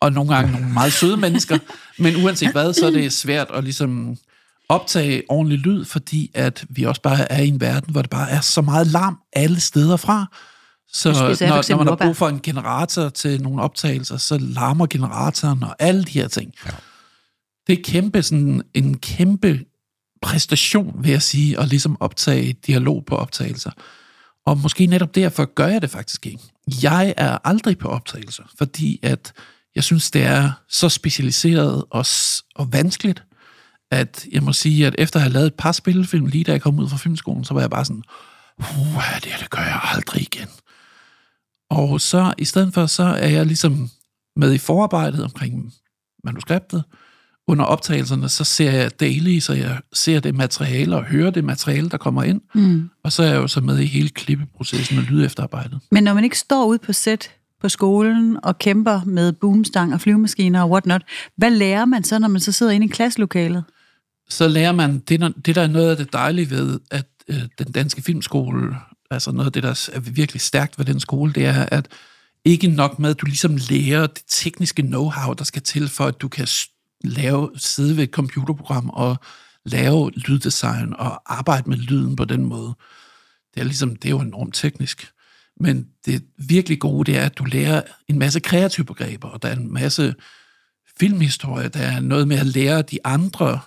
og 0.00 0.12
nogle 0.12 0.34
gange 0.34 0.52
nogle 0.52 0.72
meget 0.72 0.92
søde 0.92 1.16
mennesker. 1.16 1.58
Men 1.98 2.24
uanset 2.24 2.52
hvad, 2.52 2.72
så 2.72 2.86
er 2.86 2.90
det 2.90 3.12
svært 3.12 3.46
at 3.54 3.64
ligesom 3.64 4.16
optage 4.68 5.22
ordentlig 5.28 5.58
lyd, 5.58 5.84
fordi 5.84 6.30
at 6.34 6.64
vi 6.68 6.82
også 6.82 7.02
bare 7.02 7.32
er 7.32 7.42
i 7.42 7.48
en 7.48 7.60
verden, 7.60 7.92
hvor 7.92 8.02
det 8.02 8.10
bare 8.10 8.30
er 8.30 8.40
så 8.40 8.60
meget 8.60 8.86
larm 8.86 9.18
alle 9.32 9.60
steder 9.60 9.96
fra. 9.96 10.26
Så 10.92 11.12
når, 11.12 11.70
når 11.70 11.76
man 11.76 11.86
har 11.86 11.96
brug 11.96 12.16
for 12.16 12.28
en 12.28 12.40
generator 12.40 13.08
til 13.08 13.42
nogle 13.42 13.62
optagelser, 13.62 14.16
så 14.16 14.38
larmer 14.38 14.86
generatoren 14.86 15.62
og 15.62 15.76
alle 15.78 16.04
de 16.04 16.10
her 16.10 16.28
ting. 16.28 16.54
Ja. 16.66 16.70
Det 17.66 17.78
er 17.78 17.82
kæmpe, 17.82 18.22
sådan, 18.22 18.62
en 18.74 18.98
kæmpe 18.98 19.64
præstation, 20.22 20.94
vil 20.98 21.10
jeg 21.10 21.22
sige, 21.22 21.60
at 21.60 21.68
ligesom 21.68 21.96
optage 22.00 22.52
dialog 22.66 23.04
på 23.06 23.16
optagelser. 23.16 23.70
Og 24.46 24.58
måske 24.58 24.86
netop 24.86 25.14
derfor 25.14 25.54
gør 25.54 25.66
jeg 25.66 25.82
det 25.82 25.90
faktisk 25.90 26.26
ikke. 26.26 26.42
Jeg 26.82 27.14
er 27.16 27.38
aldrig 27.44 27.78
på 27.78 27.88
optagelser, 27.88 28.42
fordi 28.58 29.00
at 29.02 29.32
jeg 29.74 29.84
synes, 29.84 30.10
det 30.10 30.22
er 30.22 30.50
så 30.68 30.88
specialiseret 30.88 31.84
og, 31.90 32.06
og 32.54 32.72
vanskeligt, 32.72 33.22
at 33.90 34.26
jeg 34.32 34.42
må 34.42 34.52
sige, 34.52 34.86
at 34.86 34.94
efter 34.98 35.18
at 35.18 35.22
have 35.22 35.32
lavet 35.32 35.46
et 35.46 35.54
par 35.54 35.72
spillefilm, 35.72 36.26
lige 36.26 36.44
da 36.44 36.52
jeg 36.52 36.62
kom 36.62 36.78
ud 36.78 36.88
fra 36.88 36.96
filmskolen, 36.96 37.44
så 37.44 37.54
var 37.54 37.60
jeg 37.60 37.70
bare 37.70 37.84
sådan, 37.84 38.02
uh, 38.58 38.64
det 39.14 39.24
her, 39.24 39.38
det 39.38 39.50
gør 39.50 39.62
jeg 39.62 39.80
aldrig 39.82 40.22
igen. 40.22 40.48
Og 41.70 42.00
så 42.00 42.34
i 42.38 42.44
stedet 42.44 42.74
for, 42.74 42.86
så 42.86 43.02
er 43.02 43.28
jeg 43.28 43.46
ligesom 43.46 43.88
med 44.36 44.54
i 44.54 44.58
forarbejdet 44.58 45.24
omkring 45.24 45.72
manuskriptet. 46.24 46.84
Under 47.48 47.64
optagelserne, 47.64 48.28
så 48.28 48.44
ser 48.44 48.72
jeg 48.72 49.00
daily, 49.00 49.38
så 49.38 49.52
jeg 49.52 49.78
ser 49.92 50.20
det 50.20 50.34
materiale 50.34 50.96
og 50.96 51.04
hører 51.04 51.30
det 51.30 51.44
materiale, 51.44 51.88
der 51.88 51.96
kommer 51.96 52.22
ind. 52.22 52.40
Mm. 52.54 52.90
Og 53.04 53.12
så 53.12 53.22
er 53.22 53.26
jeg 53.26 53.36
jo 53.36 53.46
så 53.46 53.60
med 53.60 53.78
i 53.78 53.86
hele 53.86 54.08
klippeprocessen 54.08 54.98
og 54.98 55.04
lydefterarbejdet. 55.04 55.80
Men 55.90 56.04
når 56.04 56.14
man 56.14 56.24
ikke 56.24 56.38
står 56.38 56.66
ude 56.66 56.78
på 56.78 56.92
sæt 56.92 57.30
på 57.60 57.68
skolen 57.68 58.38
og 58.42 58.58
kæmper 58.58 59.00
med 59.04 59.32
boomstang 59.32 59.94
og 59.94 60.00
flyvemaskiner 60.00 60.62
og 60.62 60.70
whatnot, 60.70 61.02
hvad 61.36 61.50
lærer 61.50 61.84
man 61.84 62.04
så, 62.04 62.18
når 62.18 62.28
man 62.28 62.40
så 62.40 62.52
sidder 62.52 62.72
inde 62.72 62.86
i 62.86 62.88
klasselokalet? 62.88 63.64
Så 64.28 64.48
lærer 64.48 64.72
man, 64.72 64.98
det, 64.98 65.20
der- 65.20 65.32
det 65.44 65.54
der 65.54 65.62
er 65.62 65.66
noget 65.66 65.90
af 65.90 65.96
det 65.96 66.12
dejlige 66.12 66.50
ved, 66.50 66.80
at 66.90 67.06
øh, 67.28 67.42
den 67.58 67.72
danske 67.72 68.02
filmskole, 68.02 68.76
altså 69.10 69.32
noget 69.32 69.46
af 69.46 69.52
det, 69.52 69.62
der 69.62 69.88
er 69.92 70.00
virkelig 70.00 70.40
stærkt 70.40 70.78
ved 70.78 70.84
den 70.84 71.00
skole, 71.00 71.32
det 71.32 71.46
er, 71.46 71.66
at 71.72 71.88
ikke 72.44 72.68
nok 72.68 72.98
med, 72.98 73.10
at 73.10 73.20
du 73.20 73.26
ligesom 73.26 73.58
lærer 73.70 74.06
det 74.06 74.22
tekniske 74.28 74.82
know-how, 74.82 75.32
der 75.34 75.44
skal 75.44 75.62
til, 75.62 75.88
for 75.88 76.04
at 76.04 76.20
du 76.20 76.28
kan 76.28 76.48
lave, 77.04 77.50
sidde 77.56 77.96
ved 77.96 78.04
et 78.04 78.10
computerprogram 78.10 78.90
og 78.90 79.16
lave 79.64 80.10
lyddesign 80.10 80.94
og 80.98 81.22
arbejde 81.38 81.70
med 81.70 81.76
lyden 81.76 82.16
på 82.16 82.24
den 82.24 82.44
måde. 82.44 82.74
Det 83.54 83.60
er 83.60 83.64
ligesom, 83.64 83.96
det 83.96 84.04
er 84.04 84.10
jo 84.10 84.20
enormt 84.20 84.54
teknisk. 84.54 85.08
Men 85.60 85.86
det 86.06 86.24
virkelig 86.38 86.80
gode, 86.80 87.12
det 87.12 87.18
er, 87.20 87.24
at 87.26 87.38
du 87.38 87.44
lærer 87.44 87.82
en 88.08 88.18
masse 88.18 88.40
kreative 88.40 88.86
begreber, 88.86 89.28
og 89.28 89.42
der 89.42 89.48
er 89.48 89.56
en 89.56 89.72
masse 89.72 90.14
filmhistorie, 91.00 91.68
der 91.68 91.80
er 91.80 92.00
noget 92.00 92.28
med 92.28 92.36
at 92.38 92.46
lære 92.46 92.82
de 92.82 92.98
andre 93.04 93.60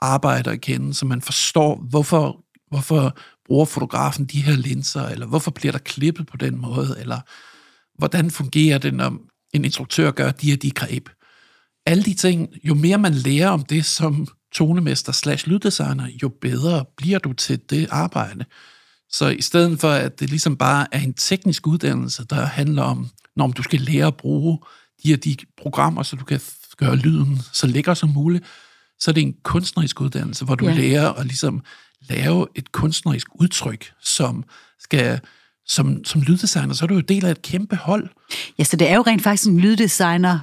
arbejde 0.00 0.50
at 0.50 0.60
kende, 0.60 0.94
så 0.94 1.06
man 1.06 1.22
forstår, 1.22 1.86
hvorfor, 1.90 2.44
hvorfor 2.70 3.16
bruger 3.46 3.64
fotografen 3.64 4.24
de 4.24 4.42
her 4.42 4.56
linser, 4.56 5.06
eller 5.06 5.26
hvorfor 5.26 5.50
bliver 5.50 5.72
der 5.72 5.78
klippet 5.78 6.26
på 6.26 6.36
den 6.36 6.60
måde, 6.60 6.96
eller 7.00 7.20
hvordan 7.98 8.30
fungerer 8.30 8.78
det, 8.78 8.94
når 8.94 9.18
en 9.54 9.64
instruktør 9.64 10.10
gør 10.10 10.30
de 10.30 10.50
her 10.50 10.56
de 10.56 10.70
greb. 10.70 11.08
Alle 11.86 12.02
de 12.02 12.14
ting, 12.14 12.48
jo 12.64 12.74
mere 12.74 12.98
man 12.98 13.14
lærer 13.14 13.48
om 13.48 13.64
det 13.64 13.84
som 13.84 14.26
tonemester 14.52 15.12
slash 15.12 15.48
lyddesigner, 15.48 16.08
jo 16.22 16.28
bedre 16.28 16.84
bliver 16.96 17.18
du 17.18 17.32
til 17.32 17.60
det 17.70 17.88
arbejde. 17.90 18.44
Så 19.10 19.28
i 19.28 19.42
stedet 19.42 19.80
for, 19.80 19.90
at 19.90 20.20
det 20.20 20.30
ligesom 20.30 20.56
bare 20.56 20.86
er 20.92 21.00
en 21.00 21.14
teknisk 21.14 21.66
uddannelse, 21.66 22.24
der 22.24 22.46
handler 22.46 22.82
om, 22.82 23.08
når 23.36 23.46
du 23.46 23.62
skal 23.62 23.80
lære 23.80 24.06
at 24.06 24.16
bruge 24.16 24.58
de 25.02 25.08
her 25.08 25.16
de 25.16 25.36
programmer, 25.56 26.02
så 26.02 26.16
du 26.16 26.24
kan 26.24 26.40
gøre 26.76 26.96
lyden 26.96 27.38
så 27.52 27.66
lækker 27.66 27.94
som 27.94 28.08
muligt, 28.08 28.44
så 29.00 29.10
er 29.10 29.12
det 29.12 29.22
en 29.22 29.34
kunstnerisk 29.42 30.00
uddannelse, 30.00 30.44
hvor 30.44 30.54
du 30.54 30.64
Ja. 30.68 30.74
lærer 30.74 31.12
at 31.12 31.26
ligesom 31.26 31.62
lave 32.08 32.46
et 32.54 32.72
kunstnerisk 32.72 33.26
udtryk, 33.34 33.92
som 34.02 34.44
skal 34.78 35.20
som, 35.66 36.04
som 36.04 36.20
lyddesigner, 36.20 36.74
så 36.74 36.84
er 36.84 36.86
du 36.86 36.94
jo 36.94 37.00
del 37.00 37.24
af 37.24 37.30
et 37.30 37.42
kæmpe 37.42 37.76
hold. 37.76 38.08
Ja, 38.58 38.64
så 38.64 38.76
det 38.76 38.90
er 38.90 38.94
jo 38.94 39.02
rent 39.02 39.22
faktisk 39.22 39.48
en 39.48 39.60
lyddesigner 39.60 40.38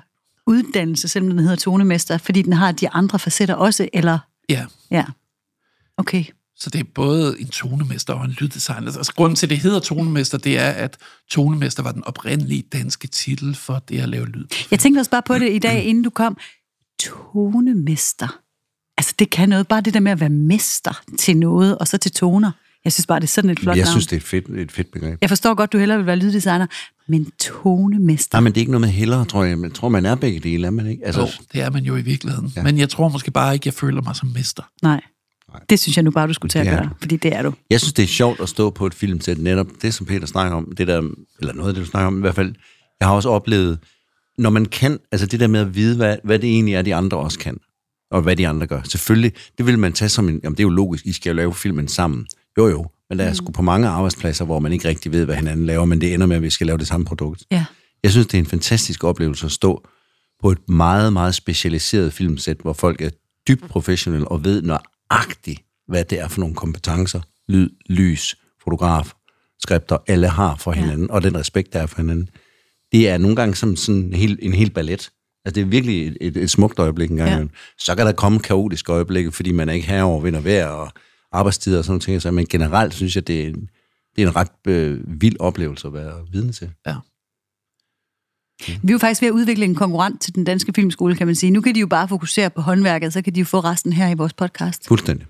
uddannelse, 0.48 1.08
selvom 1.08 1.30
den 1.30 1.40
hedder 1.40 1.56
tonemester, 1.56 2.18
fordi 2.18 2.42
den 2.42 2.54
har 2.54 2.72
de 2.72 2.90
andre 2.90 3.20
facetter 3.20 3.56
også, 3.56 3.90
eller... 3.94 4.20
Ja, 4.50 4.66
Ja. 4.92 5.06
Okay. 5.98 6.24
så 6.58 6.70
det 6.70 6.80
er 6.80 6.84
både 6.96 7.42
en 7.42 7.48
tonemester 7.48 8.14
og 8.14 8.26
en 8.26 8.32
lyddesigner. 8.32 8.98
Altså, 8.98 9.14
grunden 9.16 9.36
til, 9.36 9.46
at 9.46 9.50
det 9.50 9.58
hedder 9.58 9.80
tonemester, 9.80 10.38
det 10.38 10.60
er, 10.60 10.70
at 10.70 10.98
tonemester 11.30 11.84
var 11.84 11.92
den 11.92 12.04
oprindelige 12.04 12.62
danske 12.74 13.08
titel 13.08 13.56
for 13.56 13.80
det 13.80 14.00
at 14.00 14.10
lave 14.10 14.26
lyd. 14.28 14.46
Jeg 14.72 14.80
tænkte 14.80 15.00
også 15.00 15.12
bare 15.12 15.22
på 15.24 15.40
det 15.40 15.54
i 15.56 15.60
dag, 15.60 15.84
inden 15.84 16.04
du 16.04 16.10
kom. 16.10 16.38
Tonemester. 17.04 18.40
Altså, 18.98 19.14
det 19.20 19.30
kan 19.30 19.50
noget. 19.50 19.68
Bare 19.68 19.82
det 19.82 19.94
der 19.94 20.00
med 20.00 20.12
at 20.12 20.20
være 20.20 20.30
mester 20.30 21.02
til 21.20 21.38
noget, 21.38 21.78
og 21.78 21.88
så 21.88 21.98
til 21.98 22.12
toner. 22.12 22.52
Jeg 22.84 22.94
synes 22.94 23.08
bare, 23.08 23.20
det 23.20 23.24
er 23.24 23.28
sådan 23.28 23.50
et 23.50 23.60
flot 23.60 23.76
Jeg 23.78 23.84
navn. 23.86 23.92
synes, 23.94 24.08
det 24.08 24.14
er 24.14 24.18
et 24.18 24.24
fedt, 24.24 24.50
et 24.50 24.72
fedt 24.72 24.92
begreb. 24.92 25.18
Jeg 25.22 25.30
forstår 25.30 25.54
godt, 25.54 25.74
du 25.74 25.78
hellere 25.78 25.98
vil 25.98 26.08
være 26.08 26.16
lyddesigner, 26.16 26.68
men 27.08 27.32
tonemester. 27.40 28.38
Nej, 28.38 28.42
men 28.44 28.52
det 28.52 28.58
er 28.58 28.62
ikke 28.62 28.72
noget 28.72 28.82
med 28.82 28.90
hellere, 28.90 29.26
tror 29.26 29.44
jeg. 29.44 29.58
Jeg 29.64 29.74
tror, 29.74 29.90
man 29.90 30.06
er 30.06 30.16
begge 30.16 30.40
dele, 30.40 30.68
er 30.68 30.72
man 30.72 30.88
ikke? 30.88 31.06
Altså, 31.06 31.22
Jo, 31.22 31.28
det 31.54 31.62
er 31.62 31.70
man 31.72 31.84
jo 31.84 31.96
i 31.96 32.02
virkeligheden. 32.02 32.54
Ja. 32.56 32.64
Men 32.64 32.78
jeg 32.78 32.90
tror 32.90 33.10
måske 33.10 33.32
bare 33.32 33.54
ikke, 33.54 33.68
jeg 33.68 33.74
føler 33.74 34.02
mig 34.02 34.16
som 34.16 34.30
mester. 34.36 34.64
Nej. 34.84 35.02
Det 35.70 35.80
synes 35.80 35.98
jeg 35.98 36.04
nu 36.04 36.12
bare, 36.12 36.28
du 36.28 36.34
skulle 36.34 36.50
tage 36.50 36.66
at 36.66 36.72
Det 36.72 36.80
gøre, 36.80 36.90
fordi 37.00 37.18
det 37.18 37.36
er 37.36 37.42
du. 37.42 37.54
Jeg 37.70 37.80
synes, 37.82 37.94
det 37.94 38.04
er 38.04 38.08
sjovt 38.08 38.40
at 38.40 38.50
stå 38.50 38.70
på 38.70 38.86
et 38.88 38.94
filmsæt, 38.94 39.38
netop 39.38 39.68
det, 39.82 39.94
som 39.94 40.06
Peter 40.06 40.28
snakker 40.28 40.58
om, 40.58 40.72
det 40.78 40.88
der, 40.88 41.02
eller 41.40 41.54
noget 41.54 41.70
af 41.70 41.74
det, 41.76 41.86
du 41.86 41.90
snakker 41.90 42.08
om 42.08 42.18
i 42.18 42.22
hvert 42.22 42.36
fald. 42.36 42.56
Jeg 43.00 43.08
har 43.08 43.16
også 43.16 43.30
oplevet, 43.30 43.80
når 44.38 44.50
man 44.50 44.66
kan, 44.66 45.00
altså 45.12 45.28
det 45.28 45.40
der 45.40 45.48
med 45.48 45.60
at 45.60 45.76
vide, 45.76 45.96
hvad, 45.96 46.18
hvad 46.24 46.40
det 46.40 46.50
egentlig 46.50 46.74
er, 46.74 46.82
de 46.82 46.96
andre 46.96 47.18
også 47.18 47.40
kan, 47.40 47.58
og 48.12 48.22
hvad 48.22 48.36
de 48.36 48.48
andre 48.48 48.68
gør. 48.68 48.82
Selvfølgelig, 48.84 49.34
det 49.58 49.66
vil 49.66 49.80
man 49.80 49.94
tage 49.94 50.10
som 50.10 50.30
en, 50.30 50.40
jamen 50.44 50.58
det 50.58 50.60
er 50.60 50.68
jo 50.68 50.70
logisk, 50.70 51.06
I 51.06 51.12
skal 51.12 51.30
jo 51.30 51.36
lave 51.36 51.54
filmen 51.54 51.88
sammen. 51.88 52.28
Jo 52.58 52.68
jo, 52.68 52.86
men 53.10 53.20
der 53.20 53.26
er 53.26 53.34
sgu 53.34 53.52
på 53.52 53.62
mange 53.62 53.88
arbejdspladser, 53.88 54.46
hvor 54.46 54.60
man 54.60 54.74
ikke 54.74 54.88
rigtig 54.88 55.12
ved, 55.12 55.26
hvad 55.26 55.36
hinanden 55.36 55.66
laver, 55.66 55.86
men 55.86 56.02
det 56.02 56.14
ender 56.14 56.28
med, 56.28 56.36
at 56.36 56.42
vi 56.42 56.50
skal 56.50 56.68
lave 56.68 56.78
det 56.78 56.88
samme 56.88 57.06
produkt. 57.06 57.44
Ja. 57.52 57.66
Jeg 58.04 58.12
synes, 58.12 58.28
det 58.28 58.34
er 58.34 58.40
en 58.40 58.46
fantastisk 58.46 59.04
oplevelse 59.04 59.46
at 59.46 59.52
stå 59.52 59.88
på 60.42 60.52
et 60.52 60.70
meget, 60.70 61.14
meget 61.14 61.36
specialiseret 61.36 62.14
filmsæt, 62.14 62.58
hvor 62.62 62.74
folk 62.74 63.02
er 63.02 63.10
dybt 63.48 63.70
professionelle 63.70 64.28
og 64.28 64.44
ved 64.44 64.62
nøjagtigt, 64.62 65.62
hvad 65.88 66.06
det 66.06 66.20
er 66.20 66.28
for 66.28 66.40
nogle 66.40 66.56
kompetencer, 66.56 67.22
lyd, 67.48 67.70
lys, 67.90 68.36
fotograf, 68.64 69.14
skrifter, 69.60 69.98
alle 70.08 70.28
har 70.28 70.56
for 70.56 70.72
hinanden, 70.72 71.12
og 71.12 71.24
den 71.24 71.38
respekt, 71.38 71.74
der 71.74 71.80
er 71.80 71.86
for 71.86 71.98
hinanden. 71.98 72.30
Det 72.92 73.10
er 73.10 73.18
nogle 73.18 73.36
gange 73.36 73.56
som 73.56 73.76
sådan 73.76 74.02
en 74.02 74.14
hel, 74.14 74.40
en 74.42 74.54
hel 74.54 74.70
ballet. 74.70 75.12
Altså, 75.46 75.56
det 75.56 75.62
er 75.62 75.66
virkelig 75.66 76.08
et, 76.08 76.18
et, 76.22 76.38
et 76.38 76.50
smukt 76.50 76.80
øjeblik 76.80 77.10
en 77.10 77.18
gang. 77.18 77.30
Ja. 77.30 77.48
Så 77.78 77.96
kan 77.96 78.06
der 78.06 78.12
komme 78.12 78.40
kaotiske 78.40 78.92
øjeblikke, 78.92 79.32
fordi 79.32 79.52
man 79.52 79.70
er 79.70 79.74
ikke 79.74 79.88
herover 79.88 80.22
vind 80.22 80.36
og 80.36 80.46
vejr 80.46 80.68
og 80.68 80.92
arbejdstider 81.32 81.78
og 81.78 81.84
sådan 81.84 81.92
nogle 81.92 82.02
ting. 82.02 82.22
Så, 82.22 82.32
men 82.32 82.46
generelt 82.46 82.94
synes 82.94 83.16
jeg, 83.16 83.28
det 83.28 83.42
er 83.42 83.48
en, 83.48 83.70
det 84.16 84.24
er 84.24 84.28
en 84.28 84.36
ret 84.36 84.52
øh, 84.68 85.22
vild 85.22 85.36
oplevelse 85.40 85.88
at 85.88 85.94
være 85.94 86.14
vidne 86.32 86.52
til. 86.52 86.70
Ja. 86.88 86.96
Vi 88.68 88.88
er 88.88 88.92
jo 88.92 88.98
faktisk 88.98 89.22
ved 89.22 89.28
at 89.28 89.34
udvikle 89.34 89.66
en 89.66 89.76
konkurrent 89.76 90.22
til 90.22 90.36
den 90.36 90.44
danske 90.44 90.74
filmskole, 90.76 91.16
kan 91.16 91.28
man 91.28 91.36
sige. 91.36 91.52
Nu 91.52 91.62
kan 91.62 91.76
de 91.76 91.80
jo 91.80 91.88
bare 91.88 92.08
fokusere 92.08 92.50
på 92.50 92.62
håndværket, 92.62 93.14
så 93.14 93.22
kan 93.22 93.36
de 93.36 93.40
jo 93.40 93.46
få 93.46 93.60
resten 93.60 93.94
her 93.94 94.10
i 94.10 94.14
vores 94.14 94.34
podcast. 94.34 94.88
Fuldstændig. 94.88 95.28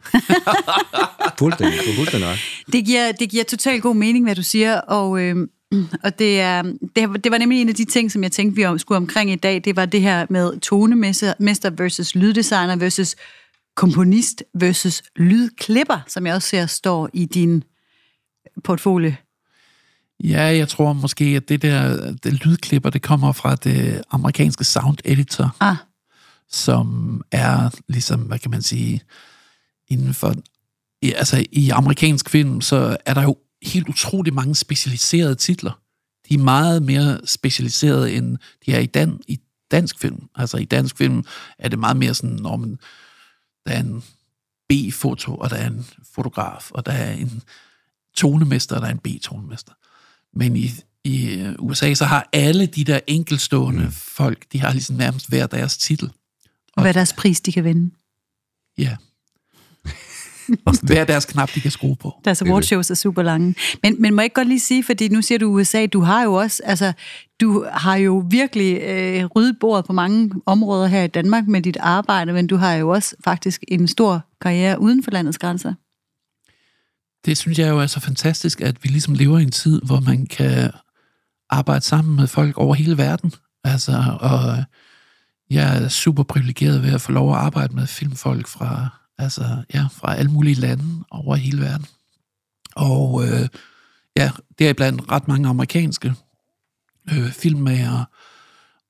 fuldstændig. 1.39 1.80
Fuldstændig. 1.95 2.30
Det 2.72 2.86
giver, 2.86 3.11
det 3.11 3.30
giver 3.30 3.43
totalt 3.43 3.84
god 3.84 3.95
mening, 3.95 4.26
hvad 4.26 4.36
du 4.36 4.43
siger, 4.43 4.82
og, 4.82 5.22
øh, 5.22 5.47
og 6.03 6.19
det, 6.19 6.41
er, 6.41 6.61
det, 6.95 7.23
det 7.23 7.32
var 7.32 7.38
nemlig 7.38 7.61
en 7.61 7.69
af 7.69 7.76
de 7.76 7.86
ting, 7.86 8.11
som 8.11 8.23
jeg 8.23 8.32
tænkte, 8.32 8.55
vi 8.55 8.65
om- 8.65 8.80
skulle 8.80 8.97
omkring 8.97 9.32
i 9.32 9.36
dag. 9.36 9.61
Det 9.65 9.76
var 9.76 9.86
det 9.86 10.01
her 10.01 10.26
med 10.30 10.59
tonemester 10.59 11.34
mester 11.39 11.69
versus 11.69 12.15
lyddesigner 12.15 12.76
versus 12.76 13.15
komponist 13.76 14.43
versus 14.53 15.03
lydklipper, 15.15 15.99
som 16.07 16.26
jeg 16.28 16.36
også 16.36 16.49
ser 16.49 16.65
står 16.65 17.09
i 17.13 17.26
din 17.26 17.63
portfolio. 18.63 19.13
Ja, 20.23 20.41
jeg 20.43 20.67
tror 20.67 20.93
måske, 20.93 21.26
at 21.26 21.49
det 21.49 21.61
der 21.61 22.11
det 22.23 22.45
lydklipper, 22.45 22.89
det 22.89 23.01
kommer 23.01 23.32
fra 23.32 23.55
det 23.55 24.01
amerikanske 24.11 24.63
sound 24.63 24.97
editor, 25.05 25.55
Ah, 25.59 25.76
som 26.49 27.21
er 27.32 27.69
ligesom, 27.88 28.19
hvad 28.19 28.39
kan 28.39 28.51
man 28.51 28.61
sige, 28.61 29.01
inden 29.88 30.13
for... 30.13 30.34
Altså, 31.03 31.45
i 31.51 31.69
amerikansk 31.69 32.30
film, 32.30 32.61
så 32.61 32.97
er 33.05 33.13
der 33.13 33.23
jo 33.23 33.36
helt 33.66 33.89
utrolig 33.89 34.34
mange 34.34 34.55
specialiserede 34.55 35.36
titler. 35.36 35.82
De 36.30 36.34
er 36.34 36.39
meget 36.39 36.84
mere 36.84 37.20
specialiserede, 37.26 38.13
end 38.13 38.38
de 38.66 38.74
er 38.74 38.80
i, 38.80 38.86
dan, 38.86 39.20
i 39.28 39.39
dansk 39.72 39.99
film. 39.99 40.30
Altså, 40.36 40.57
i 40.57 40.66
dansk 40.66 40.97
film 40.97 41.24
er 41.59 41.70
det 41.70 41.80
meget 41.80 41.97
mere 41.97 42.13
sådan, 42.13 42.36
når 42.36 42.55
man, 42.55 42.80
der 43.66 43.72
er 43.72 43.80
en 43.80 44.03
B-foto, 44.70 45.36
og 45.36 45.49
der 45.49 45.55
er 45.55 45.68
en 45.68 45.86
fotograf, 46.16 46.72
og 46.72 46.86
der 46.86 46.91
er 46.91 47.13
en 47.13 47.43
tonemester, 48.16 48.76
og 48.76 48.82
der 48.82 48.88
er 48.88 48.91
en 48.91 48.99
B-tonemester. 48.99 49.74
Men 50.34 50.55
i, 50.55 50.70
i 51.03 51.34
øh, 51.34 51.55
USA, 51.59 51.93
så 51.93 52.05
har 52.05 52.30
alle 52.34 52.66
de 52.66 52.84
der 52.84 52.99
enkelstående 53.07 53.84
mm. 53.84 53.91
folk, 53.91 54.45
de 54.51 54.59
har 54.59 54.72
ligesom 54.72 54.95
nærmest 54.95 55.30
hver 55.30 55.47
deres 55.47 55.78
titel. 55.78 56.11
og 56.76 56.82
hvad 56.82 56.91
er 56.91 56.93
deres 56.93 57.13
pris, 57.13 57.41
de 57.41 57.51
kan 57.51 57.63
vinde? 57.63 57.95
Ja. 58.78 58.97
Hver 60.84 61.06
deres 61.06 61.26
knap, 61.26 61.56
de 61.56 61.62
kan 61.62 61.72
skrue 61.72 61.96
på. 61.96 62.14
Deres 62.26 62.41
awardshows 62.41 62.91
er 62.91 62.96
super 62.96 63.24
lange. 63.24 63.56
Men, 63.84 64.02
men 64.02 64.14
må 64.14 64.22
jeg 64.22 64.26
ikke 64.26 64.34
godt 64.34 64.48
lige 64.48 64.60
sige, 64.60 64.84
fordi 64.84 65.08
nu 65.08 65.22
siger 65.22 65.39
du 65.39 65.52
USA, 65.52 65.86
du 65.86 66.02
har 66.02 66.24
jo 66.24 66.34
også, 66.34 66.62
altså, 66.66 66.93
du 67.41 67.66
har 67.72 67.96
jo 67.96 68.24
virkelig 68.30 68.82
øh, 68.82 69.26
ryddet 69.26 69.58
bordet 69.60 69.86
på 69.86 69.93
mange 69.93 70.32
områder 70.46 70.88
her 70.88 71.04
i 71.04 71.08
Danmark 71.08 71.48
med 71.48 71.62
dit 71.62 71.78
arbejde, 71.80 72.34
men 72.34 72.48
du 72.48 72.56
har 72.56 72.74
jo 72.74 72.89
også 72.89 73.16
faktisk 73.24 73.64
en 73.68 73.88
stor 73.88 74.26
karriere 74.41 74.82
uden 74.82 75.04
for 75.04 75.12
landets 75.12 75.38
grænser. 75.38 75.74
Det 77.26 77.38
synes 77.38 77.60
jeg 77.60 77.70
jo 77.70 77.80
er 77.80 77.88
så 77.88 78.00
fantastisk, 78.00 78.62
at 78.62 78.84
vi 78.84 78.89
ligesom 78.89 79.14
lever 79.14 79.39
i 79.39 79.43
en 79.43 79.52
tid, 79.52 79.82
hvor 79.82 80.00
man 80.00 80.26
kan 80.26 80.72
arbejde 81.50 81.86
sammen 81.86 82.16
med 82.16 82.28
folk 82.28 82.58
over 82.58 82.76
hele 82.76 82.98
verden. 82.98 83.34
Altså, 83.64 84.18
og 84.20 84.64
jeg 85.50 85.84
er 85.84 85.88
super 85.88 86.24
privilegeret 86.24 86.84
ved 86.84 86.93
at 86.93 87.02
få 87.02 87.12
lov 87.12 87.32
at 87.32 87.38
arbejde 87.38 87.76
med 87.76 87.88
filmfolk 87.88 88.48
fra, 88.48 88.89
altså, 89.18 89.63
ja, 89.74 89.88
fra 89.91 90.16
alle 90.16 90.32
mulige 90.32 90.55
lande 90.55 91.03
over 91.11 91.36
hele 91.36 91.61
verden. 91.61 91.86
Og 92.76 93.28
øh, 93.28 93.47
ja, 94.18 94.32
det 94.59 94.70
er 94.70 94.74
blandt 94.74 95.11
ret 95.11 95.28
mange 95.28 95.49
amerikanske 95.49 96.13
øh, 97.11 97.32
filmmager. 97.32 98.05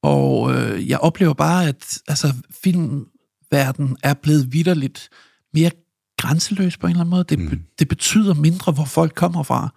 Og 0.01 0.53
øh, 0.53 0.89
jeg 0.89 0.99
oplever 0.99 1.33
bare, 1.33 1.67
at 1.67 1.97
altså, 2.07 2.33
filmverden 2.63 3.97
er 4.03 4.13
blevet 4.13 4.53
vidderligt 4.53 5.09
mere 5.53 5.71
grænseløs 6.17 6.77
på 6.77 6.87
en 6.87 6.91
eller 6.91 7.01
anden 7.01 7.09
måde. 7.09 7.23
Det, 7.23 7.39
mm. 7.39 7.63
det 7.79 7.87
betyder 7.87 8.33
mindre, 8.33 8.71
hvor 8.71 8.85
folk 8.85 9.13
kommer 9.15 9.43
fra. 9.43 9.69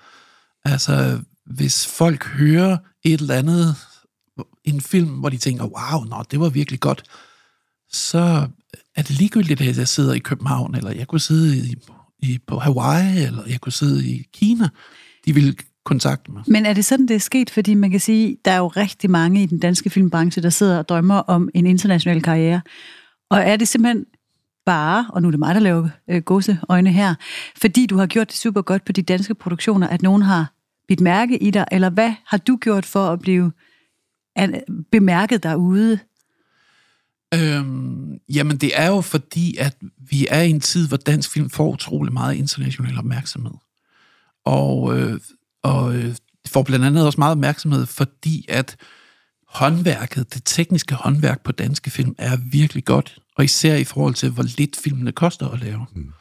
Altså, 0.65 1.21
hvis 1.47 1.87
folk 1.87 2.27
hører 2.27 2.79
et 3.05 3.21
eller 3.21 3.35
andet, 3.35 3.77
en 4.65 4.81
film, 4.81 5.09
hvor 5.09 5.29
de 5.29 5.39
tænker, 5.39 5.65
wow, 5.65 6.05
nå, 6.05 6.25
det 6.31 6.41
var 6.41 6.49
virkelig 6.49 6.81
godt, 6.81 7.03
så 7.91 8.49
er 8.97 9.03
det 9.03 9.11
ligegyldigt, 9.11 9.61
at 9.61 9.79
jeg 9.79 9.89
sidder 9.89 10.15
i 10.15 10.19
København, 10.19 10.75
eller 10.75 10.91
jeg 10.91 11.07
kunne 11.07 11.21
sidde 11.21 11.57
i, 11.57 11.75
i, 12.19 12.39
på 12.47 12.59
Hawaii, 12.59 13.25
eller 13.25 13.43
jeg 13.47 13.61
kunne 13.61 13.73
sidde 13.73 14.09
i 14.09 14.27
Kina. 14.33 14.69
De 15.27 15.35
vil 15.35 15.57
kontakte 15.85 16.33
mig. 16.33 16.43
Men 16.47 16.67
er 16.67 16.73
det 16.73 16.85
sådan, 16.85 17.09
det 17.09 17.15
er 17.15 17.21
sket? 17.21 17.51
Fordi 17.51 17.75
man 17.75 17.91
kan 17.91 18.01
sige, 18.01 18.37
der 18.45 18.51
er 18.51 18.59
jo 18.59 18.69
rigtig 18.69 19.11
mange 19.11 19.43
i 19.43 19.47
den 19.47 19.59
danske 19.59 19.91
filmbranche, 19.91 20.43
der 20.43 20.51
sidder 20.51 20.79
og 20.79 20.89
drømmer 20.89 21.15
om 21.15 21.49
en 21.55 21.67
international 21.67 22.23
karriere. 22.23 22.61
Og 23.31 23.39
er 23.39 23.57
det 23.57 23.69
simpelthen 23.69 24.05
bare, 24.67 25.07
og 25.13 25.23
nu 25.23 25.29
er 25.29 25.31
det 25.31 25.39
mig, 25.39 25.55
der 25.55 25.61
laver 25.61 25.89
øh, 26.11 26.23
gåseøjne 26.23 26.93
her, 26.93 27.15
fordi 27.61 27.87
du 27.87 27.97
har 27.97 28.07
gjort 28.07 28.29
det 28.29 28.37
super 28.37 28.63
godt 28.63 28.85
på 28.85 28.93
de 28.93 29.03
danske 29.03 29.35
produktioner, 29.35 29.89
at 29.89 30.03
nogen 30.03 30.23
har 30.23 30.53
bidt 30.89 31.01
mærke 31.01 31.43
i 31.43 31.51
dig, 31.51 31.65
eller 31.73 31.91
hvad 31.91 32.13
har 32.27 32.39
du 32.39 32.57
gjort 32.57 32.87
for 32.87 33.07
at 33.07 33.21
blive 33.21 33.53
an- 34.37 34.63
bemærket 34.93 35.43
derude? 35.43 35.99
Øhm, 37.35 38.19
jamen, 38.29 38.57
det 38.57 38.71
er 38.75 38.87
jo 38.87 39.01
fordi, 39.01 39.57
at 39.57 39.77
vi 39.99 40.27
er 40.31 40.43
i 40.43 40.51
en 40.51 40.61
tid, 40.61 40.89
hvor 40.89 40.97
dansk 40.97 41.31
film 41.31 41.51
får 41.51 41.73
utrolig 41.73 42.13
meget 42.13 42.35
international 42.35 42.99
opmærksomhed. 42.99 43.55
Og, 44.45 44.99
øh, 44.99 45.21
og 45.63 45.97
øh, 45.97 46.15
får 46.47 46.63
blandt 46.63 46.85
andet 46.85 47.07
også 47.07 47.21
meget 47.21 47.33
opmærksomhed, 47.33 47.87
fordi 47.87 48.47
at 48.49 48.77
håndværket, 49.49 50.35
det 50.35 50.43
tekniske 50.45 50.95
håndværk 50.95 51.45
på 51.45 51.53
danske 51.53 51.91
film, 51.91 52.15
er 52.19 52.37
virkelig 52.51 52.85
godt. 52.85 53.19
Og 53.37 53.45
især 53.45 53.77
i 53.77 53.85
forhold 53.85 54.15
til, 54.15 54.31
hvor 54.31 54.43
lidt 54.59 54.77
filmene 54.85 55.13
koster 55.13 55.49
at 55.49 55.61
lave. 55.61 55.87
Mm. 55.95 56.13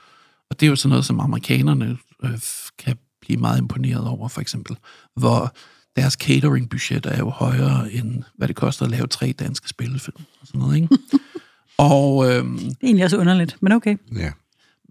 Og 0.50 0.60
det 0.60 0.66
er 0.66 0.70
jo 0.70 0.76
sådan 0.76 0.90
noget, 0.90 1.06
som 1.06 1.20
amerikanerne 1.20 1.98
øh, 2.24 2.40
kan 2.80 2.98
blive 3.22 3.40
meget 3.40 3.58
imponeret 3.58 4.08
over, 4.08 4.28
for 4.28 4.42
eksempel. 4.42 4.78
Hvor 5.16 5.56
deres 5.98 6.14
catering-budget 6.14 7.06
er 7.06 7.18
jo 7.18 7.30
højere, 7.30 7.92
end 7.92 8.24
hvad 8.38 8.48
det 8.48 8.56
koster 8.56 8.86
at 8.86 8.92
lave 8.92 9.08
tre 9.08 9.34
danske 9.40 9.70
spillefilm. 9.70 10.18
Og 10.42 10.48
sådan 10.48 10.60
noget, 10.62 10.76
ikke? 10.76 10.98
og, 11.78 12.32
øhm, 12.32 12.58
Det 12.58 12.68
er 12.70 12.74
egentlig 12.84 13.06
også 13.06 13.18
underligt, 13.18 13.58
men 13.62 13.72
okay. 13.72 13.98
Ja. 14.16 14.32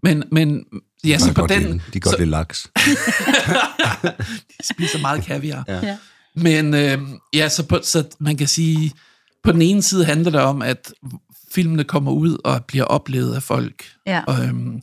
men, 0.03 0.23
men, 0.31 0.65
ja, 1.03 1.17
så 1.19 1.33
på 1.33 1.47
den... 1.47 1.61
lide- 1.61 1.73
De 1.73 1.81
kan 1.91 2.01
godt 2.01 2.13
så, 2.15 2.17
lide 2.19 2.29
laks. 2.29 2.71
de 4.61 4.67
spiser 4.73 4.99
meget 5.01 5.23
kaviar. 5.25 5.63
Ja. 5.67 5.79
Ja. 5.87 5.97
Men 6.35 6.73
øh, 6.73 6.97
ja, 7.33 7.49
så, 7.49 7.63
på, 7.67 7.79
så 7.83 8.03
man 8.19 8.37
kan 8.37 8.47
sige, 8.47 8.91
på 9.43 9.51
den 9.51 9.61
ene 9.61 9.81
side 9.81 10.05
handler 10.05 10.31
det 10.31 10.39
om, 10.41 10.61
at 10.61 10.93
filmene 11.51 11.83
kommer 11.83 12.11
ud 12.11 12.37
og 12.43 12.65
bliver 12.65 12.85
oplevet 12.85 13.35
af 13.35 13.43
folk. 13.43 13.85
Ja. 14.05 14.21
Og, 14.27 14.43
øhm, 14.45 14.81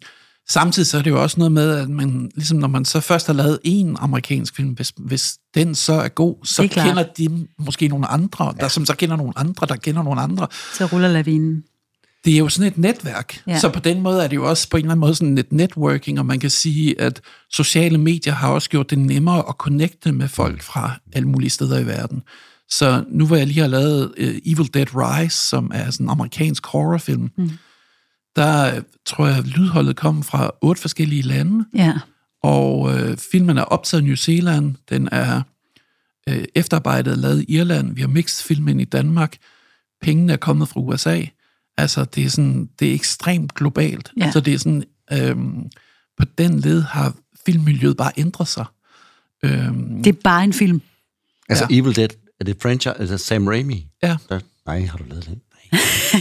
samtidig 0.48 0.86
så 0.86 0.98
er 0.98 1.02
det 1.02 1.10
jo 1.10 1.22
også 1.22 1.38
noget 1.38 1.52
med, 1.52 1.70
at 1.70 1.90
man, 1.90 2.30
ligesom 2.34 2.58
når 2.58 2.68
man 2.68 2.84
så 2.84 3.00
først 3.00 3.26
har 3.26 3.34
lavet 3.34 3.58
en 3.64 3.96
amerikansk 4.00 4.56
film, 4.56 4.68
hvis, 4.68 4.92
hvis 4.98 5.38
den 5.54 5.74
så 5.74 5.92
er 5.92 6.08
god, 6.08 6.44
så 6.44 6.62
er 6.62 6.66
kender 6.66 7.02
de 7.02 7.46
måske 7.58 7.88
nogle 7.88 8.06
andre, 8.06 8.54
der 8.60 8.68
som 8.68 8.86
så 8.86 8.96
kender 8.96 9.16
nogle 9.16 9.32
andre, 9.36 9.66
der 9.66 9.76
kender 9.76 10.02
nogle 10.02 10.20
andre. 10.20 10.46
Så 10.74 10.86
ruller 10.86 11.08
lavinen. 11.08 11.64
Det 12.24 12.34
er 12.34 12.38
jo 12.38 12.48
sådan 12.48 12.72
et 12.72 12.78
netværk. 12.78 13.42
Ja. 13.46 13.52
Ja. 13.52 13.58
Så 13.58 13.68
på 13.68 13.80
den 13.80 14.00
måde 14.00 14.24
er 14.24 14.28
det 14.28 14.36
jo 14.36 14.48
også 14.48 14.68
på 14.68 14.76
en 14.76 14.82
eller 14.82 14.90
anden 14.90 15.00
måde 15.00 15.14
sådan 15.14 15.38
et 15.38 15.52
networking, 15.52 16.18
og 16.18 16.26
man 16.26 16.40
kan 16.40 16.50
sige, 16.50 17.00
at 17.00 17.20
sociale 17.50 17.98
medier 17.98 18.32
har 18.34 18.48
også 18.48 18.70
gjort 18.70 18.90
det 18.90 18.98
nemmere 18.98 19.48
at 19.48 19.54
connecte 19.58 20.12
med 20.12 20.28
folk 20.28 20.62
fra 20.62 20.92
alle 21.12 21.28
mulige 21.28 21.50
steder 21.50 21.78
i 21.78 21.86
verden. 21.86 22.22
Så 22.70 23.04
nu 23.08 23.26
hvor 23.26 23.36
jeg 23.36 23.46
lige 23.46 23.60
har 23.60 23.66
lavet 23.66 24.12
uh, 24.20 24.52
Evil 24.52 24.74
Dead 24.74 24.86
Rise, 24.94 25.48
som 25.48 25.70
er 25.74 25.90
sådan 25.90 26.06
en 26.06 26.10
amerikansk 26.10 26.66
horrorfilm, 26.66 27.30
mm. 27.38 27.50
Der 28.36 28.76
øh, 28.76 28.82
tror 29.06 29.26
jeg, 29.26 29.42
lydholdet 29.42 29.96
kom 29.96 30.22
fra 30.22 30.50
otte 30.60 30.80
forskellige 30.82 31.22
lande, 31.22 31.64
Ja. 31.74 31.94
og 32.42 32.94
øh, 33.00 33.16
filmen 33.16 33.58
er 33.58 33.62
optaget 33.62 34.02
i 34.02 34.06
New 34.06 34.14
Zealand, 34.14 34.74
den 34.88 35.08
er 35.12 35.42
øh, 36.28 36.44
efterarbejdet 36.54 37.18
lavet 37.18 37.42
i 37.48 37.52
Irland, 37.56 37.94
vi 37.94 38.00
har 38.00 38.08
mixet 38.08 38.44
filmen 38.46 38.80
i 38.80 38.84
Danmark, 38.84 39.36
pengene 40.00 40.32
er 40.32 40.36
kommet 40.36 40.68
fra 40.68 40.80
USA, 40.80 41.22
altså 41.76 42.04
det 42.04 42.24
er, 42.24 42.28
sådan, 42.30 42.68
det 42.80 42.90
er 42.90 42.94
ekstremt 42.94 43.54
globalt, 43.54 44.12
Ja. 44.20 44.30
så 44.32 44.40
det 44.40 44.54
er 44.54 44.58
sådan, 44.58 44.84
øhm, 45.12 45.70
på 46.18 46.24
den 46.38 46.60
led 46.60 46.80
har 46.82 47.14
filmmiljøet 47.46 47.96
bare 47.96 48.12
ændret 48.16 48.48
sig. 48.48 48.64
Øhm, 49.42 50.02
Det 50.02 50.16
er 50.16 50.20
bare 50.24 50.44
en 50.44 50.52
film. 50.52 50.82
Altså, 51.48 51.66
Ja. 51.70 51.76
Evil 51.78 51.96
Dead, 51.96 52.08
er 52.40 52.44
det 52.44 52.56
franchise, 52.62 53.00
altså 53.00 53.18
Sam 53.18 53.46
Raimi? 53.46 53.86
ja, 54.02 54.16
Der, 54.28 54.40
nej, 54.66 54.84
har 54.84 54.98
du 54.98 55.04
lavet 55.08 55.26
den? 55.26 55.40
Nej. 55.72 55.80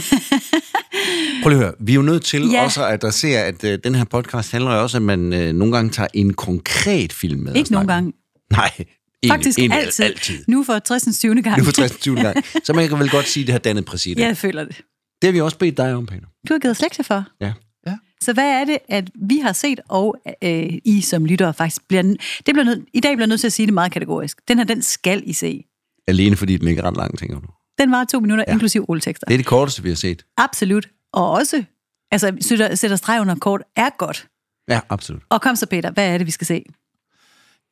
Prøv 1.42 1.48
lige 1.50 1.58
at 1.58 1.64
høre. 1.64 1.74
Vi 1.80 1.92
er 1.92 1.96
jo 1.96 2.02
nødt 2.02 2.24
til 2.24 2.42
Ja. 2.42 2.52
ja. 2.52 2.64
også 2.64 2.84
at 2.86 2.92
adressere, 2.92 3.44
at 3.44 3.64
uh, 3.64 3.70
den 3.84 3.94
her 3.94 4.04
podcast 4.04 4.52
handler 4.52 4.74
jo 4.74 4.82
også, 4.82 4.96
at 4.96 5.02
man 5.02 5.32
uh, 5.32 5.38
nogle 5.40 5.72
gange 5.76 5.90
tager 5.90 6.08
en 6.14 6.34
konkret 6.34 7.12
film 7.12 7.40
med. 7.40 7.54
Ikke 7.56 7.72
nogen 7.72 7.86
snakker. 7.86 7.94
gange. 7.94 8.12
Nej, 8.50 8.70
egentlig, 8.76 8.88
Faktisk 9.30 9.58
egentlig 9.58 9.80
altid. 9.80 10.04
altid. 10.04 10.44
Nu 10.48 10.64
for 10.64 10.78
60. 10.78 11.18
20. 11.18 11.42
gang. 11.42 11.58
Nu 11.58 11.64
for 11.64 11.72
23. 11.72 12.16
gang. 12.22 12.36
Så 12.64 12.72
man 12.72 12.88
kan 12.88 12.98
vel 12.98 13.10
godt 13.10 13.26
sige, 13.28 13.42
at 13.42 13.46
det 13.46 13.52
har 13.52 13.58
dannet 13.58 13.84
præsident. 13.84 14.18
Ja, 14.18 14.22
Ja. 14.22 14.28
jeg 14.28 14.36
føler 14.36 14.64
det. 14.64 14.76
Det 15.22 15.28
har 15.28 15.32
vi 15.32 15.40
også 15.40 15.58
bedt 15.58 15.76
dig 15.76 15.94
om, 15.94 16.06
Peter. 16.06 16.26
Du 16.48 16.54
har 16.54 16.58
givet 16.58 16.80
lektier 16.80 17.04
for. 17.04 17.24
Ja. 17.40 17.52
Så 18.20 18.32
hvad 18.32 18.44
er 18.44 18.64
det, 18.64 18.78
at 18.88 19.10
vi 19.28 19.38
har 19.38 19.52
set, 19.52 19.80
og 19.88 20.16
øh, 20.44 20.72
I 20.84 21.00
som 21.00 21.24
lyttere 21.26 21.54
faktisk 21.54 21.82
bliver... 21.88 22.02
Det 22.02 22.16
bliver 22.46 22.64
nød, 22.64 22.82
I 22.94 23.00
dag 23.00 23.16
bliver 23.16 23.26
nødt 23.26 23.40
til 23.40 23.46
at 23.46 23.52
sige 23.52 23.66
det 23.66 23.74
meget 23.74 23.92
kategorisk. 23.92 24.38
Den 24.48 24.58
her, 24.58 24.64
den 24.64 24.82
skal 24.82 25.22
I 25.26 25.32
se. 25.32 25.64
Alene 26.08 26.36
fordi 26.36 26.56
den 26.56 26.68
ikke 26.68 26.80
er 26.82 26.86
ret 26.86 26.96
lang, 26.96 27.18
tænker 27.18 27.40
du. 27.40 27.46
Den 27.78 27.90
var 27.90 28.04
to 28.04 28.20
minutter, 28.20 28.44
ja. 28.48 28.52
inklusiv 28.52 28.82
rulletekster. 28.82 29.24
Det 29.26 29.34
er 29.34 29.38
det 29.38 29.46
korteste, 29.46 29.82
vi 29.82 29.88
har 29.88 29.96
set. 29.96 30.24
Absolut. 30.36 30.88
Og 31.14 31.30
også, 31.30 31.64
altså, 32.10 32.36
sætter, 32.40 32.74
sætter 32.74 32.96
streg 32.96 33.20
under 33.20 33.34
kort, 33.34 33.62
er 33.76 33.90
godt. 33.98 34.28
Ja, 34.68 34.80
absolut. 34.88 35.22
Og 35.30 35.42
kom 35.42 35.56
så, 35.56 35.66
Peter, 35.66 35.90
hvad 35.90 36.08
er 36.14 36.18
det, 36.18 36.26
vi 36.26 36.30
skal 36.30 36.46
se? 36.46 36.64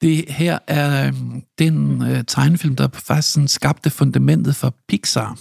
det 0.03 0.25
her 0.29 0.59
er 0.67 1.07
øhm, 1.07 1.43
den 1.59 2.03
øh, 2.03 2.25
tegnefilm, 2.27 2.77
der 2.77 2.89
faktisk 2.95 3.33
sådan 3.33 3.49
skabte 3.49 3.91
fundamentet 3.91 4.57
for 4.57 4.75
Pixar. 4.89 5.39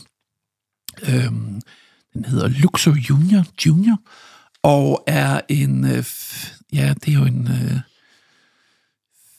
Øhm, 1.10 1.62
den 2.14 2.26
hedder 2.26 2.48
Luxo 2.48 2.92
Junior, 2.92 3.46
Junior 3.66 3.98
og 4.64 5.04
er 5.08 5.42
en, 5.50 5.86
øh, 5.86 6.06
ja, 6.74 6.94
det 7.06 7.14
er 7.14 7.20
jo 7.20 7.26
en 7.26 7.48
øh, 7.48 7.80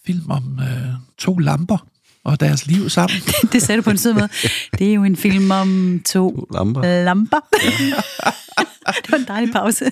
film 0.06 0.30
om 0.30 0.60
øh, 0.60 0.94
to 1.18 1.38
lamper 1.38 1.86
og 2.24 2.40
deres 2.40 2.66
liv 2.66 2.90
sammen. 2.90 3.20
Det 3.52 3.62
sagde 3.62 3.76
du 3.76 3.82
på 3.82 3.90
en 3.90 3.98
sød 3.98 4.12
måde. 4.14 4.28
Det 4.78 4.90
er 4.90 4.94
jo 4.94 5.04
en 5.04 5.16
film 5.16 5.50
om 5.50 6.00
to 6.06 6.48
Lamper. 6.54 7.04
lamper. 7.04 7.40
det 9.02 9.10
var 9.12 9.18
en 9.18 9.24
dejlig 9.28 9.52
pause. 9.52 9.84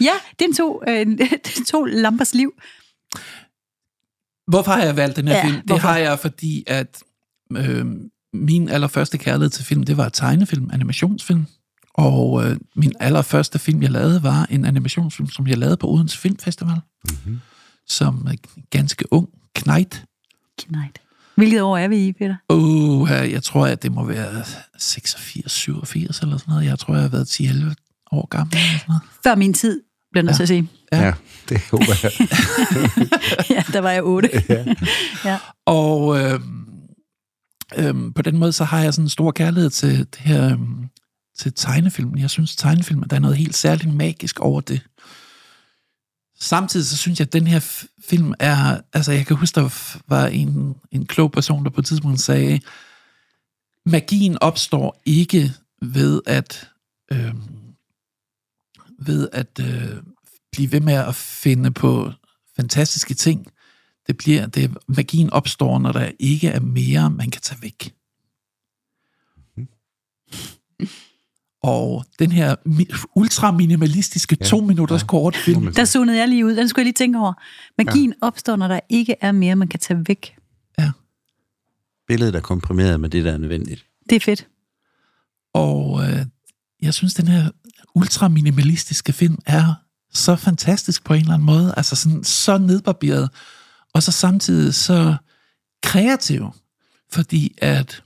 Ja, 0.00 0.12
det 0.38 0.44
er 0.44 0.48
en 0.48 0.54
to, 0.54 0.82
øh, 0.88 1.06
to 1.72 1.84
lampers 1.84 2.34
liv. 2.34 2.52
Hvorfor 4.46 4.72
har 4.72 4.82
jeg 4.82 4.96
valgt 4.96 5.16
den 5.16 5.28
her 5.28 5.36
Ja, 5.36 5.44
film? 5.44 5.56
Det 5.56 5.66
hvorfor? 5.66 5.88
har 5.88 5.98
jeg, 5.98 6.18
fordi 6.18 6.64
at 6.66 7.02
øh, 7.52 7.86
min 8.32 8.68
allerførste 8.68 9.18
kærlighed 9.18 9.50
til 9.50 9.64
film, 9.64 9.82
det 9.82 9.96
var 9.96 10.08
tegnefilm, 10.08 10.70
animationsfilm. 10.72 11.46
Og 11.94 12.44
øh, 12.44 12.56
min 12.74 12.92
allerførste 13.00 13.58
film, 13.58 13.82
jeg 13.82 13.90
lavede, 13.90 14.22
var 14.22 14.46
en 14.50 14.64
animationsfilm, 14.64 15.28
som 15.28 15.46
jeg 15.46 15.58
lavede 15.58 15.76
på 15.76 15.88
Odense 15.88 16.18
Filmfestival. 16.18 16.80
Mm-hmm. 17.08 17.40
Som 17.88 18.28
øh, 18.30 18.36
ganske 18.70 19.12
ung 19.12 19.28
knægt. 19.54 20.04
Knight. 20.58 21.00
Hvilket 21.34 21.62
år 21.62 21.76
er 21.78 21.88
vi 21.88 22.06
i, 22.06 22.12
Peter? 22.12 22.36
Uh, 22.48 23.10
jeg 23.10 23.42
tror, 23.42 23.66
at 23.66 23.82
det 23.82 23.92
må 23.92 24.04
være 24.04 24.44
86, 24.78 25.52
87 25.52 26.20
eller 26.20 26.36
sådan 26.36 26.52
noget. 26.52 26.66
Jeg 26.66 26.78
tror, 26.78 26.94
jeg 26.94 27.02
har 27.02 27.08
været 27.08 27.40
10-11 27.40 27.74
år 28.12 28.26
gammel. 28.26 28.56
Eller 28.56 28.68
sådan 28.68 28.84
noget. 28.88 29.02
Før 29.24 29.34
min 29.34 29.54
tid, 29.54 29.82
bliver 30.12 30.22
jeg 30.22 30.26
nødt 30.26 30.36
til 30.36 30.42
at 30.42 30.48
sige. 30.48 30.68
Ja. 30.92 31.02
Ja, 31.02 31.12
det 31.48 31.60
håber 31.70 31.94
jeg. 32.02 32.12
Ja, 33.56 33.62
der 33.72 33.80
var 33.80 33.90
jeg 33.90 34.02
otte. 34.02 34.30
ja. 35.24 35.38
Og 35.66 36.18
øh, 36.20 36.40
øh, 37.76 37.94
på 38.14 38.22
den 38.22 38.36
måde, 38.36 38.52
så 38.52 38.64
har 38.64 38.80
jeg 38.80 38.94
sådan 38.94 39.04
en 39.04 39.08
stor 39.08 39.30
kærlighed 39.30 39.70
til 39.70 39.98
det 39.98 40.16
her, 40.18 40.52
øh, 40.52 40.58
til 41.38 41.52
tegnefilmen. 41.52 42.18
Jeg 42.18 42.30
synes, 42.30 42.56
tegnefilmen, 42.56 43.08
der 43.10 43.16
er 43.16 43.20
noget 43.20 43.36
helt 43.36 43.56
særligt 43.56 43.94
magisk 43.94 44.40
over 44.40 44.60
det. 44.60 44.80
Samtidig 46.40 46.86
så 46.86 46.96
synes 46.96 47.18
jeg, 47.20 47.26
at 47.26 47.32
den 47.32 47.46
her 47.46 47.84
film 48.08 48.34
er... 48.38 48.80
Altså, 48.92 49.12
jeg 49.12 49.26
kan 49.26 49.36
huske, 49.36 49.60
der 49.60 49.98
var 50.08 50.26
en, 50.26 50.74
en 50.92 51.06
klog 51.06 51.32
person, 51.32 51.64
der 51.64 51.70
på 51.70 51.80
et 51.80 51.86
tidspunkt 51.86 52.20
sagde, 52.20 52.60
magien 53.86 54.38
opstår 54.40 55.02
ikke 55.06 55.52
ved 55.82 56.20
at... 56.26 56.68
Øh, 57.12 57.34
ved 58.98 59.28
at 59.32 59.60
øh, 59.60 60.02
blive 60.52 60.72
ved 60.72 60.80
med 60.80 60.94
at 60.94 61.14
finde 61.14 61.70
på 61.70 62.12
fantastiske 62.56 63.14
ting. 63.14 63.46
Det 64.06 64.16
bliver, 64.16 64.46
det, 64.46 64.76
magien 64.88 65.30
opstår, 65.30 65.78
når 65.78 65.92
der 65.92 66.10
ikke 66.18 66.48
er 66.48 66.60
mere, 66.60 67.10
man 67.10 67.30
kan 67.30 67.42
tage 67.42 67.62
væk. 67.62 67.94
Og 71.62 72.04
den 72.18 72.32
her 72.32 72.56
mi- 72.66 73.04
ultraminimalistiske 73.14 74.36
ja, 74.40 74.44
to 74.46 74.60
minutters 74.60 75.02
ja, 75.02 75.06
kort 75.06 75.36
film, 75.36 75.72
Der 75.74 75.84
zonede 75.84 76.18
jeg 76.18 76.28
lige 76.28 76.46
ud. 76.46 76.56
Den 76.56 76.68
skulle 76.68 76.80
jeg 76.82 76.86
lige 76.86 76.94
tænke 76.94 77.18
over. 77.18 77.32
Magien 77.78 78.10
ja. 78.10 78.26
opstår, 78.26 78.56
når 78.56 78.68
der 78.68 78.80
ikke 78.88 79.16
er 79.20 79.32
mere, 79.32 79.56
man 79.56 79.68
kan 79.68 79.80
tage 79.80 80.04
væk. 80.08 80.36
Billedet 82.08 82.34
er 82.34 82.40
komprimeret 82.40 83.00
med 83.00 83.08
det, 83.08 83.24
der 83.24 83.32
er 83.32 83.38
nødvendigt. 83.38 83.86
Det 84.10 84.16
er 84.16 84.20
fedt. 84.20 84.48
Og 85.54 86.02
øh, 86.04 86.26
jeg 86.82 86.94
synes, 86.94 87.14
den 87.14 87.28
her 87.28 87.50
ultraminimalistiske 87.96 89.12
film 89.12 89.38
er 89.46 89.74
så 90.12 90.36
fantastisk 90.36 91.04
på 91.04 91.14
en 91.14 91.20
eller 91.20 91.34
anden 91.34 91.46
måde. 91.46 91.74
Altså 91.76 91.96
sådan, 91.96 92.24
så 92.24 92.58
nedbarberet. 92.58 93.30
Og 93.94 94.02
så 94.02 94.12
samtidig 94.12 94.74
så 94.74 95.16
kreativ. 95.82 96.50
Fordi 97.10 97.54
at 97.58 98.02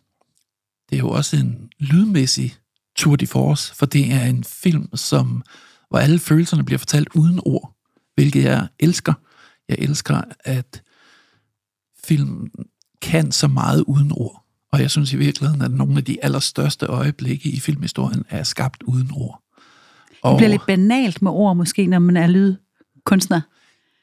det 0.91 0.97
er 0.97 1.01
jo 1.01 1.11
også 1.11 1.37
en 1.37 1.71
lydmæssig 1.79 2.55
tour 2.97 3.17
de 3.17 3.27
force. 3.27 3.75
For 3.75 3.87
det 3.87 4.13
er 4.13 4.25
en 4.25 4.45
film, 4.45 4.97
som, 4.97 5.43
hvor 5.89 5.99
alle 5.99 6.19
følelserne 6.19 6.65
bliver 6.65 6.79
fortalt 6.79 7.09
uden 7.15 7.41
ord. 7.45 7.77
Hvilket 8.15 8.45
jeg 8.45 8.69
elsker. 8.79 9.15
Jeg 9.69 9.77
elsker, 9.79 10.23
at 10.45 10.83
film 12.05 12.51
kan 13.03 13.33
så 13.33 13.49
meget 13.49 13.85
uden 13.87 14.13
ord. 14.13 14.45
Og 14.73 14.81
jeg 14.81 14.91
synes 14.91 15.13
i 15.13 15.17
virkeligheden, 15.17 15.63
at 15.63 15.71
nogle 15.71 15.97
af 15.97 16.05
de 16.05 16.25
allerstørste 16.25 16.87
øjeblikke 16.87 17.49
i 17.49 17.61
filmhistorien 17.61 18.25
er 18.29 18.43
skabt 18.43 18.83
uden 18.83 19.11
ord. 19.13 19.43
Og 20.23 20.31
Det 20.31 20.37
bliver 20.39 20.49
lidt 20.51 20.67
banalt 20.67 21.23
med 21.23 21.31
ord, 21.31 21.57
måske, 21.57 21.87
når 21.87 21.99
man 21.99 22.17
er 22.17 22.27
lydkunstner. 22.27 23.41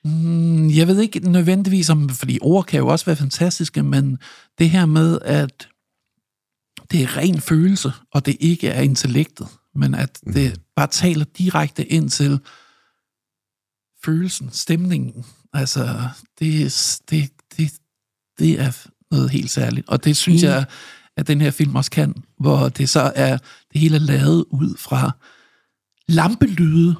mm, 0.04 0.70
jeg 0.70 0.88
ved 0.88 1.00
ikke 1.02 1.20
nødvendigvis 1.20 1.90
om, 1.90 2.10
fordi 2.10 2.40
ord 2.42 2.66
kan 2.66 2.78
jo 2.80 2.88
også 2.88 3.06
være 3.06 3.16
fantastiske, 3.16 3.84
men 3.84 4.18
det 4.60 4.70
her 4.70 4.86
med, 4.86 5.20
at 5.22 5.68
det 6.92 7.04
er 7.04 7.18
ren 7.18 7.42
følelse, 7.42 7.92
og 8.14 8.26
det 8.26 8.38
ikke 8.40 8.68
er 8.68 8.82
intellektet, 8.82 9.48
men 9.76 9.96
at 9.96 10.20
det 10.34 10.62
bare 10.76 10.88
taler 10.88 11.26
direkte 11.38 11.86
ind 11.86 12.10
til 12.10 12.40
følelsen, 14.06 14.50
stemningen. 14.52 15.26
Altså, 15.54 16.10
det, 16.40 16.62
er- 16.66 17.00
det, 17.10 17.30
det, 17.58 17.72
det 18.40 18.60
er 18.60 18.88
noget 19.12 19.30
helt 19.30 19.50
særligt. 19.50 19.90
Og 19.90 20.04
det 20.04 20.18
synes 20.18 20.44
Mm. 20.44 20.48
jeg, 20.50 20.66
at 21.18 21.28
den 21.28 21.42
her 21.42 21.52
film 21.52 21.76
også 21.76 21.92
kan, 21.92 22.16
hvor 22.40 22.70
det 22.70 22.90
så 22.90 23.12
er, 23.16 23.38
det 23.74 23.82
hele 23.82 23.96
er 23.96 24.00
lavet 24.00 24.46
ud 24.50 24.78
fra 24.78 25.12
lampelyde, 26.10 26.96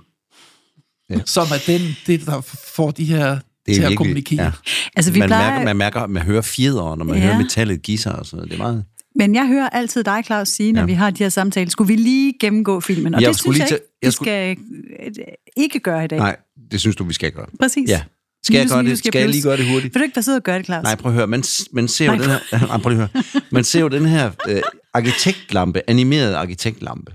Ja. 1.10 1.16
ja. 1.16 1.22
som 1.26 1.48
er 1.54 1.64
den, 1.68 1.82
det, 2.08 2.26
der 2.26 2.42
får 2.76 2.92
de 2.92 3.06
her 3.06 3.30
Det 3.30 3.40
til 3.66 3.74
er 3.74 3.78
at 3.78 3.82
virkelig- 3.82 3.98
kommunikere. 3.98 4.44
ja. 4.46 4.52
Altså, 4.96 5.12
vi 5.12 5.20
man, 5.20 5.30
plejer... 5.30 5.50
mærker, 5.52 5.66
man 5.66 5.78
mærker, 5.78 6.08
man 6.08 6.24
hører 6.24 6.42
fjedre, 6.42 6.98
når 6.98 7.06
man 7.06 7.16
Ja. 7.16 7.22
hører 7.22 7.38
metallet 7.38 7.82
gisser 7.82 8.12
og 8.12 8.26
sådan 8.26 8.38
noget. 8.38 8.52
Det 8.52 8.56
er 8.60 8.64
meget... 8.64 8.86
Men 9.16 9.36
jeg 9.36 9.48
hører 9.48 9.70
altid 9.70 10.04
dig, 10.04 10.24
Claus, 10.26 10.48
sige, 10.50 10.72
når 10.72 10.82
ja. 10.82 10.86
Vi 10.86 10.94
har 10.94 11.10
de 11.10 11.24
her 11.24 11.30
samtaler, 11.30 11.70
skulle 11.70 11.88
vi 11.88 11.96
lige 11.96 12.34
gennemgå 12.40 12.80
filmen? 12.80 13.16
Og 13.16 13.22
Jeg 13.22 13.28
det 13.30 13.38
skulle 13.40 13.56
synes 13.56 13.70
lige 13.72 13.80
jeg 14.02 14.50
ikke, 14.52 14.58
jeg 14.66 15.06
vi 15.06 15.16
skal 15.16 15.24
øh, 15.28 15.34
ikke 15.58 15.80
gøre 15.80 16.04
i 16.06 16.08
dag. 16.08 16.20
Nej, 16.20 16.36
det 16.72 16.80
synes 16.80 16.96
du, 16.96 17.04
vi 17.04 17.14
skal 17.14 17.32
gøre. 17.32 17.46
Præcis. 17.60 17.90
Ja. 17.90 18.02
Skal 18.44 18.58
jeg 18.58 18.68
gøre 18.68 18.84
det? 18.84 18.98
Skal 18.98 19.20
jeg 19.20 19.30
lige 19.30 19.42
gøre 19.44 19.58
det 19.58 19.68
hurtigt? 19.72 19.94
Vil 19.94 20.00
du 20.00 20.04
ikke 20.04 20.14
bare 20.16 20.24
sidde 20.24 20.36
og 20.38 20.44
gøre 20.44 20.58
det, 20.58 20.66
Claus? 20.66 20.84
Nej, 20.84 20.96
prøv 20.96 21.12
at 21.12 21.16
høre. 21.16 21.28
Man, 21.28 21.44
man 21.72 21.88
ser 21.88 22.06
jo 22.06 22.12
Nej. 22.16 22.22
den 22.22 22.30
her... 22.30 22.68
Nej, 22.68 22.78
prøv 22.78 22.92
at 22.92 22.98
høre. 22.98 23.10
Man 23.52 23.64
ser 23.64 23.80
jo 23.80 23.88
den 23.88 24.06
her 24.06 24.32
øh, 24.50 24.62
arkitektlampe, 24.94 25.82
animeret 25.88 26.34
arkitektlampe. 26.34 27.12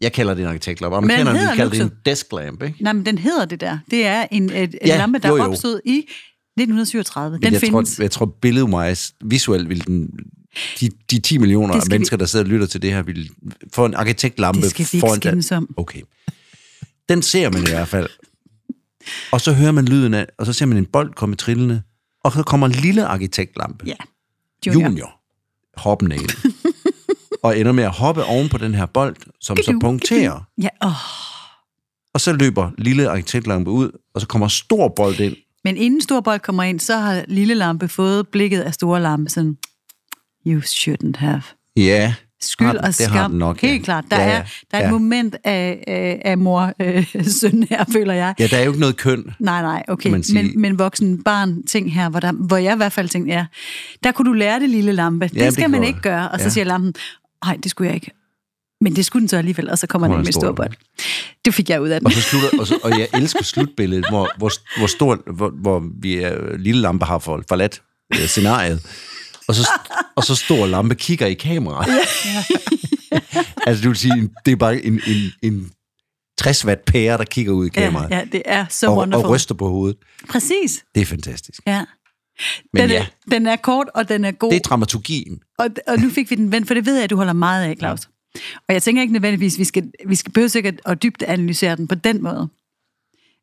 Jeg 0.00 0.12
kalder 0.12 0.34
det 0.34 0.42
en 0.42 0.48
arkitektlampe. 0.48 0.96
den 0.96 1.04
Amerikanerne 1.04 1.38
hedder 1.38 1.50
de 1.52 1.56
kalder 1.56 1.72
det 1.72 1.80
en 1.80 1.92
desklamp, 2.06 2.62
ikke? 2.62 2.82
Nej, 2.84 2.92
men 2.92 3.06
den 3.06 3.18
hedder 3.18 3.44
det 3.44 3.60
der. 3.60 3.78
Det 3.90 4.06
er 4.06 4.26
en, 4.30 4.50
et, 4.50 4.52
en 4.62 4.70
Ja, 4.86 4.96
lampe, 4.98 5.18
der 5.18 5.28
jo, 5.28 5.36
jo. 5.36 5.42
opstod 5.42 5.80
i 5.84 5.96
1937. 5.98 7.32
Den 7.34 7.40
Men 7.42 7.52
jeg, 7.52 7.60
findes. 7.60 7.96
tror, 7.96 8.02
jeg 8.02 8.10
tror, 8.10 8.26
billedwise, 8.26 9.12
visuelt 9.24 9.68
vil 9.68 9.86
den... 9.86 10.10
De, 10.80 10.88
de 11.10 11.18
10 11.18 11.38
millioner 11.38 11.74
mennesker, 11.90 12.16
der 12.16 12.26
sidder 12.26 12.44
og 12.44 12.48
lytter 12.50 12.66
til 12.66 12.82
det 12.82 12.92
her, 12.92 13.02
vil 13.02 13.30
få 13.74 13.84
en 13.84 13.94
arkitektlampe 13.94 14.60
Det 14.62 14.70
skal 14.70 14.86
vi 14.92 14.96
ikke 14.96 15.06
foran 15.48 15.58
om. 15.62 15.74
Okay. 15.76 16.00
Den 17.08 17.22
ser 17.22 17.50
man 17.50 17.62
i 17.62 17.66
hvert 17.70 17.88
fald. 17.88 18.08
Og 19.32 19.40
så 19.40 19.52
hører 19.52 19.72
man 19.72 19.84
lyden 19.84 20.14
af, 20.14 20.26
og 20.38 20.46
så 20.46 20.52
ser 20.52 20.66
man 20.66 20.78
en 20.78 20.86
bold 20.86 21.14
komme 21.14 21.36
trillende, 21.36 21.82
og 22.24 22.32
så 22.32 22.42
kommer 22.42 22.66
en 22.66 22.72
lille 22.72 23.06
arkitektlampe. 23.06 23.84
Ja. 23.86 23.94
Junior. 24.66 24.80
Junior. 24.82 24.88
Junior 24.90 25.20
hoppende 25.76 26.16
ind. 26.16 26.30
Og 27.42 27.58
ender 27.58 27.72
med 27.72 27.84
at 27.84 27.90
hoppe 27.90 28.24
oven 28.24 28.48
på 28.48 28.58
den 28.58 28.74
her 28.74 28.86
bold, 28.86 29.16
som 29.40 29.56
så 29.56 29.78
punkterer. 29.80 30.46
Ja, 30.62 30.68
åh. 30.84 30.90
Og 32.14 32.20
så 32.20 32.32
løber 32.32 32.70
lille 32.78 33.08
arkitektlampe 33.08 33.70
ud, 33.70 33.90
og 34.14 34.20
så 34.20 34.26
kommer 34.26 34.48
stor 34.48 34.88
bold 34.96 35.20
ind. 35.20 35.36
Men 35.64 35.76
inden 35.76 36.00
Storbold 36.00 36.40
kommer 36.40 36.62
ind, 36.62 36.80
så 36.80 36.96
har 36.96 37.24
lille 37.28 37.54
lampe 37.54 37.88
fået 37.88 38.28
blikket 38.28 38.60
af 38.60 38.74
store 38.74 39.00
lampe. 39.02 39.30
Sådan, 39.30 39.56
you 40.46 40.60
shouldn't 40.60 41.16
have. 41.18 41.42
Ja, 41.76 42.14
Skyld 42.42 42.66
har 42.66 42.74
og 42.74 42.82
det 42.98 43.06
har 43.06 43.14
skam. 43.18 43.30
den 43.30 43.38
nok, 43.38 43.62
ja. 43.62 43.68
Helt 43.68 43.84
klart. 43.84 44.04
Der 44.10 44.16
Ja, 44.16 44.22
er, 44.22 44.28
ja, 44.36 44.42
der 44.70 44.78
er 44.78 44.80
ja. 44.80 44.86
et 44.86 44.92
moment 44.92 45.36
af, 45.44 45.84
af, 45.86 46.22
af 46.24 46.38
mor-søn 46.38 47.66
her, 47.70 47.84
føler 47.92 48.14
jeg. 48.14 48.34
ja, 48.38 48.46
der 48.46 48.56
er 48.56 48.62
jo 48.64 48.70
ikke 48.70 48.80
noget 48.80 48.96
køn. 48.96 49.24
Nej, 49.40 49.62
nej, 49.62 49.82
okay. 49.88 50.10
Man. 50.10 50.24
Men, 50.32 50.60
men 50.60 50.78
voksen 50.78 51.22
barn 51.22 51.62
ting 51.66 51.94
her, 51.94 52.08
hvor, 52.08 52.20
der, 52.20 52.32
hvor 52.32 52.56
jeg 52.56 52.72
i 52.72 52.76
hvert 52.76 52.92
fald 52.92 53.08
tænkte, 53.08 53.32
ja, 53.34 53.46
der 54.04 54.12
kunne 54.12 54.28
du 54.28 54.32
lære 54.32 54.60
det, 54.60 54.70
lille 54.70 54.92
lampe. 54.92 55.28
Det 55.28 55.34
det 55.34 55.52
skal 55.52 55.70
man 55.70 55.80
gjorde 55.80 55.88
ikke 55.88 56.00
gøre. 56.00 56.30
Og 56.30 56.38
så 56.38 56.44
Ja. 56.44 56.50
siger 56.50 56.64
lampen, 56.64 56.94
nej, 57.44 57.56
det 57.62 57.70
skulle 57.70 57.88
jeg 57.88 57.94
ikke. 57.94 58.10
Men 58.80 58.96
det 58.96 59.06
skulle 59.06 59.20
den 59.20 59.28
så 59.28 59.36
alligevel, 59.36 59.70
og 59.70 59.78
så 59.78 59.86
kommer 59.86 60.08
den 60.08 60.16
med 60.24 60.32
stor 60.32 60.52
bold. 60.52 60.72
Det 61.44 61.54
fik 61.54 61.70
jeg 61.70 61.82
ud 61.82 61.88
af 61.88 62.00
den. 62.00 62.06
Og 62.06 62.12
så 62.12 62.20
slutter, 62.20 62.58
og, 62.60 62.66
så, 62.66 62.78
og 62.82 62.90
jeg 62.98 63.08
elsker 63.14 63.44
slutbilledet, 63.44 64.08
hvor, 64.08 64.30
hvor, 64.38 64.50
hvor 64.78 64.86
stor, 64.86 65.32
hvor, 65.32 65.50
hvor 65.50 65.82
vi 66.00 66.16
er, 66.16 66.56
lille 66.56 66.80
lampe 66.80 67.04
har 67.04 67.18
for, 67.18 67.42
forladt 67.48 67.82
øh, 68.14 68.26
scenariet. 68.26 68.86
Og 69.48 69.54
så, 69.54 69.68
og 70.16 70.24
så 70.24 70.34
stor 70.34 70.66
lampe 70.66 70.94
kigger 70.94 71.26
i 71.26 71.34
kameraet. 71.34 71.88
altså, 73.66 73.82
du 73.84 73.88
vil 73.88 73.96
sige, 73.98 74.30
det 74.44 74.52
er 74.52 74.56
bare 74.56 74.82
en, 74.84 75.00
en, 75.06 75.32
en 75.42 75.70
60 76.38 76.64
watt 76.64 76.84
pære, 76.84 77.18
der 77.18 77.24
kigger 77.24 77.52
ud 77.52 77.66
i 77.66 77.70
Ja, 77.76 77.80
kameraet. 77.84 78.10
ja, 78.10 78.24
det 78.32 78.42
er 78.44 78.66
så 78.68 78.86
og, 78.86 78.96
wonderful. 78.96 79.24
og 79.26 79.30
ryster 79.30 79.54
på 79.54 79.68
hovedet. 79.68 79.98
Præcis, 80.28 80.84
Det 80.94 81.00
er 81.00 81.06
fantastisk. 81.06 81.60
ja. 81.66 81.84
Men 82.72 82.82
den, 82.82 82.90
ja, 82.90 83.00
er, 83.02 83.04
den 83.30 83.46
er 83.46 83.56
kort, 83.56 83.86
og 83.94 84.08
den 84.08 84.24
er 84.24 84.30
god. 84.32 84.50
det 84.50 84.56
er 84.56 84.60
dramaturgien. 84.60 85.40
Og, 85.60 85.70
og 85.86 85.98
nu 85.98 86.10
fik 86.10 86.30
vi 86.30 86.34
den 86.36 86.52
vendt, 86.52 86.66
for 86.66 86.74
det 86.74 86.86
ved 86.86 86.94
jeg, 86.94 87.04
at 87.04 87.10
du 87.10 87.16
holder 87.16 87.32
meget 87.32 87.64
af, 87.64 87.76
Claus. 87.78 88.00
Og 88.68 88.74
jeg 88.74 88.82
tænker 88.82 89.02
ikke 89.02 89.12
nødvendigvis, 89.12 89.54
at 89.54 89.58
vi 89.58 89.64
skal, 89.64 89.90
vi 90.06 90.14
skal 90.14 90.32
behøve 90.32 90.48
sikkert 90.48 90.74
at 90.84 91.02
dybt 91.02 91.22
analysere 91.22 91.76
den 91.76 91.88
på 91.88 91.94
den 91.94 92.22
måde. 92.22 92.48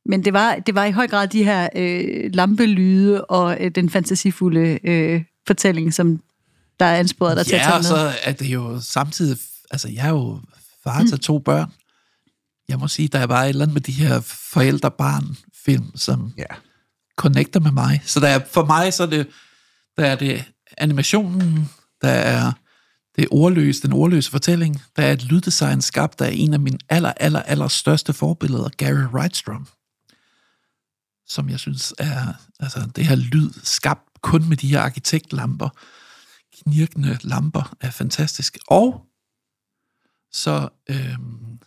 Men 0.06 0.26
det 0.26 0.34
var, 0.34 0.56
det 0.56 0.76
var 0.76 0.86
i 0.86 0.92
høj 0.92 1.08
grad 1.08 1.28
de 1.28 1.44
her 1.44 1.70
øh, 1.76 2.30
lampelyde 2.34 3.26
og 3.26 3.58
øh, 3.60 3.72
den 3.72 3.90
fantasifulde 3.90 4.80
øh, 4.84 5.24
fortælling, 5.48 5.94
som 5.94 6.20
der 6.80 6.86
er 6.86 6.96
ansporet 7.00 7.38
dig 7.38 7.46
til 7.46 7.56
at 7.56 7.60
Ja, 7.62 7.64
tage 7.64 7.74
og 7.74 7.80
med. 7.80 7.84
så 7.84 8.12
er 8.24 8.32
det 8.32 8.46
jo 8.46 8.80
samtidig... 8.82 9.38
Altså, 9.72 9.90
jeg 9.90 10.06
er 10.06 10.10
jo 10.10 10.40
far 10.84 11.04
til 11.04 11.20
to 11.20 11.40
børn. 11.40 11.72
Jeg 12.70 12.80
må 12.80 12.88
sige, 12.88 13.08
der 13.08 13.20
er 13.20 13.28
bare 13.28 13.46
et 13.46 13.50
eller 13.50 13.62
andet 13.66 13.74
med 13.74 13.82
de 13.82 13.92
her 13.92 14.20
forældre-barn-film, 14.54 15.92
som 15.96 16.32
Ja. 16.38 16.44
connecter 17.18 17.60
med 17.60 17.72
mig. 17.72 18.02
Så 18.06 18.20
der 18.20 18.28
er, 18.28 18.40
for 18.52 18.66
mig 18.66 18.94
så 18.94 19.04
er 19.04 19.08
det, 19.08 19.28
der 19.98 20.06
er 20.06 20.16
det 20.16 20.44
animationen, 20.78 21.70
der 22.02 22.10
er 22.10 22.52
det 23.16 23.28
ordløse, 23.32 23.82
den 23.82 23.94
ordløse 23.94 24.32
fortælling, 24.32 24.82
der 24.96 25.04
er 25.04 25.12
et 25.14 25.24
lyddesign 25.24 25.82
skabt 25.82 26.22
af 26.22 26.32
en 26.34 26.54
af 26.54 26.60
mine 26.60 26.78
aller, 26.90 27.14
aller, 27.18 27.42
aller 27.42 27.68
største 27.68 28.14
forbilleder, 28.14 28.70
Gary 28.78 29.06
Wrightstrom, 29.14 29.68
som 31.28 31.50
jeg 31.50 31.60
synes 31.60 31.94
er, 31.98 32.34
altså 32.60 32.90
det 32.96 33.06
her 33.06 33.16
lyd 33.16 33.50
skabt 33.64 34.22
kun 34.22 34.50
med 34.50 34.58
de 34.58 34.68
her 34.68 34.82
arkitektlamper, 34.82 35.70
knirkende 36.64 37.18
lamper, 37.22 37.76
er 37.82 37.92
fantastisk. 37.92 38.58
Og 38.68 39.06
så, 40.32 40.70
øhm, 40.90 41.60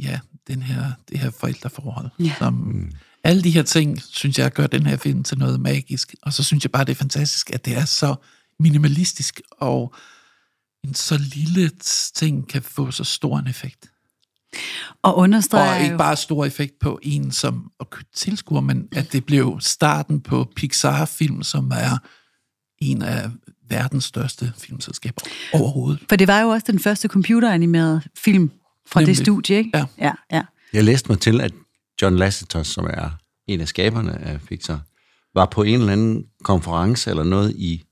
ja, 0.00 0.20
den 0.46 0.62
her, 0.62 0.92
det 1.08 1.18
her 1.18 1.30
forældreforhold, 1.30 2.10
Ja. 2.18 2.34
som 2.38 2.54
Mm. 2.54 2.92
alle 3.24 3.42
de 3.42 3.50
her 3.50 3.62
ting, 3.62 4.02
synes 4.02 4.38
jeg, 4.38 4.52
gør 4.52 4.66
den 4.66 4.86
her 4.86 4.96
film 4.96 5.24
til 5.24 5.38
noget 5.38 5.60
magisk. 5.60 6.14
Og 6.22 6.32
så 6.32 6.42
synes 6.44 6.64
jeg 6.64 6.70
bare, 6.72 6.84
det 6.84 6.92
er 6.92 6.96
fantastisk, 6.96 7.50
at 7.50 7.64
det 7.64 7.76
er 7.76 7.84
så 7.84 8.14
minimalistisk, 8.60 9.40
og 9.50 9.94
en 10.84 10.94
så 10.94 11.18
lille 11.34 11.70
ting 12.14 12.48
kan 12.48 12.62
få 12.62 12.90
så 12.90 13.04
stor 13.04 13.38
en 13.38 13.46
effekt. 13.46 13.90
Og 15.02 15.16
understreger 15.16 15.76
Og 15.76 15.82
ikke 15.84 15.98
bare 15.98 16.16
stor 16.16 16.44
effekt 16.44 16.78
på 16.80 16.98
en 17.02 17.32
som 17.32 17.70
tilskuer, 18.14 18.60
men 18.60 18.88
at 18.92 19.12
det 19.12 19.24
blev 19.26 19.56
starten 19.60 20.20
på 20.20 20.52
Pixar-film, 20.56 21.42
som 21.42 21.70
er 21.70 21.98
en 22.78 23.02
af 23.02 23.30
verdens 23.68 24.04
største 24.04 24.52
filmselskaber 24.56 25.22
overhovedet. 25.52 26.02
For 26.08 26.16
det 26.16 26.28
var 26.28 26.40
jo 26.40 26.48
også 26.48 26.66
den 26.66 26.78
første 26.78 27.08
computeranimerede 27.08 28.02
film 28.16 28.50
fra 28.86 29.00
Nemlig. 29.00 29.16
det 29.16 29.24
studie, 29.24 29.56
ikke? 29.56 29.70
Ja. 29.74 29.84
ja, 29.98 30.12
ja. 30.32 30.42
Jeg 30.72 30.84
læste 30.84 31.12
mig 31.12 31.20
til, 31.20 31.40
at 31.40 31.52
John 32.02 32.16
Lasseter, 32.16 32.62
som 32.62 32.84
er 32.84 33.10
en 33.46 33.60
af 33.60 33.68
skaberne 33.68 34.18
af 34.18 34.40
Pixar, 34.40 34.80
var 35.34 35.46
på 35.46 35.62
en 35.62 35.80
eller 35.80 35.92
anden 35.92 36.24
konference 36.42 37.10
eller 37.10 37.24
noget 37.24 37.56
i 37.56 37.84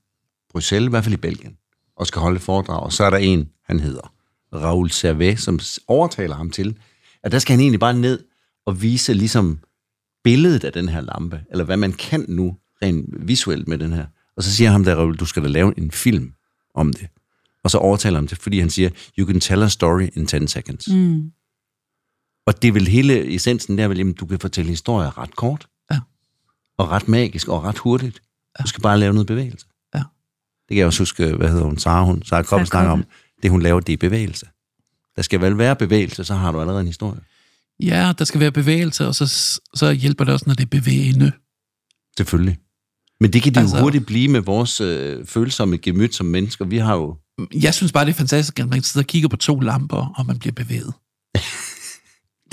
Bruxelles, 0.53 0.88
i 0.88 0.90
hvert 0.90 1.05
fald 1.05 1.14
i 1.14 1.16
Belgien, 1.18 1.57
og 1.96 2.07
skal 2.07 2.20
holde 2.20 2.36
et 2.36 2.42
foredrag. 2.42 2.82
Og 2.82 2.92
så 2.92 3.05
er 3.05 3.11
der 3.11 3.16
en, 3.16 3.48
han 3.64 3.80
hedder 3.80 4.14
Raoul 4.53 4.90
Servet, 4.90 5.40
som 5.40 5.59
overtaler 5.88 6.36
ham 6.36 6.50
til, 6.50 6.78
at 7.22 7.32
der 7.32 7.38
skal 7.38 7.53
han 7.53 7.61
egentlig 7.61 7.80
bare 7.80 7.94
ned 7.94 8.24
og 8.66 8.82
vise 8.82 9.14
ligesom 9.14 9.59
billedet 10.24 10.64
af 10.64 10.72
den 10.72 10.88
her 10.88 11.00
lampe, 11.00 11.40
eller 11.50 11.64
hvad 11.64 11.76
man 11.76 11.92
kan 11.92 12.24
nu 12.28 12.57
rent 12.82 13.28
visuelt 13.28 13.68
med 13.68 13.78
den 13.78 13.92
her. 13.92 14.07
Og 14.36 14.42
så 14.42 14.53
siger 14.53 14.70
ham 14.70 14.84
der, 14.84 14.94
Raoul, 14.94 15.16
du 15.16 15.24
skal 15.24 15.42
da 15.42 15.48
lave 15.48 15.78
en 15.78 15.90
film 15.90 16.32
om 16.74 16.92
det. 16.92 17.09
Og 17.64 17.70
så 17.70 17.78
overtaler 17.78 18.18
ham 18.18 18.26
til, 18.26 18.38
fordi 18.38 18.61
han 18.61 18.70
siger, 18.70 18.90
you 19.18 19.26
can 19.26 19.40
tell 19.40 19.62
a 19.62 19.68
story 19.68 20.09
in 20.16 20.26
10 20.26 20.46
seconds. 20.46 20.88
Mm. 20.88 21.32
Og 22.46 22.62
det 22.62 22.68
er 22.68 22.72
vel 22.72 22.88
hele 22.88 23.34
essensen 23.34 23.78
der, 23.78 23.88
jamen, 23.88 24.12
du 24.12 24.26
kan 24.26 24.38
fortælle 24.38 24.70
historier 24.70 25.18
ret 25.18 25.36
kort. 25.36 25.68
Ja. 25.90 26.00
Og 26.78 26.90
ret 26.90 27.09
magisk 27.09 27.48
og 27.48 27.64
ret 27.64 27.78
hurtigt. 27.78 28.22
Du 28.62 28.66
skal 28.66 28.82
bare 28.82 28.98
lave 28.98 29.12
noget 29.12 29.26
bevægelse. 29.26 29.66
Kan 30.73 30.79
jeg 30.79 30.87
også 30.87 31.01
huske, 31.01 31.27
hvad 31.33 31.49
hedder 31.49 31.64
hun, 31.64 31.79
Sarah, 31.79 32.05
hun, 32.05 32.23
Sarah 32.23 32.45
Koppe 32.45 32.66
Sarah 32.66 32.66
snakker 32.66 32.91
om. 32.91 33.05
Det 33.43 33.51
hun 33.51 33.62
laver, 33.62 33.81
det 33.81 33.93
er 33.93 33.97
bevægelse. 33.97 34.47
Der 35.16 35.23
skal 35.23 35.41
vel 35.41 35.59
være 35.59 35.77
bevægelse, 35.77 36.25
så 36.25 36.35
har 36.35 36.53
du 36.53 36.61
allerede 36.61 36.81
en 36.81 36.87
historie. 36.87 37.20
Ja, 37.81 38.12
der 38.18 38.25
skal 38.25 38.41
være 38.41 38.53
bevægelse, 38.53 39.07
og 39.07 39.14
så, 39.14 39.27
så 39.75 39.93
hjælper 39.93 40.25
det 40.25 40.35
også, 40.35 40.45
når 40.47 40.55
det 40.55 40.62
er 40.62 40.68
bevægende. 40.68 41.33
Selvfølgelig. 42.16 42.59
Men 43.20 43.33
det 43.33 43.43
kan 43.43 43.55
det 43.55 43.61
altså, 43.61 43.77
jo 43.77 43.83
hurtigt 43.83 44.07
blive 44.07 44.29
med 44.29 44.41
vores 44.41 44.81
øh, 44.81 45.27
følsomme 45.27 45.77
gemyt 45.77 46.14
som 46.14 46.27
mennesker. 46.27 46.64
Vi 46.64 46.79
har 46.79 46.95
jo... 46.95 47.16
Jeg 47.55 47.75
synes 47.75 47.93
bare, 47.93 48.05
det 48.05 48.11
er 48.11 48.14
fantastisk, 48.14 48.61
at 48.61 48.68
man 48.68 48.83
sidder 48.83 49.05
og 49.05 49.09
kigger 49.09 49.29
på 49.29 49.37
to 49.37 49.61
lamper, 49.61 50.14
og 50.16 50.27
man 50.27 50.39
bliver 50.39 50.53
bevæget. 50.53 50.93
Det, 51.35 51.43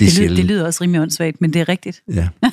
Det, 0.00 0.18
er 0.18 0.22
lyder, 0.22 0.36
det 0.36 0.44
lyder 0.44 0.66
også 0.66 0.82
rimelig 0.84 1.00
åndssvagt, 1.00 1.40
men 1.40 1.52
det 1.52 1.60
er 1.60 1.68
rigtigt. 1.68 2.02
Ja. 2.14 2.28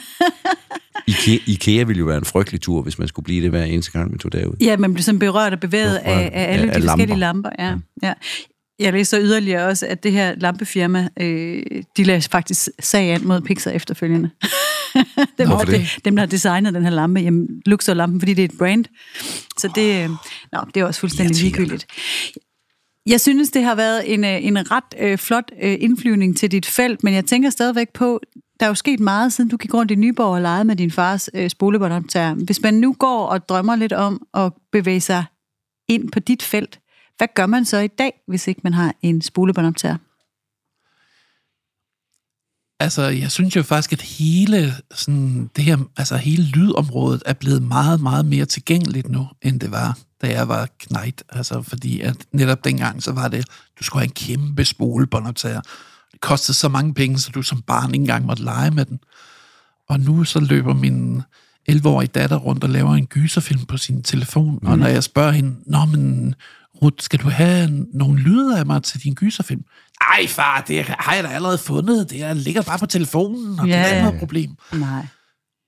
Ikea, 1.08 1.38
Ikea 1.48 1.84
ville 1.84 2.00
jo 2.00 2.06
være 2.06 2.18
en 2.18 2.26
frygtelig 2.26 2.62
tur, 2.62 2.82
hvis 2.82 3.00
man 3.00 3.08
skulle 3.08 3.24
blive 3.24 3.42
det 3.42 3.50
hver 3.50 3.64
eneste 3.64 3.92
gang, 3.92 4.10
man 4.12 4.20
tog 4.20 4.32
derud. 4.32 4.54
Ja, 4.62 4.78
man 4.78 4.94
bliver 4.94 5.04
sådan 5.04 5.20
berørt 5.20 5.54
og 5.54 5.60
bevæget 5.60 6.02
Berørt 6.04 6.18
af, 6.18 6.30
af 6.34 6.54
alle 6.54 6.66
af- 6.66 6.68
de 6.72 6.76
af 6.76 6.82
forskellige 6.82 7.18
lamper. 7.20 7.50
lamper. 7.60 7.80
Ja, 8.04 8.08
ja. 8.08 8.14
Jeg 8.80 8.94
læser 8.94 9.20
yderligere 9.22 9.66
også, 9.66 9.88
at 9.88 10.04
det 10.04 10.12
her 10.12 10.36
lampefirma, 10.38 11.08
øh, 11.20 11.64
de 11.98 12.04
lagde 12.04 12.22
faktisk 12.32 12.70
sag 12.80 13.10
an 13.14 13.28
mod 13.28 13.42
Pixar 13.42 13.72
efterfølgende. 13.72 14.30
dem, 15.38 15.48
Nå, 15.48 15.62
det. 15.68 15.86
dem, 16.06 16.16
der 16.16 16.22
har 16.22 16.28
designet 16.28 16.74
den 16.74 16.84
her 16.84 16.90
lampe, 16.92 17.20
jamen, 17.20 17.48
Luxor-lampen, 17.66 18.22
fordi 18.22 18.34
det 18.34 18.42
er 18.42 18.48
et 18.50 18.58
brand. 18.58 18.86
Så 19.58 19.70
det, 19.76 20.04
øh, 20.04 20.10
nå, 20.52 20.60
det 20.74 20.80
er 20.82 20.86
også 20.86 21.00
fuldstændig 21.00 21.36
ligegyldigt. 21.42 21.86
Jeg 23.06 23.22
synes, 23.22 23.50
det 23.50 23.64
har 23.64 23.76
været 23.76 24.14
en, 24.14 24.24
øh, 24.24 24.46
en 24.46 24.72
ret 24.72 24.84
øh, 25.00 25.18
flot 25.18 25.52
øh, 25.64 25.78
indflyvning 25.80 26.38
til 26.38 26.52
dit 26.52 26.66
felt, 26.66 27.04
men 27.04 27.14
jeg 27.14 27.26
tænker 27.26 27.50
stadigvæk 27.50 27.88
på, 27.94 28.20
der 28.60 28.66
er 28.66 28.68
jo 28.68 28.76
sket 28.76 29.00
meget, 29.00 29.34
siden 29.34 29.50
du 29.50 29.58
gik 29.58 29.74
rundt 29.74 29.92
i 29.92 29.96
Nyborg 29.96 30.28
og 30.28 30.42
legede 30.42 30.64
med 30.64 30.76
din 30.76 30.92
fars 30.92 31.30
øh, 31.34 31.50
spolebåndoptager. 31.50 32.34
Hvis 32.34 32.62
man 32.62 32.74
nu 32.74 32.96
går 33.00 33.26
og 33.26 33.50
drømmer 33.50 33.76
lidt 33.76 33.94
om 33.94 34.28
at 34.34 34.54
bevæge 34.72 35.02
sig 35.02 35.26
ind 35.88 36.12
på 36.12 36.20
dit 36.20 36.44
felt, 36.44 36.80
hvad 37.18 37.28
gør 37.36 37.46
man 37.46 37.66
så 37.66 37.78
i 37.78 37.88
dag, 37.88 38.14
hvis 38.28 38.48
ikke 38.48 38.62
man 38.64 38.74
har 38.74 38.96
en 39.02 39.22
spolebåndoptager? 39.22 39.98
Altså, 42.80 43.02
jeg 43.02 43.32
synes 43.32 43.56
jo 43.56 43.64
faktisk, 43.64 43.94
at 43.94 44.02
hele, 44.02 44.74
sådan, 44.94 45.50
det 45.56 45.64
her, 45.64 45.78
altså, 45.98 46.18
hele 46.18 46.44
lydområdet 46.44 47.24
er 47.26 47.34
blevet 47.34 47.64
meget, 47.64 48.02
meget 48.02 48.26
mere 48.26 48.46
tilgængeligt 48.46 49.10
nu, 49.10 49.28
end 49.42 49.60
det 49.60 49.72
var, 49.72 49.98
da 50.22 50.28
jeg 50.28 50.48
var 50.48 50.68
knægt. 50.80 51.24
Altså, 51.30 51.62
fordi 51.62 52.02
at 52.02 52.16
netop 52.32 52.64
dengang, 52.64 53.04
så 53.04 53.12
var 53.12 53.28
det, 53.28 53.46
du 53.80 53.84
skulle 53.84 54.02
have 54.02 54.08
en 54.08 54.38
kæmpe 54.38 54.66
spolebåndoptager. 54.66 55.62
Kostede 56.22 56.58
så 56.58 56.70
mange 56.70 56.94
penge, 56.94 57.20
så 57.20 57.32
du 57.32 57.42
som 57.42 57.62
barn 57.62 57.94
ikke 57.94 58.04
engang 58.04 58.26
måtte 58.26 58.44
lege 58.44 58.72
med 58.72 58.86
den. 58.86 59.00
Og 59.90 60.00
nu 60.00 60.24
så 60.24 60.40
løber 60.40 60.74
min 60.74 61.22
11-årige 61.72 62.08
datter 62.08 62.36
rundt 62.36 62.64
og 62.64 62.70
laver 62.70 62.96
en 62.96 63.06
gyserfilm 63.06 63.66
på 63.66 63.78
sin 63.78 64.04
telefon. 64.04 64.60
Mm. 64.62 64.68
Og 64.68 64.80
når 64.80 64.88
jeg 64.88 65.04
spørger 65.04 65.32
hende, 65.32 65.56
Nå, 65.66 65.86
men 65.86 66.36
Ruth, 66.82 66.96
skal 67.00 67.20
du 67.20 67.30
have 67.30 67.86
nogle 67.94 68.20
lyde 68.20 68.60
af 68.60 68.66
mig 68.66 68.84
til 68.84 69.04
din 69.04 69.14
gyserfilm? 69.14 69.64
Ej, 70.02 70.28
far, 70.28 70.64
det 70.68 70.86
har 70.86 71.16
jeg 71.16 71.24
da 71.24 71.30
allerede 71.30 71.58
fundet. 71.58 72.10
Det 72.10 72.24
er, 72.24 72.34
ligger 72.34 72.62
bare 72.62 72.80
på 72.80 72.86
telefonen, 72.86 73.60
og 73.60 73.68
ja. 73.68 73.74
det 73.74 73.82
er 73.82 73.88
ikke 73.88 74.02
noget 74.02 74.20
problem. 74.20 74.52
Nej. 74.74 75.08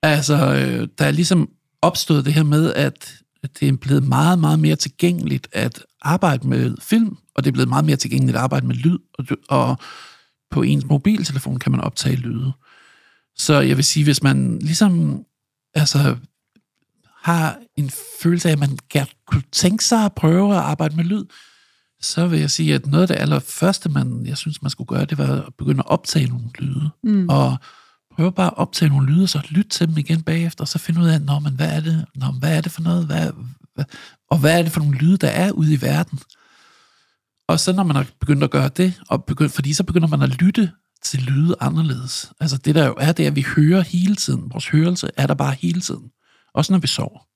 Altså, 0.02 0.34
øh, 0.34 0.88
der 0.98 1.04
er 1.04 1.10
ligesom 1.10 1.48
opstået 1.82 2.24
det 2.24 2.34
her 2.34 2.42
med, 2.42 2.74
at 2.74 3.12
det 3.60 3.68
er 3.68 3.76
blevet 3.76 4.02
meget, 4.02 4.38
meget 4.38 4.58
mere 4.58 4.76
tilgængeligt 4.76 5.48
at 5.52 5.84
arbejde 6.02 6.48
med 6.48 6.74
film, 6.80 7.16
og 7.34 7.44
det 7.44 7.50
er 7.50 7.52
blevet 7.52 7.68
meget 7.68 7.84
mere 7.84 7.96
tilgængeligt 7.96 8.36
at 8.36 8.42
arbejde 8.42 8.66
med 8.66 8.74
lyd, 8.74 8.98
og, 9.18 9.24
og 9.48 9.78
på 10.50 10.62
ens 10.62 10.84
mobiltelefon 10.84 11.58
kan 11.58 11.72
man 11.72 11.80
optage 11.80 12.16
lyde. 12.16 12.52
Så 13.36 13.60
jeg 13.60 13.76
vil 13.76 13.84
sige, 13.84 14.04
hvis 14.04 14.22
man 14.22 14.58
ligesom 14.58 15.24
altså, 15.74 16.16
har 17.16 17.58
en 17.76 17.90
følelse 18.22 18.48
af, 18.48 18.52
at 18.52 18.58
man 18.58 18.78
gerne 18.90 19.10
kunne 19.26 19.42
tænke 19.52 19.84
sig 19.84 20.04
at 20.04 20.12
prøve 20.12 20.52
at 20.52 20.60
arbejde 20.60 20.96
med 20.96 21.04
lyd, 21.04 21.24
så 22.00 22.26
vil 22.26 22.40
jeg 22.40 22.50
sige, 22.50 22.74
at 22.74 22.86
noget 22.86 23.02
af 23.02 23.08
det 23.08 23.22
allerførste, 23.22 23.88
man, 23.88 24.26
jeg 24.26 24.36
synes, 24.36 24.62
man 24.62 24.70
skulle 24.70 24.88
gøre, 24.88 25.04
det 25.04 25.18
var 25.18 25.42
at 25.46 25.54
begynde 25.58 25.80
at 25.80 25.90
optage 25.90 26.26
nogle 26.26 26.50
lyde. 26.58 26.90
Mm. 27.02 27.28
Og 27.28 27.56
prøve 28.16 28.32
bare 28.32 28.46
at 28.46 28.56
optage 28.56 28.88
nogle 28.88 29.12
lyde, 29.12 29.22
og 29.22 29.28
så 29.28 29.40
lytte 29.48 29.70
til 29.70 29.88
dem 29.88 29.98
igen 29.98 30.22
bagefter, 30.22 30.64
og 30.64 30.68
så 30.68 30.78
finde 30.78 31.00
ud 31.00 31.06
af, 31.06 31.20
Nå, 31.20 31.38
men 31.38 31.52
hvad 31.52 31.76
er 31.76 31.80
det, 31.80 32.04
Nå, 32.14 32.26
hvad 32.26 32.56
er 32.56 32.60
det 32.60 32.72
for 32.72 32.82
noget, 32.82 33.06
hvad, 33.06 33.30
hvad, 33.74 33.84
og 34.30 34.38
hvad 34.38 34.58
er 34.58 34.62
det 34.62 34.72
for 34.72 34.80
nogle 34.80 34.98
lyde, 34.98 35.16
der 35.16 35.28
er 35.28 35.50
ude 35.50 35.74
i 35.74 35.80
verden. 35.80 36.18
Og 37.50 37.60
så 37.60 37.72
når 37.72 37.82
man 37.82 37.96
har 37.96 38.06
begyndt 38.20 38.44
at 38.44 38.50
gøre 38.50 38.68
det, 38.68 39.00
og 39.08 39.24
begyndt, 39.24 39.52
fordi 39.52 39.72
så 39.72 39.84
begynder 39.84 40.08
man 40.08 40.22
at 40.22 40.42
lytte 40.42 40.72
til 41.02 41.22
lyde 41.22 41.54
anderledes. 41.60 42.32
Altså 42.40 42.56
det 42.56 42.74
der 42.74 42.86
jo 42.86 42.94
er, 42.98 43.12
det 43.12 43.22
er, 43.22 43.30
at 43.30 43.36
vi 43.36 43.44
hører 43.56 43.80
hele 43.80 44.16
tiden. 44.16 44.50
Vores 44.52 44.68
hørelse 44.68 45.10
er 45.16 45.26
der 45.26 45.34
bare 45.34 45.54
hele 45.54 45.80
tiden. 45.80 46.10
Også 46.54 46.72
når 46.72 46.78
vi 46.78 46.86
sover. 46.86 47.26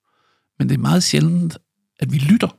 Men 0.59 0.69
det 0.69 0.75
er 0.75 0.79
meget 0.79 1.03
sjældent, 1.03 1.59
at 2.01 2.12
vi 2.12 2.19
lytter. 2.19 2.57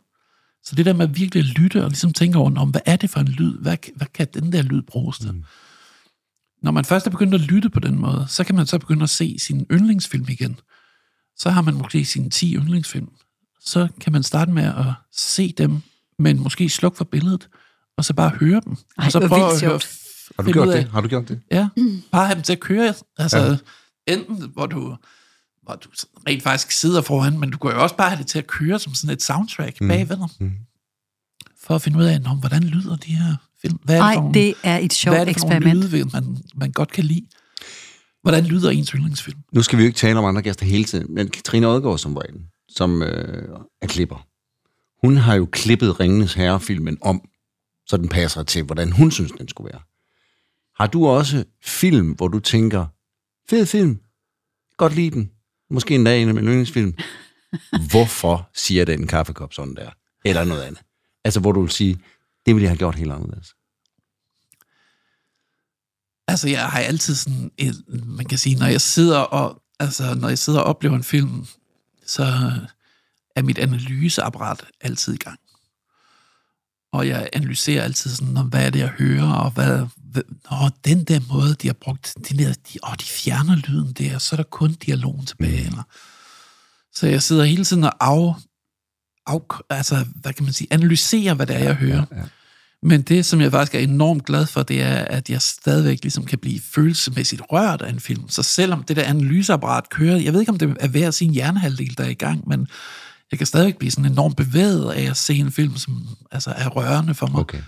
Så 0.63 0.75
det 0.75 0.85
der 0.85 0.93
med 0.93 1.09
at 1.09 1.17
virkelig 1.17 1.43
lytte 1.43 1.83
og 1.83 1.89
ligesom 1.89 2.13
tænke 2.13 2.37
over, 2.37 2.59
om 2.59 2.69
hvad 2.69 2.81
er 2.85 2.95
det 2.95 3.09
for 3.09 3.19
en 3.19 3.27
lyd? 3.27 3.57
Hvad, 3.57 3.77
hvad 3.95 4.07
kan 4.13 4.27
den 4.33 4.51
der 4.51 4.61
lyd 4.61 4.81
bruges 4.81 5.19
til? 5.19 5.31
Mm. 5.31 5.43
Når 6.61 6.71
man 6.71 6.85
først 6.85 7.07
er 7.07 7.11
begyndt 7.11 7.33
at 7.33 7.41
lytte 7.41 7.69
på 7.69 7.79
den 7.79 7.99
måde, 7.99 8.25
så 8.29 8.43
kan 8.43 8.55
man 8.55 8.65
så 8.65 8.79
begynde 8.79 9.03
at 9.03 9.09
se 9.09 9.39
sin 9.39 9.65
yndlingsfilm 9.71 10.25
igen. 10.29 10.59
Så 11.37 11.49
har 11.49 11.61
man 11.61 11.73
måske 11.73 12.05
sine 12.05 12.29
10 12.29 12.55
yndlingsfilm. 12.55 13.09
Så 13.59 13.87
kan 14.01 14.13
man 14.13 14.23
starte 14.23 14.51
med 14.51 14.63
at 14.63 14.93
se 15.11 15.53
dem, 15.57 15.81
men 16.19 16.43
måske 16.43 16.69
slukke 16.69 16.97
for 16.97 17.05
billedet, 17.05 17.49
og 17.97 18.05
så 18.05 18.13
bare 18.13 18.29
høre 18.29 18.61
dem. 18.65 18.75
Ej, 18.97 19.05
og 19.05 19.11
så 19.11 19.27
prøve 19.27 19.53
at 19.53 19.61
høre, 19.61 19.79
Har 20.35 20.43
du 20.43 20.51
gjort 20.51 20.67
det? 20.67 20.87
Har 20.91 21.01
du 21.01 21.07
gjort 21.07 21.27
det? 21.27 21.41
Ja, 21.51 21.67
bare 22.11 22.25
have 22.25 22.35
dem 22.35 22.43
til 22.43 22.53
at 22.53 22.59
køre. 22.59 22.93
Altså, 23.17 23.37
ja. 24.07 24.13
enten 24.13 24.49
hvor 24.53 24.65
du, 24.65 24.97
hvor 25.63 25.75
du 25.75 25.89
rent 26.27 26.43
faktisk 26.43 26.71
sidder 26.71 27.01
foran, 27.01 27.39
men 27.39 27.51
du 27.51 27.57
kan 27.57 27.71
jo 27.71 27.83
også 27.83 27.95
bare 27.95 28.09
have 28.09 28.19
det 28.19 28.27
til 28.27 28.39
at 28.39 28.47
køre 28.47 28.79
som 28.79 28.93
sådan 28.93 29.13
et 29.13 29.23
soundtrack 29.23 29.81
mm. 29.81 29.87
bagved. 29.87 30.17
Mm. 30.39 30.51
For 31.61 31.75
at 31.75 31.81
finde 31.81 31.97
ud 31.97 32.03
af, 32.03 32.21
Nå, 32.21 32.29
hvordan 32.29 32.63
lyder 32.63 32.95
de 32.95 33.15
her 33.15 33.35
film? 33.61 33.79
Hvad 33.83 33.95
er 33.95 33.99
Nej, 33.99 34.13
for 34.13 34.21
nogle, 34.21 34.33
det 34.33 34.53
er 34.63 34.77
et 34.77 34.93
sjovt 34.93 35.15
hvad 35.15 35.21
er 35.21 35.25
det 35.25 35.39
for 35.39 35.47
nogle 35.47 35.57
eksperiment. 35.57 35.91
lyde, 35.91 36.09
man, 36.13 36.37
man 36.55 36.71
godt 36.71 36.91
kan 36.91 37.03
lide? 37.03 37.27
Hvordan 38.21 38.43
lyder 38.43 38.69
ens 38.69 38.89
yndlingsfilm? 38.89 39.39
Nu 39.53 39.61
skal 39.61 39.77
vi 39.77 39.83
jo 39.83 39.87
ikke 39.87 39.97
tale 39.97 40.19
om 40.19 40.25
andre 40.25 40.41
gæster 40.41 40.65
hele 40.65 40.83
tiden, 40.83 41.13
men 41.15 41.29
Katrine 41.29 41.67
Odgaard 41.67 41.97
som 41.97 42.17
regel, 42.17 42.41
som 42.69 43.03
øh, 43.03 43.59
er 43.81 43.87
klipper, 43.87 44.27
hun 45.05 45.17
har 45.17 45.35
jo 45.35 45.47
klippet 45.51 45.99
Ringenes 45.99 46.33
Herre-filmen 46.33 46.97
om, 47.01 47.29
så 47.87 47.97
den 47.97 48.09
passer 48.09 48.43
til, 48.43 48.63
hvordan 48.63 48.91
hun 48.91 49.11
synes, 49.11 49.31
den 49.31 49.47
skulle 49.47 49.71
være. 49.73 49.81
Har 50.75 50.87
du 50.87 51.07
også 51.07 51.43
film, 51.63 52.11
hvor 52.11 52.27
du 52.27 52.39
tænker, 52.39 52.85
fed 53.49 53.65
film, 53.65 53.99
godt 54.77 54.95
lide 54.95 55.11
den, 55.11 55.31
måske 55.69 55.95
endda 55.95 56.17
en 56.17 56.27
af 56.27 56.33
mine 56.33 56.47
yndlingsfilm. 56.47 56.93
Hvorfor 57.91 58.49
siger 58.53 58.85
den 58.85 59.07
kaffekop 59.07 59.53
sådan 59.53 59.75
der? 59.75 59.89
Eller 60.25 60.43
noget 60.43 60.63
andet. 60.63 60.81
Altså, 61.23 61.39
hvor 61.39 61.51
du 61.51 61.61
vil 61.61 61.71
sige, 61.71 61.99
det 62.45 62.55
ville 62.55 62.63
jeg 62.63 62.69
have 62.69 62.77
gjort 62.77 62.95
helt 62.95 63.11
anderledes. 63.11 63.55
Altså, 66.27 66.49
jeg 66.49 66.65
har 66.65 66.79
altid 66.79 67.15
sådan, 67.15 67.51
et, 67.57 67.83
man 67.87 68.25
kan 68.25 68.37
sige, 68.37 68.55
når 68.55 68.67
jeg 68.67 68.81
sidder 68.81 69.19
og, 69.19 69.61
altså, 69.79 70.15
når 70.15 70.29
jeg 70.29 70.37
sidder 70.37 70.59
og 70.59 70.65
oplever 70.65 70.95
en 70.95 71.03
film, 71.03 71.45
så 72.05 72.25
er 73.35 73.41
mit 73.41 73.57
analyseapparat 73.57 74.63
altid 74.81 75.13
i 75.13 75.17
gang. 75.17 75.39
Og 76.93 77.07
jeg 77.07 77.29
analyserer 77.33 77.83
altid 77.83 78.11
sådan, 78.11 78.37
om, 78.37 78.47
hvad 78.47 78.65
er 78.65 78.69
det, 78.69 78.79
jeg 78.79 78.87
hører, 78.87 79.31
og 79.31 79.51
hvad, 79.51 79.85
åh, 80.51 80.69
den 80.85 81.03
der 81.03 81.19
måde, 81.33 81.55
de 81.55 81.67
har 81.67 81.73
brugt, 81.73 82.15
de, 82.29 82.37
der, 82.37 82.53
de, 82.53 82.79
åh, 82.83 82.95
de 82.99 83.05
fjerner 83.05 83.55
lyden 83.55 83.93
der, 83.93 84.17
så 84.17 84.35
er 84.35 84.37
der 84.37 84.43
kun 84.43 84.73
dialogen 84.73 85.25
tilbage. 85.25 85.61
Mm. 85.61 85.67
Eller. 85.67 85.83
Så 86.93 87.07
jeg 87.07 87.21
sidder 87.21 87.43
hele 87.43 87.65
tiden 87.65 87.83
og 87.83 87.93
af, 88.01 88.35
af, 89.27 89.39
altså, 89.69 90.05
hvad 90.15 90.33
kan 90.33 90.43
man 90.43 90.53
sige, 90.53 90.67
analyserer, 90.71 91.33
hvad 91.33 91.47
det 91.47 91.55
er, 91.55 91.63
jeg 91.63 91.75
hører. 91.75 92.05
Ja, 92.11 92.17
ja. 92.17 92.23
Men 92.81 93.01
det, 93.01 93.25
som 93.25 93.41
jeg 93.41 93.51
faktisk 93.51 93.75
er 93.75 93.79
enormt 93.79 94.25
glad 94.25 94.45
for, 94.45 94.63
det 94.63 94.81
er, 94.81 94.95
at 94.95 95.29
jeg 95.29 95.41
stadigvæk 95.41 95.99
ligesom 96.01 96.25
kan 96.25 96.39
blive 96.39 96.59
følelsesmæssigt 96.59 97.41
rørt 97.51 97.81
af 97.81 97.89
en 97.89 97.99
film. 97.99 98.29
Så 98.29 98.43
selvom 98.43 98.83
det 98.83 98.95
der 98.95 99.03
analyseapparat 99.03 99.89
kører, 99.89 100.17
jeg 100.17 100.33
ved 100.33 100.39
ikke, 100.39 100.51
om 100.51 100.57
det 100.57 100.77
er 100.79 100.87
hver 100.87 101.11
sin 101.11 101.31
hjernehalvdel, 101.31 101.97
der 101.97 102.03
er 102.03 102.09
i 102.09 102.13
gang, 102.13 102.47
men 102.47 102.67
jeg 103.31 103.37
kan 103.37 103.47
stadigvæk 103.47 103.77
blive 103.77 103.91
sådan 103.91 104.11
enormt 104.11 104.37
bevæget 104.37 104.91
af 104.91 105.09
at 105.09 105.17
se 105.17 105.33
en 105.35 105.51
film, 105.51 105.77
som 105.77 106.07
altså, 106.31 106.51
er 106.51 106.67
rørende 106.67 107.13
for 107.13 107.27
mig. 107.27 107.39
Okay. 107.39 107.61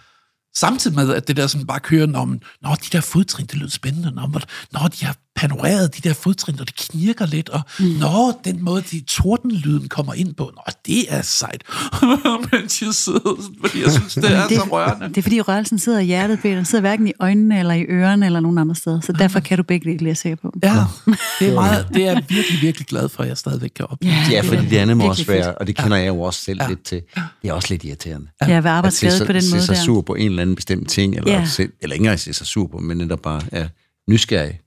Samtidig 0.58 0.96
med, 0.96 1.14
at 1.14 1.28
det 1.28 1.38
der 1.38 1.48
sådan 1.48 1.68
bare 1.68 1.80
kører, 1.80 2.26
man, 2.26 2.42
når 2.62 2.76
de 2.76 2.88
der 2.92 3.02
fodtrin, 3.02 3.46
det 3.46 3.56
lyder 3.56 3.70
spændende, 3.70 4.12
man, 4.12 4.42
når 4.72 4.88
de 4.88 5.06
har 5.06 5.16
panoreret 5.38 5.96
de 5.98 6.10
der 6.10 6.14
fodtrin, 6.14 6.60
og 6.60 6.68
det 6.68 6.76
knirker 6.76 7.26
lidt, 7.26 7.50
og 7.50 7.62
mm. 7.80 7.86
når 7.86 8.42
den 8.46 8.64
måde, 8.64 8.82
de 8.92 9.02
tordenlyden 9.08 9.90
kommer 9.90 10.14
ind 10.14 10.34
på, 10.36 10.52
nå, 10.56 10.62
det 10.86 11.14
er 11.14 11.22
sejt. 11.22 11.64
Mens 12.52 12.82
jeg 12.82 12.94
sidder, 12.94 13.50
fordi 13.62 13.82
jeg 13.84 13.92
synes, 13.92 14.14
det 14.14 14.32
er 14.32 14.48
det, 14.48 14.58
så 14.58 14.64
rørende. 14.64 15.08
det 15.10 15.18
er 15.18 15.22
fordi 15.22 15.42
rørelsen 15.42 15.80
sidder 15.80 16.00
i 16.00 16.06
hjertet, 16.06 16.40
Peter. 16.40 16.56
Den 16.56 16.66
sidder 16.66 16.82
hverken 16.82 17.08
i 17.08 17.12
øjnene, 17.20 17.60
eller 17.60 17.74
i 17.74 17.84
ørerne, 17.84 18.26
eller 18.26 18.40
nogen 18.40 18.58
andre 18.58 18.76
steder. 18.76 19.00
Så 19.02 19.12
derfor 19.12 19.40
kan 19.40 19.58
du 19.58 19.64
begge 19.64 19.92
dele, 19.92 20.06
er 20.06 20.10
jeg 20.10 20.18
sikker 20.18 20.36
på. 20.36 20.54
Ja, 20.64 20.70
det 21.40 21.48
er, 21.50 21.54
meget, 21.54 21.88
det 21.94 22.08
er 22.08 22.12
jeg 22.12 22.24
virkelig, 22.30 22.62
virkelig 22.62 22.88
glad 22.88 23.10
for, 23.10 23.24
at 23.24 23.30
jeg 23.30 23.38
stadigvæk 23.38 23.72
kan 23.76 23.86
opleve. 23.90 24.14
Ja. 24.14 24.28
Ja, 24.32 24.42
fordi 24.42 24.66
det 24.66 24.78
andet 24.78 24.98
må 24.98 25.08
også 25.08 25.26
være, 25.26 25.56
og 25.56 25.68
det 25.68 25.76
kender 25.78 25.98
jeg 25.98 26.08
jo 26.08 26.22
også 26.22 26.42
selv 26.44 26.62
lidt 26.70 26.84
til, 26.84 27.02
det 27.42 27.50
er 27.50 27.54
også 27.54 27.68
lidt 27.70 27.84
irriterende. 27.84 28.28
Været 28.42 28.58
At 28.58 28.64
se 28.64 28.70
arbejdsskadet 28.70 29.18
sig, 29.18 29.28
på 29.28 29.34
den 29.34 29.42
se 29.42 29.52
måde 29.52 29.66
sig 29.66 29.76
der. 29.76 29.82
sur 29.82 30.02
på 30.02 30.16
en 30.16 30.26
eller 30.30 30.42
anden 30.42 30.56
bestemt 30.56 30.90
ting, 30.90 31.16
eller, 31.16 31.32
Ja. 31.32 31.40
ja. 31.40 31.46
se, 31.46 31.68
eller 31.82 31.94
ikke 31.94 32.04
engang 32.04 32.20
se 32.20 32.34
sig 32.34 32.48
sur 32.48 32.68
på, 32.68 32.78
men 32.78 32.98
netop 32.98 33.20
bare 33.22 33.42
er 33.52 33.68
nysgerrig. 34.10 34.60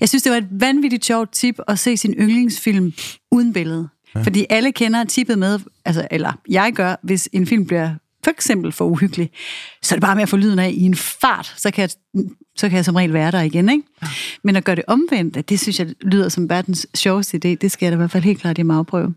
Jeg 0.00 0.08
synes, 0.08 0.22
det 0.22 0.32
var 0.32 0.38
et 0.38 0.48
vanvittigt 0.50 1.04
sjovt 1.04 1.32
tip 1.32 1.58
at 1.68 1.78
se 1.78 1.96
sin 1.96 2.12
yndlingsfilm 2.12 2.92
uden 3.30 3.52
billede. 3.52 3.88
Ja. 4.14 4.22
Fordi 4.22 4.46
alle 4.50 4.72
kender 4.72 5.04
tippet 5.04 5.38
med, 5.38 5.60
altså, 5.84 6.08
eller 6.10 6.32
jeg 6.48 6.72
gør, 6.74 6.96
hvis 7.02 7.28
en 7.32 7.46
film 7.46 7.66
bliver 7.66 7.94
for 8.24 8.30
eksempel 8.30 8.72
for 8.72 8.84
uhyggelig, 8.84 9.30
så 9.82 9.94
er 9.94 9.96
det 9.96 10.02
bare 10.02 10.14
med 10.14 10.22
at 10.22 10.28
få 10.28 10.36
lyden 10.36 10.58
af 10.58 10.70
i 10.70 10.82
en 10.82 10.94
fart, 10.94 11.54
så 11.56 11.70
kan 11.70 11.82
jeg, 11.82 11.90
så 12.56 12.68
kan 12.68 12.76
jeg 12.76 12.84
som 12.84 12.94
regel 12.94 13.12
være 13.12 13.30
der 13.30 13.40
igen. 13.40 13.68
Ikke? 13.68 13.82
Ja. 14.02 14.08
Men 14.44 14.56
at 14.56 14.64
gøre 14.64 14.76
det 14.76 14.84
omvendt, 14.86 15.48
det 15.48 15.60
synes 15.60 15.78
jeg 15.78 15.94
lyder 16.02 16.28
som 16.28 16.50
verdens 16.50 16.86
sjoveste 16.94 17.36
idé. 17.36 17.48
Det 17.54 17.70
skal 17.70 17.86
jeg 17.86 17.92
da 17.92 17.96
i 17.96 17.96
hvert 17.96 18.10
fald 18.10 18.24
helt 18.24 18.40
klart 18.40 18.56
hjemme 18.56 18.74
afprøve. 18.74 19.14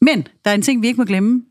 Men 0.00 0.26
der 0.44 0.50
er 0.50 0.54
en 0.54 0.62
ting, 0.62 0.82
vi 0.82 0.86
ikke 0.86 1.00
må 1.00 1.04
glemme. 1.04 1.42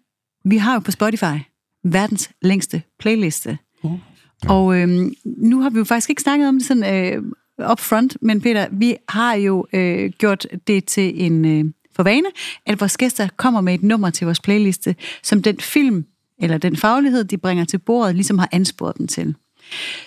Vi 0.45 0.57
har 0.57 0.73
jo 0.73 0.79
på 0.79 0.91
Spotify 0.91 1.37
verdens 1.83 2.29
længste 2.41 2.81
playliste. 2.99 3.57
Uh. 3.83 3.99
Og 4.47 4.77
øhm, 4.77 5.13
nu 5.25 5.61
har 5.61 5.69
vi 5.69 5.77
jo 5.77 5.83
faktisk 5.83 6.09
ikke 6.09 6.21
snakket 6.21 6.47
om 6.47 6.57
det 6.57 6.67
sådan 6.67 6.95
øh, 6.95 7.23
up 7.59 7.79
front, 7.79 8.17
men 8.21 8.41
Peter, 8.41 8.67
vi 8.71 8.95
har 9.09 9.33
jo 9.33 9.67
øh, 9.73 10.11
gjort 10.17 10.47
det 10.67 10.85
til 10.85 11.23
en 11.25 11.45
øh, 11.45 11.73
forvane, 11.95 12.27
at 12.65 12.79
vores 12.79 12.97
gæster 12.97 13.27
kommer 13.37 13.61
med 13.61 13.73
et 13.73 13.83
nummer 13.83 14.09
til 14.09 14.25
vores 14.25 14.39
playliste, 14.39 14.95
som 15.23 15.41
den 15.41 15.59
film 15.59 16.05
eller 16.39 16.57
den 16.57 16.77
faglighed, 16.77 17.23
de 17.23 17.37
bringer 17.37 17.65
til 17.65 17.77
bordet, 17.77 18.15
ligesom 18.15 18.39
har 18.39 18.49
ansporet 18.51 18.97
dem 18.97 19.07
til. 19.07 19.35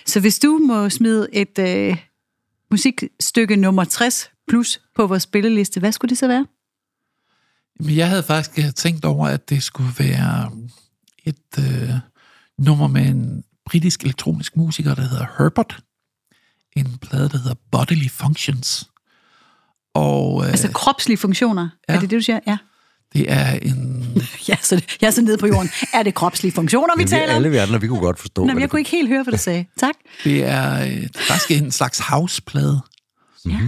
Så 0.05 0.19
hvis 0.19 0.39
du 0.39 0.57
må 0.57 0.89
smide 0.89 1.27
et 1.33 1.59
øh, 1.59 1.97
musikstykke 2.71 3.55
nummer 3.55 3.83
60 3.83 4.31
plus 4.47 4.81
på 4.95 5.07
vores 5.07 5.23
spilleliste, 5.23 5.79
hvad 5.79 5.91
skulle 5.91 6.09
det 6.09 6.17
så 6.17 6.27
være? 6.27 6.45
Men 7.79 7.95
jeg 7.95 8.09
havde 8.09 8.23
faktisk 8.23 8.75
tænkt 8.75 9.05
over, 9.05 9.27
at 9.27 9.49
det 9.49 9.63
skulle 9.63 9.91
være 9.99 10.51
um, 10.51 10.69
et 11.25 11.59
øh, 11.59 11.89
nummer 12.57 12.87
med 12.87 13.01
en 13.01 13.43
britisk 13.65 14.03
elektronisk 14.03 14.57
musiker, 14.57 14.95
der 14.95 15.01
hedder 15.01 15.25
Herbert. 15.37 15.83
En 16.79 16.97
plade, 17.01 17.29
der 17.29 17.37
hedder 17.37 17.55
Bodily 17.71 18.09
Functions. 18.09 18.89
Og 19.93 20.43
øh, 20.43 20.49
Altså 20.49 20.71
kropslige 20.71 21.17
funktioner, 21.17 21.69
ja. 21.89 21.93
er 21.93 21.99
det 21.99 22.09
det, 22.09 22.17
du 22.17 22.21
siger? 22.23 22.39
Ja. 22.47 22.57
det 23.13 23.31
er 23.31 23.51
en... 23.51 24.05
Ja, 24.49 24.55
så 24.61 24.81
jeg 25.01 25.07
er 25.07 25.11
så 25.11 25.21
nede 25.21 25.37
på 25.37 25.47
jorden. 25.47 25.69
Er 25.93 26.03
det 26.03 26.13
kropslige 26.15 26.51
funktioner, 26.51 26.93
vi 26.95 26.97
Men 26.97 27.05
vi, 27.05 27.09
taler 27.09 27.29
om? 27.29 27.35
alle 27.35 27.49
vi 27.49 27.57
andre, 27.57 27.81
vi 27.81 27.87
kunne 27.87 27.99
godt 27.99 28.19
forstå. 28.19 28.45
Nå, 28.45 28.53
jeg 28.53 28.61
det- 28.61 28.69
kunne 28.69 28.79
ikke 28.79 28.91
helt 28.91 29.07
høre, 29.09 29.23
hvad 29.23 29.31
du 29.31 29.37
sagde. 29.49 29.65
Tak. 29.77 29.95
Det 30.23 30.43
er 30.45 30.81
øh, 30.87 31.07
faktisk 31.15 31.51
en 31.51 31.71
slags 31.71 31.99
houseplade. 31.99 32.81
Ja. 33.45 33.59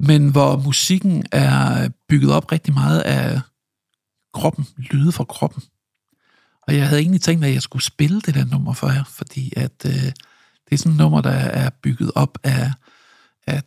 Men 0.00 0.28
hvor 0.30 0.56
musikken 0.56 1.24
er 1.32 1.88
bygget 2.08 2.32
op 2.32 2.52
rigtig 2.52 2.74
meget 2.74 3.00
af 3.00 3.40
kroppen, 4.34 4.66
lyde 4.76 5.12
fra 5.12 5.24
kroppen. 5.24 5.62
Og 6.68 6.76
jeg 6.76 6.88
havde 6.88 7.00
egentlig 7.00 7.20
tænkt, 7.20 7.44
at 7.44 7.54
jeg 7.54 7.62
skulle 7.62 7.82
spille 7.82 8.20
det 8.20 8.34
der 8.34 8.44
nummer 8.44 8.72
for 8.72 8.88
jer, 8.90 9.04
fordi 9.04 9.52
at 9.56 9.72
øh, 9.86 10.12
det 10.70 10.76
er 10.76 10.78
sådan 10.78 10.92
et 10.92 10.98
nummer, 10.98 11.20
der 11.20 11.30
er 11.30 11.70
bygget 11.82 12.12
op 12.14 12.38
af, 12.42 12.72
at 13.46 13.64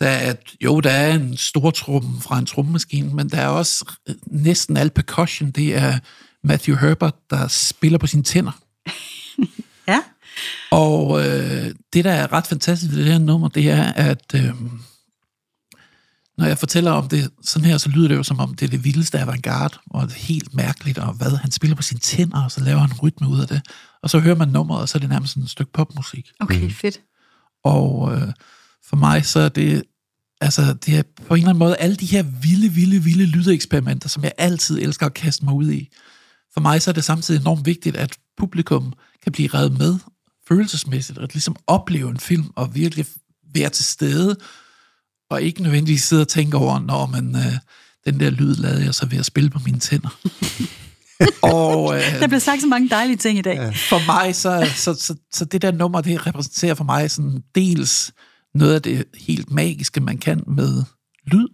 Der 0.00 0.08
er, 0.08 0.34
jo, 0.64 0.80
der 0.80 0.90
er 0.90 1.14
en 1.14 1.36
stor 1.36 1.70
trum 1.70 2.20
fra 2.20 2.38
en 2.38 2.46
trommemaskine, 2.46 3.14
men 3.14 3.28
der 3.28 3.38
er 3.38 3.46
også 3.46 3.84
øh, 4.08 4.14
næsten 4.26 4.76
al 4.76 4.90
percussion. 4.90 5.50
Det 5.50 5.76
er 5.76 5.98
Matthew 6.44 6.76
Herbert, 6.76 7.14
der 7.30 7.48
spiller 7.48 7.98
på 7.98 8.06
sine 8.06 8.22
tænder. 8.22 8.52
Ja. 9.88 10.00
Og 10.70 11.20
øh, 11.20 11.74
det, 11.92 12.04
der 12.04 12.12
er 12.12 12.32
ret 12.32 12.46
fantastisk 12.46 12.92
ved 12.92 12.98
det 12.98 13.12
her 13.12 13.18
nummer, 13.18 13.48
det 13.48 13.70
er, 13.70 13.92
at 13.92 14.34
øh, 14.34 14.54
når 16.42 16.48
jeg 16.48 16.58
fortæller 16.58 16.90
om 16.90 17.08
det 17.08 17.30
sådan 17.42 17.68
her, 17.68 17.78
så 17.78 17.88
lyder 17.88 18.08
det 18.08 18.16
jo 18.16 18.22
som 18.22 18.38
om, 18.38 18.54
det 18.54 18.66
er 18.66 18.70
det 18.70 18.84
vildeste 18.84 19.18
avantgarde, 19.18 19.78
og 19.90 20.08
det 20.08 20.14
er 20.14 20.20
helt 20.20 20.54
mærkeligt, 20.54 20.98
og 20.98 21.12
hvad, 21.12 21.36
han 21.36 21.50
spiller 21.50 21.76
på 21.76 21.82
sine 21.82 22.00
tænder, 22.00 22.44
og 22.44 22.50
så 22.50 22.60
laver 22.60 22.80
han 22.80 22.90
en 22.90 23.00
rytme 23.02 23.28
ud 23.28 23.40
af 23.40 23.48
det. 23.48 23.62
Og 24.02 24.10
så 24.10 24.18
hører 24.18 24.36
man 24.36 24.48
nummeret, 24.48 24.82
og 24.82 24.88
så 24.88 24.98
er 24.98 25.00
det 25.00 25.08
nærmest 25.08 25.32
sådan 25.32 25.44
et 25.44 25.50
stykke 25.50 25.72
popmusik. 25.72 26.30
Okay, 26.40 26.70
fedt. 26.70 27.00
Og 27.64 28.14
øh, 28.14 28.32
for 28.88 28.96
mig, 28.96 29.26
så 29.26 29.40
er 29.40 29.48
det, 29.48 29.82
altså, 30.40 30.74
det 30.86 30.98
er 30.98 31.02
på 31.26 31.34
en 31.34 31.38
eller 31.38 31.48
anden 31.48 31.58
måde 31.58 31.76
alle 31.76 31.96
de 31.96 32.06
her 32.06 32.22
vilde, 32.22 32.68
vilde, 32.68 33.02
vilde 33.02 33.26
lydeksperimenter, 33.26 34.08
som 34.08 34.22
jeg 34.22 34.32
altid 34.38 34.78
elsker 34.78 35.06
at 35.06 35.14
kaste 35.14 35.44
mig 35.44 35.54
ud 35.54 35.70
i. 35.70 35.88
For 36.54 36.60
mig 36.60 36.82
så 36.82 36.90
er 36.90 36.94
det 36.94 37.04
samtidig 37.04 37.40
enormt 37.40 37.66
vigtigt, 37.66 37.96
at 37.96 38.16
publikum 38.38 38.92
kan 39.22 39.32
blive 39.32 39.48
revet 39.48 39.78
med 39.78 39.98
følelsesmæssigt, 40.48 41.18
og 41.18 41.28
ligesom 41.32 41.56
opleve 41.66 42.10
en 42.10 42.20
film, 42.20 42.50
og 42.56 42.74
virkelig 42.74 43.06
være 43.54 43.70
til 43.70 43.84
stede, 43.84 44.36
og 45.32 45.42
ikke 45.42 45.62
nødvendigvis 45.62 46.02
sidde 46.02 46.22
og 46.22 46.28
tænke 46.28 46.56
over, 46.56 46.80
når 46.80 47.06
man, 47.06 47.36
øh, 47.36 47.58
den 48.04 48.20
der 48.20 48.30
lyd 48.30 48.54
lavede 48.54 48.84
jeg 48.84 48.94
så 48.94 49.06
ved 49.06 49.18
at 49.18 49.26
spille 49.26 49.50
på 49.50 49.58
mine 49.64 49.78
tænder. 49.78 50.18
og 51.54 51.96
øh, 51.96 52.20
Der 52.20 52.26
blev 52.26 52.40
sagt 52.40 52.60
så 52.60 52.66
mange 52.66 52.88
dejlige 52.88 53.16
ting 53.16 53.38
i 53.38 53.42
dag. 53.42 53.76
For 53.76 54.06
mig, 54.06 54.34
så, 54.34 54.70
så, 54.76 54.94
så, 54.94 55.14
så 55.32 55.44
det 55.44 55.62
der 55.62 55.70
nummer, 55.70 56.00
det 56.00 56.26
repræsenterer 56.26 56.74
for 56.74 56.84
mig 56.84 57.10
sådan 57.10 57.42
dels 57.54 58.12
noget 58.54 58.74
af 58.74 58.82
det 58.82 59.04
helt 59.14 59.50
magiske, 59.50 60.00
man 60.00 60.18
kan 60.18 60.44
med 60.46 60.82
lyd, 61.26 61.48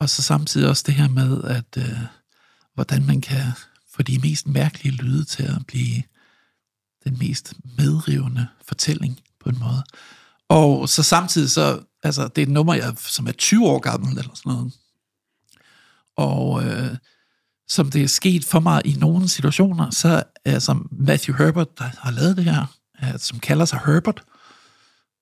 og 0.00 0.10
så 0.10 0.22
samtidig 0.22 0.68
også 0.68 0.84
det 0.86 0.94
her 0.94 1.08
med, 1.08 1.44
at 1.44 1.76
øh, 1.76 1.98
hvordan 2.74 3.06
man 3.06 3.20
kan 3.20 3.42
få 3.94 4.02
de 4.02 4.18
mest 4.18 4.46
mærkelige 4.46 4.92
lyde 4.92 5.24
til 5.24 5.42
at 5.42 5.66
blive 5.66 6.02
den 7.04 7.16
mest 7.18 7.54
medrivende 7.78 8.46
fortælling 8.68 9.20
på 9.40 9.48
en 9.48 9.58
måde. 9.58 9.82
Og 10.48 10.88
så 10.88 11.02
samtidig 11.02 11.50
så, 11.50 11.80
altså 12.02 12.28
det 12.28 12.42
er 12.42 12.46
et 12.46 12.52
nummer, 12.52 12.74
jeg, 12.74 12.94
som 12.98 13.26
er 13.26 13.32
20 13.32 13.66
år 13.66 13.78
gammel 13.78 14.18
eller 14.18 14.34
sådan 14.34 14.52
noget. 14.52 14.72
Og 16.16 16.64
øh, 16.64 16.96
som 17.68 17.90
det 17.90 18.02
er 18.02 18.08
sket 18.08 18.44
for 18.44 18.60
mig 18.60 18.82
i 18.84 18.96
nogle 18.98 19.28
situationer, 19.28 19.90
så 19.90 20.22
er 20.44 20.58
som 20.58 20.88
Matthew 20.92 21.36
Herbert, 21.36 21.78
der 21.78 21.84
har 21.98 22.10
lavet 22.10 22.36
det 22.36 22.44
her, 22.44 22.66
øh, 23.02 23.18
som 23.18 23.38
kalder 23.38 23.64
sig 23.64 23.80
Herbert, 23.86 24.22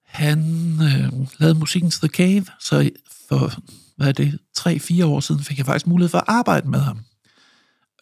han 0.05 0.39
øh, 0.83 1.29
lavede 1.39 1.59
musikken 1.59 1.91
til 1.91 2.01
The 2.01 2.09
Cave, 2.09 2.45
så 2.61 2.91
for, 3.29 3.53
hvad 3.97 4.09
er 4.09 4.13
det, 4.13 4.39
3-4 4.59 5.05
år 5.05 5.21
siden 5.21 5.45
fik 5.45 5.59
jeg 5.59 5.67
faktisk 5.67 5.87
mulighed 5.87 6.09
for 6.09 6.19
at 6.19 6.25
arbejde 6.27 6.69
med 6.69 6.81
ham. 6.81 7.01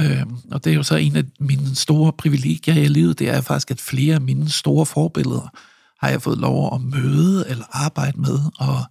Øh, 0.00 0.26
og 0.50 0.64
det 0.64 0.70
er 0.70 0.74
jo 0.74 0.82
så 0.82 0.96
en 0.96 1.16
af 1.16 1.24
mine 1.40 1.76
store 1.76 2.12
privilegier 2.12 2.74
i 2.74 2.88
livet, 2.88 3.18
det 3.18 3.28
er 3.28 3.40
faktisk, 3.40 3.70
at 3.70 3.80
flere 3.80 4.14
af 4.14 4.20
mine 4.20 4.50
store 4.50 4.86
forbilleder 4.86 5.48
har 6.00 6.08
jeg 6.08 6.22
fået 6.22 6.38
lov 6.38 6.74
at 6.74 6.80
møde 6.80 7.44
eller 7.48 7.64
arbejde 7.70 8.20
med, 8.20 8.38
og 8.58 8.84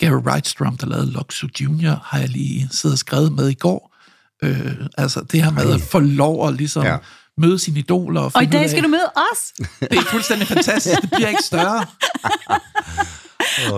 Gary 0.00 0.20
Wrightstrom, 0.26 0.76
der 0.76 0.86
lavede 0.86 1.12
Luxu 1.12 1.48
Junior, 1.60 2.00
har 2.04 2.18
jeg 2.18 2.28
lige 2.28 2.68
siddet 2.70 2.94
og 2.94 2.98
skrevet 2.98 3.32
med 3.32 3.48
i 3.48 3.54
går. 3.54 3.94
Øh, 4.42 4.72
altså 4.98 5.20
det 5.32 5.44
her 5.44 5.50
med 5.50 5.74
at 5.74 5.80
få 5.80 5.98
lov 5.98 6.48
at 6.48 6.54
ligesom 6.54 6.84
Ja. 6.84 6.96
møde 7.38 7.58
sine 7.58 7.78
idoler. 7.78 8.20
Og, 8.20 8.32
Og 8.34 8.42
i 8.42 8.46
dag 8.46 8.62
af- 8.62 8.70
skal 8.70 8.82
du 8.82 8.88
møde 8.88 9.12
os. 9.32 9.52
Det 9.90 9.98
er 9.98 10.02
fuldstændig 10.10 10.48
fantastisk, 10.48 11.00
det 11.02 11.10
bliver 11.10 11.28
ikke 11.28 11.42
større. 11.42 11.84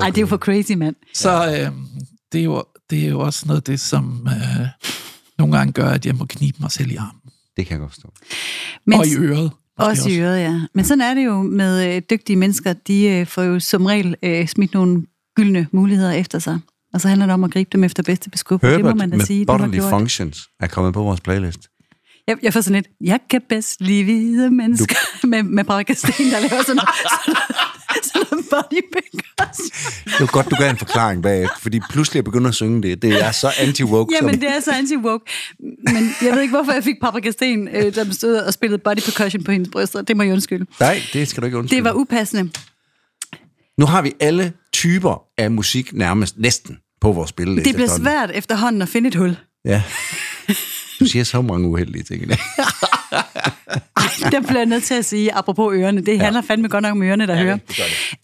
Ej, 0.03 0.09
det 0.11 0.18
er 0.18 0.20
jo 0.20 0.26
for 0.26 0.37
crazy, 0.37 0.72
mand. 0.72 0.97
Så 1.14 1.47
øh, 1.47 1.72
det, 2.33 2.41
er 2.41 2.45
jo, 2.45 2.64
det 2.91 3.05
er 3.05 3.09
jo 3.09 3.20
også 3.20 3.47
noget 3.47 3.57
af 3.61 3.62
det, 3.62 3.81
som 3.81 4.29
øh, 4.31 4.66
nogle 5.39 5.57
gange 5.59 5.72
gør, 5.72 5.91
at 5.91 6.07
jeg 6.07 6.14
må 6.14 6.24
knibe 6.29 6.57
mig 6.61 6.70
selv 6.72 6.91
i 6.91 6.97
armen. 6.97 7.20
Det 7.57 7.66
kan 7.66 7.72
jeg 7.72 7.81
godt 7.81 7.93
forstå. 7.93 8.12
Men, 8.87 8.99
og 8.99 9.07
i 9.07 9.14
øret. 9.16 9.51
Måske 9.79 9.91
Også 9.91 10.09
i 10.09 10.20
øret, 10.20 10.41
ja. 10.41 10.61
Men 10.74 10.85
sådan 10.85 11.01
er 11.01 11.14
det 11.14 11.24
jo 11.24 11.43
med 11.43 11.97
øh, 11.97 12.03
dygtige 12.11 12.37
mennesker. 12.37 12.72
De 12.72 13.05
øh, 13.09 13.26
får 13.26 13.43
jo 13.43 13.61
som 13.61 13.87
regel 13.87 14.16
øh, 14.22 14.49
smidt 14.49 14.74
nogle 14.74 15.03
gyldne 15.37 15.66
muligheder 15.72 16.12
efter 16.12 16.39
sig. 16.39 16.59
Og 16.95 17.01
så 17.01 17.09
handler 17.09 17.26
det 17.26 17.35
om 17.35 17.45
at 17.45 17.51
gribe 17.51 17.70
dem 17.72 17.85
efter 17.85 18.03
bedste 18.03 18.31
beskub. 18.31 18.62
det 18.62 18.70
må 18.70 18.76
Herbert 18.76 18.97
man 18.97 19.11
da 19.11 19.16
med 19.16 19.26
sige. 19.26 19.47
Bodily. 19.47 19.81
Functions 19.81 20.49
er 20.61 20.66
kommet 20.66 20.95
på 20.95 21.03
vores 21.03 21.20
playlist. 21.20 21.68
Jeg, 22.26 22.37
jeg 22.43 22.53
får 22.53 22.61
sådan 22.61 22.74
lidt, 22.74 22.89
jeg 23.01 23.20
kan 23.31 23.41
bedst 23.49 23.81
lide 23.81 24.05
hvide 24.05 24.51
mennesker 24.51 24.97
du... 25.22 25.26
med, 25.33 25.43
med 25.43 25.64
Paprika 25.64 25.95
Sten, 25.95 26.31
der 26.31 26.41
laver 26.41 26.62
sådan 26.62 26.76
noget, 26.76 26.89
sådan 28.13 28.27
noget, 28.31 28.45
sådan 28.45 28.55
noget 28.61 28.67
body 28.71 28.81
percussion. 28.93 30.05
Det 30.05 30.21
var 30.21 30.27
godt, 30.27 30.51
du 30.51 30.57
gav 30.59 30.71
en 30.71 30.77
forklaring 30.79 31.23
bagefter, 31.23 31.57
fordi 31.63 31.81
pludselig 31.91 32.17
jeg 32.17 32.25
begynder 32.25 32.49
at 32.49 32.55
synge 32.55 32.83
det. 32.83 33.03
Det 33.03 33.25
er 33.25 33.33
så 33.33 33.49
anti-woke. 33.49 34.07
Jamen, 34.17 34.35
som- 34.35 34.41
det 34.41 34.49
er 34.57 34.61
så 34.61 34.71
anti-woke. 34.71 35.25
Men 35.95 36.15
jeg 36.23 36.33
ved 36.35 36.41
ikke, 36.43 36.55
hvorfor 36.55 36.73
jeg 36.73 36.85
fik 36.85 36.95
Paprika 37.01 37.31
Sten, 37.31 37.69
øh, 37.69 37.95
der 37.95 38.13
stod 38.13 38.37
og 38.37 38.53
spillede 38.53 38.83
body 38.85 39.01
percussion 39.01 39.45
på 39.45 39.53
hendes 39.53 39.69
bryster. 39.73 40.03
Det 40.03 40.17
må 40.17 40.23
jeg 40.23 40.33
undskylde. 40.33 40.67
Nej, 40.81 41.03
det 41.13 41.29
skal 41.29 41.41
du 41.41 41.45
ikke 41.47 41.59
undskylde. 41.59 41.77
Det 41.77 41.85
var 41.85 41.93
upassende. 41.93 42.51
Nu 43.79 43.87
har 43.87 44.03
vi 44.03 44.13
alle 44.21 44.53
typer 44.73 45.23
af 45.39 45.51
musik 45.51 45.93
nærmest 45.93 46.39
næsten 46.39 46.79
på 47.01 47.13
vores 47.13 47.31
spilleliste. 47.31 47.69
Det 47.69 47.75
bliver 47.77 47.89
svært 47.97 48.31
efterhånden 48.35 48.83
at 48.83 48.89
finde 48.89 49.09
et 49.09 49.15
hul. 49.15 49.37
Ja. 49.65 49.83
Du 51.01 51.05
siger 51.07 51.25
så 51.25 51.43
mange 51.43 51.69
uheldige 51.69 52.03
ting 52.03 52.23
i 52.23 52.27
dag. 52.27 52.39
Ej, 53.97 54.31
der 54.31 54.41
bliver 54.41 54.59
jeg 54.59 54.67
nødt 54.67 54.85
til 54.85 54.95
at 54.95 55.05
sige, 55.05 55.35
apropos 55.35 55.75
ørerne, 55.75 56.01
det 56.01 56.21
handler 56.21 56.43
fandme 56.43 56.69
godt 56.69 56.83
nok 56.83 56.93
om 56.93 57.03
ørerne, 57.03 57.27
der 57.27 57.35
ja, 57.35 57.43
hører. 57.43 57.59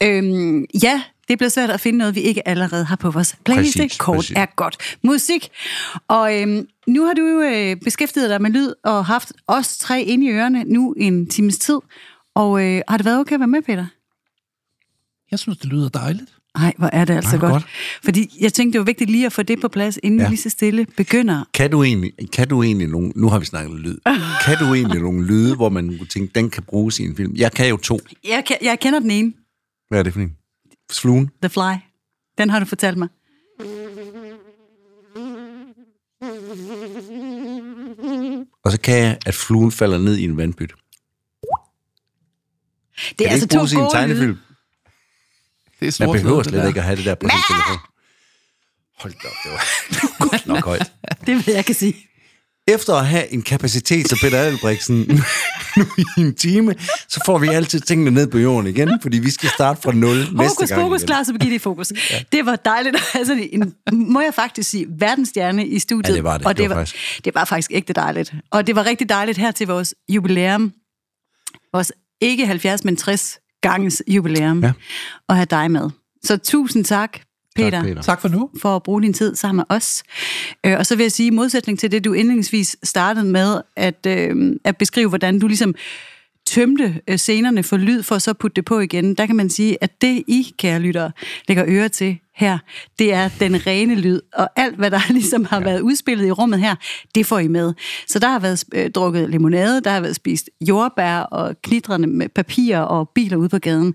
Øhm, 0.03 0.65
ja, 0.83 1.03
det 1.29 1.39
bliver 1.39 1.51
svært 1.51 1.71
at 1.71 1.81
finde 1.81 1.99
noget, 1.99 2.15
vi 2.15 2.21
ikke 2.21 2.49
allerede 2.49 2.85
har 2.85 2.97
på 2.97 3.11
vores 3.11 3.37
playliste. 3.45 3.79
Præcis, 3.79 3.99
Kort 3.99 4.17
præcis. 4.17 4.37
er 4.37 4.47
godt. 4.57 4.97
Musik. 5.03 5.49
Og 6.09 6.41
øhm, 6.41 6.69
nu 6.87 7.07
har 7.07 7.15
du 7.15 7.23
jo 7.23 7.41
øh, 7.41 7.77
beskæftiget 7.77 8.31
dig 8.31 8.43
med 8.43 8.51
lyd 8.51 8.73
og 8.85 9.07
haft 9.07 9.33
os 9.47 9.79
tre 9.79 10.03
inde 10.03 10.27
i 10.27 10.31
ørerne 10.31 10.65
nu 10.65 10.93
en 10.93 11.27
times 11.27 11.59
tid. 11.59 11.79
Og 12.35 12.63
øh, 12.63 12.83
har 12.89 12.97
det 12.97 13.07
været 13.07 13.21
okay 13.21 13.35
at 13.35 13.41
være 13.41 13.49
med, 13.49 13.63
Peter? 13.63 13.87
Jeg 15.31 15.39
synes, 15.39 15.59
det 15.59 15.67
lyder 15.71 15.89
dejligt. 15.89 16.34
Nej, 16.59 16.75
hvor 16.79 16.91
er 16.93 17.05
det 17.05 17.15
altså 17.15 17.39
hvor 17.39 17.49
godt. 17.49 17.53
godt. 17.53 17.73
Fordi 18.05 18.37
jeg 18.41 18.53
tænkte, 18.53 18.73
det 18.73 18.79
var 18.79 18.85
vigtigt 18.85 19.11
lige 19.11 19.27
at 19.27 19.33
få 19.33 19.43
det 19.43 19.61
på 19.61 19.69
plads, 19.69 19.99
inden 20.03 20.21
ja. 20.21 20.27
Vi 20.27 20.31
lige 20.31 20.43
så 20.43 20.51
stille 20.51 20.87
begynder. 20.97 21.45
Kan 21.55 21.71
du 21.71 21.83
egentlig, 21.83 22.13
kan 22.33 22.49
du 22.49 22.63
egentlig 22.63 22.89
nogle, 22.89 23.13
nu 23.17 23.29
har 23.29 23.39
vi 23.39 23.45
snakket 23.45 23.81
lyd, 23.81 23.99
kan 24.45 24.59
du 24.59 24.75
egentlig 24.75 25.01
nogle 25.01 25.27
lyde, 25.27 25.57
hvor 25.57 25.69
man 25.69 25.99
kunne 25.99 26.07
tænke, 26.07 26.33
den 26.35 26.51
kan 26.51 26.63
bruges 26.63 26.99
i 26.99 27.03
en 27.05 27.17
film? 27.17 27.33
Jeg 27.37 27.53
kan 27.53 27.69
jo 27.69 27.77
to. 27.77 28.01
Jeg, 28.29 28.45
kan, 28.47 28.57
jeg 28.63 28.81
kender 28.81 28.99
den 28.99 29.11
ene, 29.11 29.33
Hvad 29.89 29.99
er 29.99 30.03
det 30.03 30.13
for 30.13 30.21
en? 30.21 30.37
Fluen? 30.93 31.31
The 31.43 31.51
Fly. 31.51 31.75
Den 32.39 32.51
har 32.51 32.59
du 32.59 32.65
fortalt 32.67 32.99
mig. 32.99 33.09
Og 38.65 38.73
så 38.73 38.81
kan 38.81 38.99
jeg, 38.99 39.19
at 39.27 39.35
fluen 39.35 39.73
falder 39.73 39.99
ned 39.99 40.17
i 40.17 40.25
en 40.25 40.37
vandpyt. 40.37 40.75
Det 43.19 43.27
er 43.27 43.31
altså 43.31 43.47
det 43.47 43.73
i 43.73 43.75
to 43.75 43.81
gode 43.81 43.91
tegnefilm? 43.93 44.31
lyde. 44.31 44.39
Det 45.81 45.87
er 45.87 45.87
Man 45.87 45.93
sort 45.93 46.17
behøver 46.17 46.43
det 46.43 46.51
slet 46.51 46.69
ikke 46.69 46.81
at 46.81 46.87
have 46.87 46.97
det 46.97 47.05
der 47.05 47.15
på 47.15 47.29
sin 47.29 47.39
telefon. 47.55 47.79
Hold 48.99 49.13
da 49.23 49.29
op, 49.29 49.35
det 49.45 49.53
var 49.53 50.29
godt 50.31 50.47
nok 50.55 50.65
højt. 50.65 50.93
Det 51.27 51.35
vil 51.47 51.55
jeg 51.55 51.65
kan 51.65 51.75
sige. 51.75 51.95
Efter 52.69 52.95
at 52.95 53.07
have 53.07 53.33
en 53.33 53.43
kapacitet 53.43 54.07
til 54.09 54.19
Peter 54.23 54.39
Albrechtsen 54.39 54.97
nu 55.77 55.83
i 55.99 56.05
en 56.21 56.35
time, 56.35 56.75
så 57.09 57.21
får 57.27 57.39
vi 57.39 57.49
altid 57.49 57.81
tingene 57.81 58.11
ned 58.11 58.27
på 58.27 58.39
jorden 58.39 58.67
igen, 58.71 58.99
fordi 59.03 59.19
vi 59.19 59.31
skal 59.31 59.49
starte 59.51 59.83
fra 59.83 59.93
nul 59.93 60.17
næste 60.17 60.35
Fokus, 60.37 60.69
gang. 60.69 60.81
fokus, 60.81 61.01
igen. 61.01 61.07
klar, 61.07 61.23
så 61.23 61.33
Birgitte 61.33 61.57
i 61.57 61.59
fokus. 61.59 61.93
Ja. 62.11 62.23
Det 62.33 62.47
var 62.47 62.57
dejligt. 62.57 62.97
Altså, 63.15 63.49
en, 63.53 63.75
må 63.93 64.21
jeg 64.21 64.35
faktisk 64.35 64.71
sige, 64.71 64.87
verdensstjerne 64.89 65.67
i 65.67 65.79
studiet. 65.79 66.09
Ja, 66.09 66.15
det 66.17 66.25
var 66.25 66.39
det. 66.39 66.47
Og 66.47 66.57
Det 66.57 66.63
det, 66.63 66.71
var 66.71 66.75
var, 66.77 66.83
faktisk- 66.85 67.25
det 67.25 67.35
var 67.35 67.45
faktisk 67.45 67.71
ægte 67.75 67.93
dejligt. 67.93 68.35
Og 68.51 68.67
det 68.67 68.77
var 68.77 68.87
rigtig 68.87 69.09
dejligt 69.09 69.39
her 69.39 69.51
til 69.51 69.67
vores 69.67 69.95
jubilæum. 70.09 70.73
Vores 71.73 71.93
ikke 72.21 72.47
70, 72.47 72.85
men 72.85 72.97
60 72.97 73.39
ganges 73.69 74.03
jubilæum. 74.07 74.63
Ja. 74.63 74.73
At 75.29 75.37
have 75.37 75.47
dig 75.51 75.71
med. 75.71 75.91
Så 76.25 76.37
tusind 76.37 76.85
tak, 76.85 77.19
Peter. 77.57 77.71
Tak, 77.71 77.85
Peter. 77.85 78.03
Tak 78.03 78.21
for 78.21 78.29
nu. 78.29 78.51
for 78.63 78.77
at 78.77 78.83
bruge 78.83 79.03
din 79.03 79.13
tid 79.13 79.35
sammen 79.35 79.57
med 79.57 79.77
os. 79.77 80.03
Øh, 80.67 80.79
og 80.79 80.87
så 80.87 80.97
vil 80.97 81.05
jeg 81.05 81.13
sige, 81.13 81.27
i 81.27 81.31
modsætning 81.31 81.79
til 81.79 81.93
det, 81.93 82.05
du 82.05 82.13
indledningsvis 82.13 82.77
startede 82.83 83.27
med, 83.27 83.61
at, 83.77 84.07
øh, 84.07 84.57
at 84.65 84.77
beskrive, 84.77 85.09
hvordan 85.09 85.39
du 85.39 85.47
ligesom 85.47 85.75
tømte 86.47 87.01
øh, 87.09 87.19
scenerne 87.19 87.63
for 87.63 87.77
lyd, 87.77 88.03
for 88.03 88.15
at 88.15 88.23
så 88.23 88.33
putte 88.33 88.55
det 88.55 88.65
på 88.65 88.81
igen, 88.81 89.15
der 89.15 89.27
kan 89.27 89.37
man 89.37 89.51
sige, 89.51 89.77
at 89.81 90.03
det 90.03 90.23
I, 90.29 90.53
kære 90.59 90.81
lyttere, 90.81 91.13
lægger 91.49 91.65
øre 91.69 91.89
til 91.89 92.19
her, 92.37 92.59
det 92.99 93.13
er 93.13 93.29
den 93.41 93.67
rene 93.67 93.95
lyd, 93.95 94.21
og 94.35 94.49
alt, 94.57 94.77
hvad 94.77 94.91
der 94.91 95.01
ligesom 95.13 95.45
har 95.45 95.59
ja. 95.59 95.65
været 95.65 95.81
udspillet 95.81 96.27
i 96.27 96.31
rummet 96.31 96.61
her, 96.61 96.75
det 97.15 97.27
får 97.27 97.39
I 97.39 97.49
med. 97.49 97.73
Så 98.09 98.19
der 98.19 98.29
har 98.29 98.39
været 98.39 98.65
øh, 98.75 98.91
drukket 98.91 99.31
limonade, 99.31 99.81
der 99.81 99.91
har 99.91 100.01
været 100.01 100.17
spist 100.17 100.51
jordbær 100.69 101.19
og 101.19 101.55
knitrende 101.63 102.09
med 102.09 102.29
papir 102.29 102.79
og 102.79 103.11
biler 103.15 103.37
ude 103.37 103.49
på 103.49 103.59
gaden, 103.59 103.95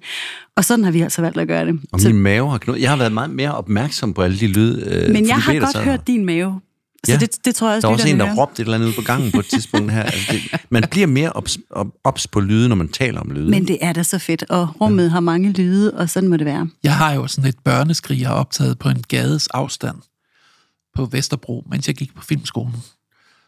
og 0.58 0.66
sådan 0.66 0.86
har 0.86 0.92
vi 0.92 1.02
altså 1.02 1.22
valgt 1.22 1.38
at 1.38 1.48
gøre 1.48 1.66
det. 1.66 1.80
Og 1.92 2.00
min 2.06 2.20
mave 2.20 2.50
har 2.50 2.58
knurret. 2.58 2.82
Jeg 2.82 2.90
har 2.90 2.98
været 2.98 3.12
meget 3.12 3.30
mere 3.30 3.56
opmærksom 3.56 4.14
på 4.14 4.22
alle 4.22 4.40
de 4.40 4.48
lyd. 4.48 4.82
Øh, 4.86 5.14
Men 5.14 5.28
jeg 5.28 5.36
har 5.36 5.60
godt 5.60 5.78
hørt 5.78 6.08
din 6.08 6.26
mave. 6.26 6.60
Så 7.06 7.18
det, 7.18 7.46
det 7.46 7.56
tror 7.56 7.68
jeg 7.68 7.76
også, 7.76 7.82
Der 7.86 7.88
var 7.88 7.94
også 7.96 8.08
en, 8.08 8.20
der 8.20 8.36
råbte 8.36 8.62
et 8.62 8.66
eller 8.66 8.76
andet 8.76 8.88
ude 8.88 8.96
på 8.96 9.02
gangen 9.02 9.32
på 9.32 9.40
et 9.40 9.46
tidspunkt 9.46 9.92
her. 9.92 10.04
Altså 10.04 10.32
det, 10.32 10.62
man 10.70 10.84
bliver 10.92 11.08
mere 11.08 11.32
ops, 11.32 11.58
op- 11.70 11.94
ops 12.04 12.28
på 12.28 12.40
lyde, 12.40 12.70
når 12.70 12.76
man 12.76 12.88
taler 12.90 13.20
om 13.22 13.32
lyde. 13.32 13.50
Men 13.50 13.68
det 13.68 13.78
er 13.82 13.94
da 13.94 14.04
så 14.04 14.20
fedt, 14.20 14.44
og 14.50 14.82
rummet 14.82 15.12
har 15.12 15.20
mange 15.20 15.52
lyde, 15.52 15.94
og 15.94 16.10
sådan 16.10 16.30
må 16.30 16.38
det 16.38 16.46
være. 16.46 16.70
Jeg 16.84 16.96
har 16.96 17.14
jo 17.14 17.28
sådan 17.28 17.50
et 17.50 17.60
børneskrig, 17.64 18.20
jeg 18.22 18.28
har 18.30 18.36
optaget 18.36 18.80
på 18.80 18.90
en 18.90 19.02
gades 19.08 19.48
afstand 19.48 19.96
på 20.96 21.06
Vesterbro, 21.06 21.64
mens 21.72 21.88
jeg 21.88 21.96
gik 21.96 22.16
på 22.16 22.24
filmskolen. 22.24 22.76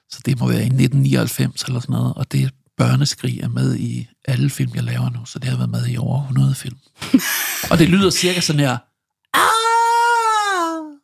Så 0.10 0.20
det 0.26 0.40
må 0.40 0.48
være 0.48 0.58
i 0.62 0.66
1999 0.66 1.64
eller 1.64 1.80
sådan 1.80 1.94
noget, 1.94 2.14
og 2.16 2.32
det 2.32 2.52
børneskrig 2.78 3.40
er 3.40 3.48
med 3.50 3.76
i 3.76 4.08
alle 4.28 4.50
film, 4.50 4.72
jeg 4.76 4.84
laver 4.84 5.10
nu, 5.10 5.26
så 5.26 5.40
det 5.40 5.50
har 5.50 5.58
været 5.58 5.70
med 5.70 5.88
i 5.88 5.98
over 5.98 6.22
100 6.22 6.56
film. 6.56 6.78
og 7.72 7.80
det 7.80 7.90
lyder 7.90 8.10
cirka 8.10 8.40
sådan 8.42 8.60
her, 8.60 8.78
Ah! 9.34 10.98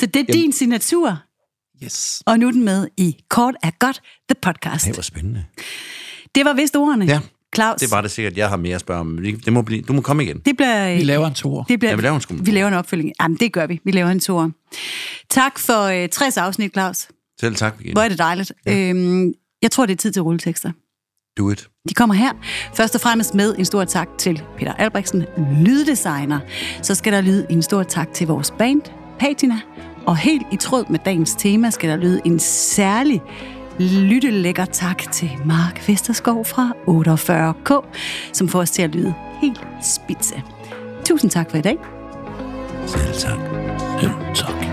Så 0.00 0.06
det 0.06 0.20
er 0.28 0.32
din 0.32 0.52
signatur, 0.52 1.22
yes. 1.84 2.22
og 2.26 2.38
nu 2.38 2.46
er 2.48 2.50
den 2.52 2.64
med 2.64 2.88
i 2.96 3.16
Kort 3.30 3.54
er 3.62 3.70
godt, 3.78 4.00
the 4.28 4.34
podcast. 4.42 4.86
Det 4.86 4.96
var 4.96 5.02
spændende. 5.02 5.44
Det 6.34 6.44
var 6.44 6.52
vist 6.52 6.76
ordene. 6.76 7.04
Ja, 7.04 7.20
Claus, 7.54 7.80
Det 7.80 7.90
var 7.90 8.00
det 8.00 8.10
sikkert, 8.10 8.36
jeg 8.36 8.48
har 8.48 8.56
mere 8.56 8.74
at 8.74 8.80
spørge 8.80 9.00
om. 9.00 9.18
Det 9.44 9.52
må 9.52 9.62
blive, 9.62 9.82
du 9.82 9.92
må 9.92 10.00
komme 10.00 10.24
igen. 10.24 10.38
det 10.38 10.56
bliver... 10.56 10.94
Vi 10.96 11.02
laver 11.04 11.26
en 11.26 11.34
tor. 11.34 11.62
Det 11.62 11.78
bliver, 11.78 11.90
Ja, 11.92 11.96
vi 11.96 12.02
laver 12.02 12.16
en 12.16 12.22
skum- 12.22 12.46
Vi 12.46 12.50
laver 12.50 12.68
en 12.68 12.74
opfølging. 12.74 13.12
Jamen, 13.22 13.36
det 13.36 13.52
gør 13.52 13.66
vi. 13.66 13.80
Vi 13.84 13.90
laver 13.90 14.10
en 14.10 14.20
tur. 14.20 14.50
Tak 15.30 15.58
for 15.58 15.82
øh, 15.82 16.08
60 16.08 16.36
afsnit, 16.36 16.72
Claus. 16.72 17.08
Selv 17.40 17.54
tak, 17.56 17.72
Birgitte. 17.76 17.92
Hvor 17.94 18.02
er 18.02 18.08
det 18.08 18.18
dejligt. 18.18 18.52
Ja. 18.66 18.88
Øhm, 18.90 19.32
jeg 19.62 19.70
tror, 19.70 19.86
det 19.86 19.92
er 19.92 19.96
tid 19.96 20.12
til 20.12 20.22
rulletekster. 20.22 20.72
Do 21.38 21.50
it. 21.50 21.68
De 21.88 21.94
kommer 21.94 22.14
her. 22.14 22.32
Først 22.74 22.94
og 22.94 23.00
fremmest 23.00 23.34
med 23.34 23.54
en 23.58 23.64
stor 23.64 23.84
tak 23.84 24.08
til 24.18 24.42
Peter 24.58 24.72
Albrechtsen, 24.74 25.24
lyddesigner. 25.64 26.38
Så 26.82 26.94
skal 26.94 27.12
der 27.12 27.20
lyde 27.20 27.46
en 27.50 27.62
stor 27.62 27.82
tak 27.82 28.12
til 28.14 28.26
vores 28.26 28.50
band, 28.58 28.82
Patina. 29.18 29.60
Og 30.06 30.16
helt 30.16 30.46
i 30.52 30.56
tråd 30.56 30.84
med 30.88 30.98
dagens 31.04 31.34
tema 31.34 31.70
skal 31.70 31.90
der 31.90 31.96
lyde 31.96 32.20
en 32.24 32.38
særlig 32.38 33.22
lyttelækker 33.78 34.64
tak 34.64 35.12
til 35.12 35.30
Mark 35.44 35.88
Vesterskov 35.88 36.44
fra 36.44 36.72
48K, 36.88 37.86
som 38.32 38.48
får 38.48 38.60
os 38.60 38.70
til 38.70 38.82
at 38.82 38.94
lyde 38.94 39.14
helt 39.40 39.60
spidse. 39.82 40.42
Tusind 41.04 41.30
tak 41.30 41.50
for 41.50 41.58
i 41.58 41.62
dag. 41.62 41.78
Selv 42.86 43.14
tak. 43.14 44.71